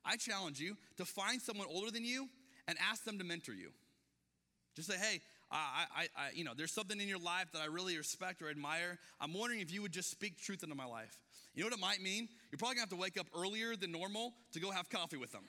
I 0.03 0.17
challenge 0.17 0.59
you 0.59 0.75
to 0.97 1.05
find 1.05 1.41
someone 1.41 1.67
older 1.69 1.91
than 1.91 2.03
you 2.03 2.27
and 2.67 2.77
ask 2.91 3.05
them 3.05 3.17
to 3.19 3.23
mentor 3.23 3.53
you. 3.53 3.69
Just 4.75 4.89
say, 4.89 4.97
hey, 4.97 5.21
I, 5.49 5.85
I, 5.95 6.01
I, 6.15 6.29
you 6.33 6.43
know, 6.43 6.51
there's 6.55 6.73
something 6.73 6.99
in 6.99 7.07
your 7.07 7.19
life 7.19 7.47
that 7.53 7.61
I 7.61 7.65
really 7.65 7.97
respect 7.97 8.41
or 8.41 8.49
admire. 8.49 8.99
I'm 9.21 9.33
wondering 9.33 9.61
if 9.61 9.71
you 9.71 9.81
would 9.81 9.93
just 9.93 10.11
speak 10.11 10.37
truth 10.37 10.63
into 10.63 10.75
my 10.75 10.85
life. 10.85 11.17
You 11.55 11.63
know 11.63 11.67
what 11.67 11.77
it 11.77 11.81
might 11.81 12.01
mean? 12.01 12.27
You're 12.51 12.59
probably 12.59 12.75
gonna 12.75 12.81
have 12.81 12.89
to 12.89 12.97
wake 12.97 13.17
up 13.17 13.27
earlier 13.35 13.75
than 13.75 13.91
normal 13.91 14.33
to 14.51 14.59
go 14.59 14.71
have 14.71 14.89
coffee 14.89 15.17
with 15.17 15.31
them. 15.31 15.43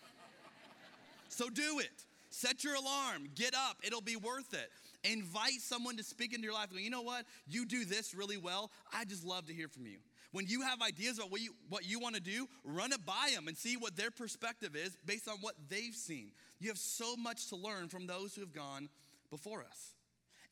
so 1.29 1.51
do 1.51 1.81
it. 1.81 2.05
Set 2.31 2.62
your 2.62 2.75
alarm, 2.75 3.29
get 3.35 3.55
up, 3.55 3.77
it'll 3.83 4.01
be 4.01 4.16
worth 4.16 4.55
it. 4.55 4.71
Invite 5.04 5.61
someone 5.61 5.96
to 5.96 6.02
speak 6.02 6.32
into 6.32 6.44
your 6.44 6.54
life. 6.54 6.68
You 6.72 6.90
know 6.90 7.02
what? 7.02 7.24
You 7.46 7.66
do 7.66 7.84
this 7.84 8.14
really 8.14 8.37
well. 8.37 8.70
I 8.92 9.04
just 9.04 9.24
love 9.24 9.46
to 9.46 9.54
hear 9.54 9.68
from 9.68 9.87
you. 9.87 9.98
When 10.32 10.46
you 10.46 10.62
have 10.62 10.82
ideas 10.82 11.18
about 11.18 11.30
what 11.30 11.40
you, 11.40 11.54
what 11.68 11.88
you 11.88 12.00
want 12.00 12.16
to 12.16 12.20
do, 12.20 12.48
run 12.64 12.92
it 12.92 13.04
by 13.06 13.30
them 13.34 13.48
and 13.48 13.56
see 13.56 13.76
what 13.76 13.96
their 13.96 14.11
perspective 14.11 14.76
is 14.76 14.96
based 15.06 15.28
on 15.28 15.37
what 15.40 15.54
they've 15.68 15.94
seen. 15.94 16.32
You 16.58 16.68
have 16.68 16.78
so 16.78 17.16
much 17.16 17.48
to 17.48 17.56
learn 17.56 17.88
from 17.88 18.06
those 18.06 18.34
who 18.34 18.42
have 18.42 18.52
gone 18.52 18.88
before 19.30 19.62
us. 19.62 19.94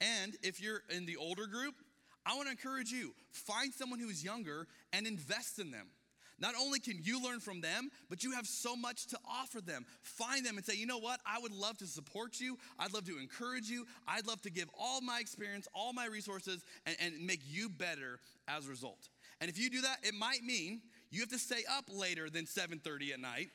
And 0.00 0.37
if 0.42 0.62
you're 0.62 0.82
in 0.90 1.06
the 1.06 1.16
older 1.16 1.46
group, 1.46 1.74
I 2.24 2.35
want 2.35 2.46
to 2.46 2.52
encourage 2.52 2.90
you 2.90 3.14
find 3.30 3.72
someone 3.72 3.98
who's 3.98 4.24
younger 4.24 4.66
and 4.92 5.06
invest 5.06 5.59
in 5.59 5.70
them. 5.70 5.88
Not 6.38 6.55
only 6.61 6.79
can 6.81 6.99
you 7.03 7.22
learn 7.22 7.40
from 7.40 7.61
them, 7.61 7.90
but 8.11 8.22
you 8.22 8.33
have 8.33 8.46
so 8.46 8.77
much 8.77 9.07
to 9.09 9.18
offer 9.29 9.61
them. 9.61 9.87
Find 10.03 10.44
them 10.44 10.57
and 10.57 10.66
say, 10.66 10.77
you 10.77 10.87
know 10.87 10.99
what? 10.99 11.20
I 11.27 11.38
would 11.38 11.53
love 11.53 11.79
to 11.79 11.87
support 11.87 12.40
you. 12.40 12.59
I'd 12.79 12.92
love 12.92 13.07
to 13.07 13.18
encourage 13.18 13.68
you. 13.68 13.87
I'd 14.07 14.27
love 14.27 14.42
to 14.42 14.51
give 14.51 14.68
all 14.79 15.01
my 15.01 15.18
experience, 15.18 15.66
all 15.75 15.92
my 15.92 16.07
resources, 16.07 16.62
and, 16.85 16.96
and 17.01 17.27
make 17.27 17.40
you 17.46 17.68
better 17.70 18.20
as 18.49 18.66
a 18.66 18.70
result. 18.70 19.09
And 19.40 19.51
if 19.51 19.59
you 19.59 19.70
do 19.70 19.81
that, 19.83 19.99
it 20.03 20.14
might 20.14 20.42
mean 20.42 20.81
you 21.11 21.20
have 21.20 21.31
to 21.31 21.38
stay 21.38 21.62
up 21.70 21.85
later 21.88 22.29
than 22.29 22.44
7:30 22.44 23.12
at 23.12 23.20
night 23.20 23.49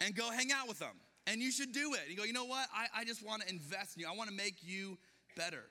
and 0.00 0.14
go 0.14 0.30
hang 0.30 0.52
out 0.52 0.68
with 0.68 0.78
them. 0.78 0.94
And 1.26 1.40
you 1.40 1.50
should 1.52 1.72
do 1.72 1.94
it. 1.94 2.08
You 2.08 2.16
go, 2.16 2.24
you 2.24 2.32
know 2.32 2.46
what? 2.46 2.68
I, 2.74 3.00
I 3.00 3.04
just 3.04 3.24
want 3.24 3.42
to 3.42 3.48
invest 3.48 3.96
in 3.96 4.02
you. 4.02 4.08
I 4.08 4.16
want 4.16 4.30
to 4.30 4.36
make 4.36 4.56
you 4.62 4.98
better. 5.36 5.64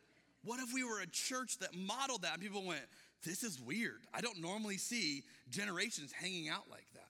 What 0.43 0.59
if 0.59 0.73
we 0.73 0.83
were 0.83 1.01
a 1.01 1.07
church 1.07 1.57
that 1.59 1.75
modeled 1.75 2.21
that? 2.21 2.33
And 2.33 2.41
people 2.41 2.65
went, 2.65 2.81
this 3.23 3.43
is 3.43 3.59
weird. 3.59 4.01
I 4.13 4.21
don't 4.21 4.39
normally 4.39 4.77
see 4.77 5.23
generations 5.49 6.11
hanging 6.11 6.49
out 6.49 6.69
like 6.69 6.85
that. 6.93 7.03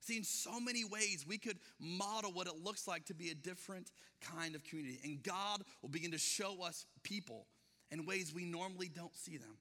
See, 0.00 0.16
in 0.16 0.24
so 0.24 0.58
many 0.58 0.84
ways, 0.84 1.24
we 1.28 1.36
could 1.36 1.58
model 1.78 2.32
what 2.32 2.46
it 2.46 2.56
looks 2.64 2.88
like 2.88 3.04
to 3.06 3.14
be 3.14 3.30
a 3.30 3.34
different 3.34 3.90
kind 4.20 4.54
of 4.54 4.64
community. 4.64 4.98
And 5.04 5.22
God 5.22 5.62
will 5.82 5.90
begin 5.90 6.12
to 6.12 6.18
show 6.18 6.62
us 6.62 6.86
people 7.02 7.46
in 7.90 8.06
ways 8.06 8.32
we 8.34 8.44
normally 8.44 8.88
don't 8.88 9.14
see 9.14 9.36
them. 9.36 9.58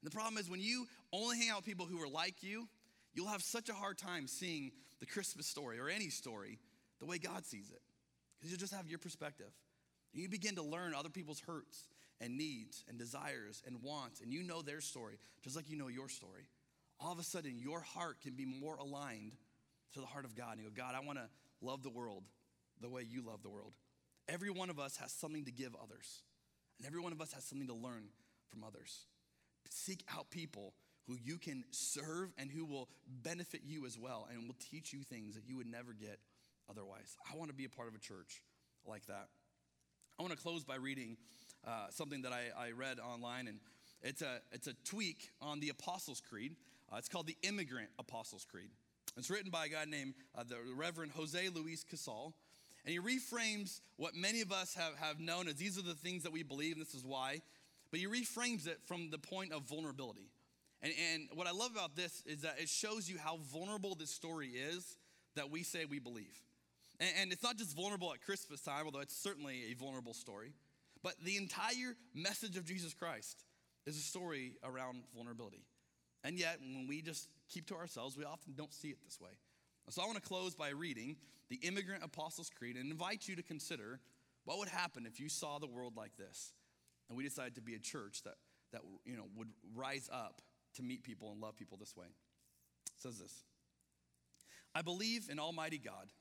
And 0.00 0.10
the 0.10 0.14
problem 0.14 0.38
is, 0.38 0.50
when 0.50 0.60
you 0.60 0.86
only 1.12 1.38
hang 1.38 1.50
out 1.50 1.58
with 1.58 1.64
people 1.64 1.86
who 1.86 2.00
are 2.02 2.08
like 2.08 2.42
you, 2.42 2.68
you'll 3.14 3.28
have 3.28 3.42
such 3.42 3.68
a 3.68 3.74
hard 3.74 3.98
time 3.98 4.26
seeing 4.26 4.72
the 5.00 5.06
Christmas 5.06 5.46
story 5.46 5.78
or 5.78 5.88
any 5.88 6.08
story 6.08 6.58
the 6.98 7.06
way 7.06 7.18
God 7.18 7.44
sees 7.44 7.70
it. 7.70 7.82
Because 8.38 8.50
you'll 8.50 8.60
just 8.60 8.74
have 8.74 8.88
your 8.88 8.98
perspective. 8.98 9.50
And 10.12 10.22
you 10.22 10.28
begin 10.28 10.56
to 10.56 10.62
learn 10.62 10.94
other 10.94 11.08
people's 11.08 11.40
hurts 11.40 11.88
and 12.20 12.36
needs 12.36 12.84
and 12.88 12.98
desires 12.98 13.62
and 13.66 13.82
wants, 13.82 14.20
and 14.20 14.32
you 14.32 14.42
know 14.42 14.62
their 14.62 14.80
story 14.80 15.18
just 15.42 15.56
like 15.56 15.70
you 15.70 15.76
know 15.76 15.88
your 15.88 16.08
story. 16.08 16.48
All 17.00 17.12
of 17.12 17.18
a 17.18 17.22
sudden, 17.22 17.58
your 17.58 17.80
heart 17.80 18.20
can 18.20 18.34
be 18.34 18.44
more 18.44 18.76
aligned 18.76 19.32
to 19.94 20.00
the 20.00 20.06
heart 20.06 20.24
of 20.24 20.34
God. 20.34 20.54
And 20.54 20.62
you 20.62 20.70
go, 20.70 20.82
God, 20.82 20.94
I 20.96 21.06
want 21.06 21.18
to 21.18 21.28
love 21.60 21.82
the 21.82 21.90
world 21.90 22.24
the 22.80 22.88
way 22.88 23.02
you 23.08 23.22
love 23.22 23.42
the 23.42 23.48
world. 23.48 23.72
Every 24.28 24.50
one 24.50 24.68
of 24.68 24.78
us 24.78 24.96
has 24.96 25.12
something 25.12 25.44
to 25.44 25.52
give 25.52 25.74
others, 25.80 26.22
and 26.78 26.86
every 26.86 27.00
one 27.00 27.12
of 27.12 27.20
us 27.20 27.32
has 27.32 27.44
something 27.44 27.68
to 27.68 27.74
learn 27.74 28.08
from 28.50 28.64
others. 28.64 29.06
Seek 29.70 30.02
out 30.14 30.30
people 30.30 30.74
who 31.06 31.16
you 31.22 31.38
can 31.38 31.64
serve 31.70 32.30
and 32.38 32.50
who 32.50 32.64
will 32.64 32.88
benefit 33.22 33.62
you 33.64 33.86
as 33.86 33.98
well 33.98 34.28
and 34.30 34.46
will 34.46 34.56
teach 34.70 34.92
you 34.92 35.00
things 35.02 35.34
that 35.34 35.44
you 35.46 35.56
would 35.56 35.66
never 35.66 35.92
get 35.92 36.18
otherwise. 36.70 37.16
I 37.32 37.36
want 37.36 37.50
to 37.50 37.56
be 37.56 37.64
a 37.64 37.68
part 37.68 37.88
of 37.88 37.94
a 37.94 37.98
church 37.98 38.42
like 38.86 39.06
that. 39.06 39.28
I 40.18 40.22
want 40.22 40.34
to 40.34 40.42
close 40.42 40.64
by 40.64 40.76
reading 40.76 41.16
uh, 41.68 41.90
something 41.90 42.22
that 42.22 42.32
I, 42.32 42.44
I, 42.58 42.70
read 42.70 42.98
online, 42.98 43.46
and 43.46 43.58
it's 44.02 44.22
a, 44.22 44.40
it's 44.52 44.68
a 44.68 44.74
tweak 44.84 45.30
on 45.42 45.60
the 45.60 45.68
Apostles' 45.68 46.22
Creed. 46.26 46.56
Uh, 46.90 46.96
it's 46.96 47.08
called 47.08 47.26
the 47.26 47.36
Immigrant 47.42 47.90
Apostles' 47.98 48.46
Creed. 48.50 48.70
It's 49.18 49.28
written 49.28 49.50
by 49.50 49.66
a 49.66 49.68
guy 49.68 49.84
named 49.84 50.14
uh, 50.34 50.44
the 50.48 50.56
Reverend 50.74 51.12
Jose 51.12 51.48
Luis 51.50 51.84
Casal. 51.84 52.34
And 52.86 52.92
he 52.92 53.00
reframes 53.00 53.80
what 53.96 54.14
many 54.14 54.40
of 54.40 54.50
us 54.50 54.74
have, 54.74 54.96
have 54.96 55.20
known 55.20 55.46
as 55.46 55.56
these 55.56 55.76
are 55.76 55.82
the 55.82 55.94
things 55.94 56.22
that 56.22 56.32
we 56.32 56.42
believe, 56.42 56.72
and 56.72 56.80
this 56.80 56.94
is 56.94 57.04
why. 57.04 57.42
But 57.90 58.00
he 58.00 58.06
reframes 58.06 58.66
it 58.66 58.78
from 58.86 59.10
the 59.10 59.18
point 59.18 59.52
of 59.52 59.62
vulnerability. 59.62 60.30
And, 60.80 60.92
and 61.12 61.28
what 61.34 61.46
I 61.46 61.50
love 61.50 61.72
about 61.72 61.96
this 61.96 62.22
is 62.24 62.42
that 62.42 62.56
it 62.58 62.68
shows 62.68 63.10
you 63.10 63.18
how 63.18 63.40
vulnerable 63.52 63.94
this 63.94 64.10
story 64.10 64.48
is 64.48 64.96
that 65.34 65.50
we 65.50 65.64
say 65.64 65.84
we 65.84 65.98
believe. 65.98 66.40
And, 66.98 67.10
and 67.20 67.32
it's 67.32 67.42
not 67.42 67.58
just 67.58 67.76
vulnerable 67.76 68.12
at 68.14 68.22
Christmas 68.22 68.62
time, 68.62 68.86
although 68.86 69.00
it's 69.00 69.16
certainly 69.16 69.64
a 69.70 69.74
vulnerable 69.74 70.14
story, 70.14 70.52
but 71.02 71.14
the 71.22 71.36
entire 71.36 71.96
message 72.14 72.56
of 72.56 72.64
Jesus 72.64 72.94
Christ 72.94 73.44
is 73.86 73.96
a 73.96 74.02
story 74.02 74.56
around 74.64 75.02
vulnerability. 75.14 75.64
And 76.24 76.38
yet, 76.38 76.58
when 76.60 76.86
we 76.88 77.00
just 77.00 77.28
keep 77.48 77.66
to 77.68 77.76
ourselves, 77.76 78.16
we 78.16 78.24
often 78.24 78.54
don't 78.54 78.72
see 78.72 78.88
it 78.88 78.98
this 79.04 79.20
way. 79.20 79.30
So 79.90 80.02
I 80.02 80.06
want 80.06 80.16
to 80.16 80.28
close 80.28 80.54
by 80.54 80.70
reading 80.70 81.16
the 81.48 81.56
Immigrant 81.62 82.04
Apostles' 82.04 82.50
Creed 82.50 82.76
and 82.76 82.90
invite 82.90 83.26
you 83.26 83.36
to 83.36 83.42
consider 83.42 84.00
what 84.44 84.58
would 84.58 84.68
happen 84.68 85.06
if 85.06 85.18
you 85.18 85.28
saw 85.28 85.58
the 85.58 85.66
world 85.66 85.96
like 85.96 86.16
this 86.16 86.52
and 87.08 87.16
we 87.16 87.24
decided 87.24 87.54
to 87.54 87.62
be 87.62 87.74
a 87.74 87.78
church 87.78 88.22
that, 88.24 88.34
that 88.72 88.82
you 89.04 89.16
know, 89.16 89.24
would 89.36 89.48
rise 89.74 90.10
up 90.12 90.42
to 90.74 90.82
meet 90.82 91.02
people 91.02 91.32
and 91.32 91.40
love 91.40 91.56
people 91.56 91.78
this 91.78 91.96
way. 91.96 92.06
It 92.06 93.00
says 93.00 93.18
this 93.18 93.44
I 94.74 94.82
believe 94.82 95.28
in 95.30 95.38
Almighty 95.38 95.78
God 95.78 96.12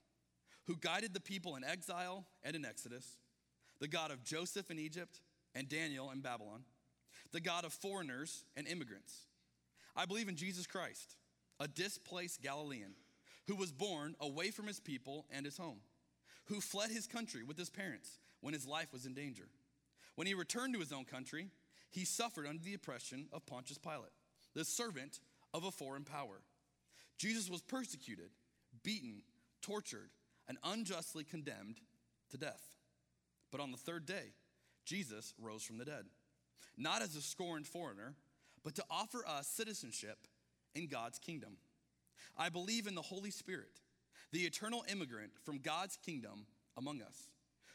who 0.66 0.76
guided 0.76 1.14
the 1.14 1.22
people 1.22 1.56
in 1.56 1.64
exile 1.64 2.26
and 2.44 2.56
in 2.56 2.66
Exodus, 2.66 3.18
the 3.80 3.88
God 3.88 4.12
of 4.12 4.24
Joseph 4.24 4.72
in 4.72 4.80
Egypt 4.80 5.22
and 5.56 5.70
Daniel 5.70 6.12
in 6.12 6.22
Babylon, 6.22 6.64
the 7.32 7.40
God 7.40 7.66
of 7.66 7.74
foreigners 7.74 8.44
and 8.56 8.68
immigrants. 8.68 9.26
I 9.96 10.06
believe 10.06 10.30
in 10.30 10.36
Jesus 10.36 10.68
Christ, 10.68 11.16
a 11.60 11.68
displaced 11.68 12.42
Galilean 12.42 12.94
who 13.48 13.56
was 13.56 13.72
born 13.72 14.16
away 14.20 14.52
from 14.52 14.68
his 14.68 14.80
people 14.80 15.26
and 15.32 15.46
his 15.46 15.58
home, 15.58 15.80
who 16.46 16.62
fled 16.62 16.92
his 16.92 17.08
country 17.08 17.44
with 17.44 17.58
his 17.58 17.70
parents 17.70 18.20
when 18.42 18.54
his 18.54 18.68
life 18.68 18.94
was 18.94 19.06
in 19.06 19.14
danger. 19.14 19.48
When 20.16 20.28
he 20.28 20.34
returned 20.34 20.74
to 20.74 20.80
his 20.80 20.92
own 20.92 21.06
country, 21.06 21.48
he 21.90 22.06
suffered 22.06 22.48
under 22.48 22.64
the 22.64 22.74
oppression 22.74 23.28
of 23.32 23.46
Pontius 23.46 23.78
Pilate, 23.78 24.12
the 24.54 24.66
servant 24.66 25.20
of 25.54 25.64
a 25.64 25.72
foreign 25.72 26.04
power. 26.04 26.42
Jesus 27.18 27.50
was 27.50 27.62
persecuted, 27.62 28.30
beaten, 28.84 29.22
tortured, 29.62 30.12
and 30.48 30.58
unjustly 30.64 31.24
condemned 31.24 31.80
to 32.30 32.38
death. 32.38 32.77
But 33.52 33.62
on 33.62 33.72
the 33.72 33.78
third 33.78 34.06
day, 34.06 34.34
Jesus 34.86 35.34
rose 35.40 35.64
from 35.64 35.78
the 35.78 35.86
dead, 35.86 36.06
not 36.78 37.02
as 37.02 37.16
a 37.16 37.22
scorned 37.22 37.68
foreigner, 37.68 38.16
but 38.64 38.76
to 38.76 38.84
offer 38.90 39.26
us 39.28 39.48
citizenship 39.48 40.28
in 40.76 40.88
God's 40.88 41.20
kingdom. 41.20 41.58
I 42.38 42.50
believe 42.50 42.88
in 42.88 42.96
the 42.96 43.02
Holy 43.02 43.32
Spirit, 43.32 43.80
the 44.32 44.42
eternal 44.42 44.84
immigrant 44.90 45.32
from 45.44 45.60
God's 45.60 45.98
kingdom 45.98 46.46
among 46.78 47.02
us, 47.02 47.30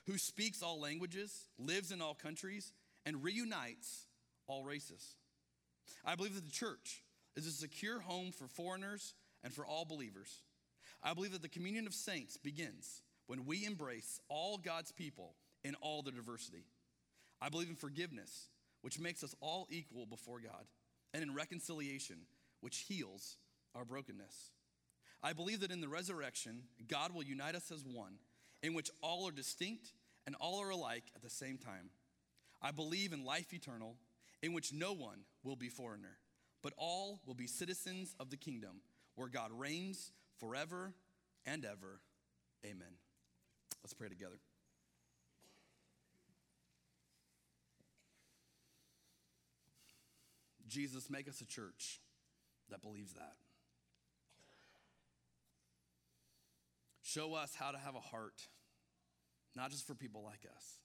who 0.06 0.18
speaks 0.18 0.62
all 0.62 0.80
languages, 0.80 1.48
lives 1.58 1.92
in 1.92 2.00
all 2.00 2.14
countries, 2.14 2.72
and 3.04 3.22
reunites 3.22 4.06
all 4.46 4.64
races. 4.64 5.16
I 6.04 6.14
believe 6.14 6.34
that 6.34 6.44
the 6.44 6.52
church 6.52 7.02
is 7.36 7.46
a 7.46 7.50
secure 7.50 8.00
home 8.00 8.32
for 8.32 8.46
foreigners 8.46 9.14
and 9.42 9.52
for 9.52 9.66
all 9.66 9.84
believers. 9.84 10.42
I 11.02 11.14
believe 11.14 11.32
that 11.32 11.42
the 11.42 11.48
communion 11.48 11.86
of 11.86 11.94
saints 11.94 12.36
begins 12.36 13.02
when 13.26 13.44
we 13.44 13.64
embrace 13.64 14.20
all 14.28 14.58
God's 14.58 14.92
people 14.92 15.34
in 15.64 15.74
all 15.76 16.02
their 16.02 16.12
diversity. 16.12 16.64
I 17.40 17.48
believe 17.48 17.68
in 17.68 17.76
forgiveness, 17.76 18.48
which 18.82 19.00
makes 19.00 19.24
us 19.24 19.34
all 19.40 19.66
equal 19.70 20.06
before 20.06 20.40
God, 20.40 20.66
and 21.14 21.22
in 21.22 21.34
reconciliation, 21.34 22.16
which 22.60 22.84
heals 22.88 23.36
our 23.74 23.84
brokenness. 23.84 24.50
I 25.22 25.32
believe 25.32 25.60
that 25.60 25.70
in 25.70 25.80
the 25.80 25.88
resurrection, 25.88 26.62
God 26.88 27.14
will 27.14 27.22
unite 27.22 27.54
us 27.54 27.70
as 27.70 27.84
one, 27.84 28.14
in 28.62 28.74
which 28.74 28.90
all 29.02 29.28
are 29.28 29.32
distinct 29.32 29.92
and 30.26 30.36
all 30.40 30.60
are 30.60 30.70
alike 30.70 31.04
at 31.14 31.22
the 31.22 31.30
same 31.30 31.58
time. 31.58 31.90
I 32.60 32.70
believe 32.70 33.12
in 33.12 33.24
life 33.24 33.52
eternal, 33.52 33.96
in 34.42 34.52
which 34.52 34.72
no 34.72 34.92
one 34.92 35.20
will 35.44 35.56
be 35.56 35.68
foreigner, 35.68 36.18
but 36.62 36.72
all 36.76 37.20
will 37.26 37.34
be 37.34 37.46
citizens 37.46 38.14
of 38.20 38.30
the 38.30 38.36
kingdom, 38.36 38.82
where 39.14 39.28
God 39.28 39.50
reigns 39.52 40.12
forever 40.38 40.92
and 41.44 41.64
ever. 41.64 42.00
Amen. 42.64 42.94
Let's 43.82 43.94
pray 43.94 44.08
together. 44.08 44.38
Jesus, 50.72 51.10
make 51.10 51.28
us 51.28 51.40
a 51.40 51.46
church 51.46 52.00
that 52.70 52.82
believes 52.82 53.12
that. 53.12 53.34
Show 57.02 57.34
us 57.34 57.54
how 57.54 57.70
to 57.72 57.78
have 57.78 57.94
a 57.94 58.00
heart, 58.00 58.40
not 59.54 59.70
just 59.70 59.86
for 59.86 59.94
people 59.94 60.22
like 60.24 60.46
us, 60.56 60.78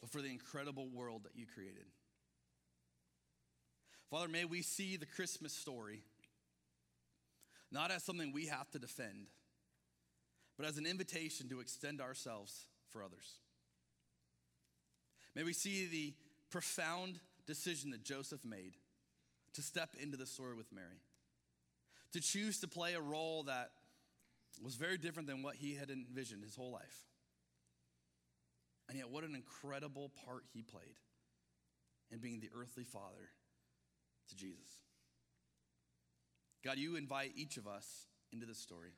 but 0.00 0.10
for 0.10 0.20
the 0.20 0.28
incredible 0.28 0.88
world 0.88 1.22
that 1.24 1.36
you 1.36 1.46
created. 1.46 1.84
Father, 4.10 4.26
may 4.26 4.44
we 4.44 4.62
see 4.62 4.96
the 4.96 5.06
Christmas 5.06 5.52
story 5.52 6.02
not 7.70 7.90
as 7.90 8.02
something 8.02 8.32
we 8.32 8.46
have 8.46 8.70
to 8.70 8.78
defend, 8.78 9.28
but 10.56 10.66
as 10.66 10.78
an 10.78 10.86
invitation 10.86 11.48
to 11.50 11.60
extend 11.60 12.00
ourselves 12.00 12.66
for 12.88 13.02
others. 13.02 13.34
May 15.36 15.44
we 15.44 15.52
see 15.52 15.86
the 15.86 16.14
profound 16.50 17.20
decision 17.48 17.90
that 17.90 18.04
Joseph 18.04 18.44
made 18.44 18.76
to 19.54 19.62
step 19.62 19.96
into 20.00 20.16
the 20.16 20.26
story 20.26 20.54
with 20.54 20.70
Mary, 20.70 21.00
to 22.12 22.20
choose 22.20 22.60
to 22.60 22.68
play 22.68 22.94
a 22.94 23.00
role 23.00 23.44
that 23.44 23.70
was 24.62 24.76
very 24.76 24.98
different 24.98 25.26
than 25.26 25.42
what 25.42 25.56
he 25.56 25.74
had 25.74 25.90
envisioned 25.90 26.44
his 26.44 26.54
whole 26.54 26.70
life. 26.70 27.06
And 28.88 28.96
yet, 28.96 29.10
what 29.10 29.24
an 29.24 29.34
incredible 29.34 30.12
part 30.24 30.44
he 30.52 30.62
played 30.62 30.98
in 32.10 32.18
being 32.18 32.40
the 32.40 32.50
earthly 32.56 32.84
father 32.84 33.30
to 34.28 34.36
Jesus. 34.36 34.80
God, 36.64 36.78
you 36.78 36.96
invite 36.96 37.32
each 37.34 37.56
of 37.56 37.66
us 37.66 38.06
into 38.32 38.46
this 38.46 38.58
story, 38.58 38.92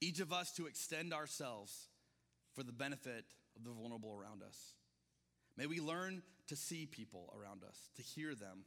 each 0.00 0.20
of 0.20 0.32
us 0.32 0.52
to 0.52 0.66
extend 0.66 1.12
ourselves 1.12 1.88
for 2.54 2.62
the 2.62 2.72
benefit 2.72 3.24
of 3.56 3.64
the 3.64 3.70
vulnerable 3.70 4.12
around 4.12 4.42
us. 4.42 4.74
May 5.56 5.66
we 5.66 5.80
learn 5.80 6.22
to 6.48 6.56
see 6.56 6.86
people 6.86 7.32
around 7.38 7.62
us, 7.64 7.76
to 7.96 8.02
hear 8.02 8.34
them, 8.34 8.64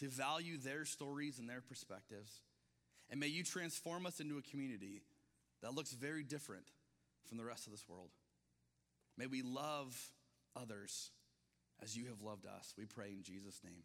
to 0.00 0.08
value 0.08 0.58
their 0.58 0.84
stories 0.84 1.38
and 1.38 1.48
their 1.48 1.60
perspectives. 1.60 2.40
And 3.10 3.20
may 3.20 3.28
you 3.28 3.44
transform 3.44 4.06
us 4.06 4.20
into 4.20 4.38
a 4.38 4.42
community 4.42 5.02
that 5.62 5.74
looks 5.74 5.92
very 5.92 6.22
different 6.22 6.64
from 7.28 7.38
the 7.38 7.44
rest 7.44 7.66
of 7.66 7.72
this 7.72 7.88
world. 7.88 8.10
May 9.16 9.26
we 9.26 9.42
love 9.42 9.96
others 10.56 11.10
as 11.82 11.96
you 11.96 12.06
have 12.06 12.22
loved 12.22 12.46
us. 12.46 12.74
We 12.76 12.86
pray 12.86 13.10
in 13.10 13.22
Jesus' 13.22 13.60
name. 13.64 13.82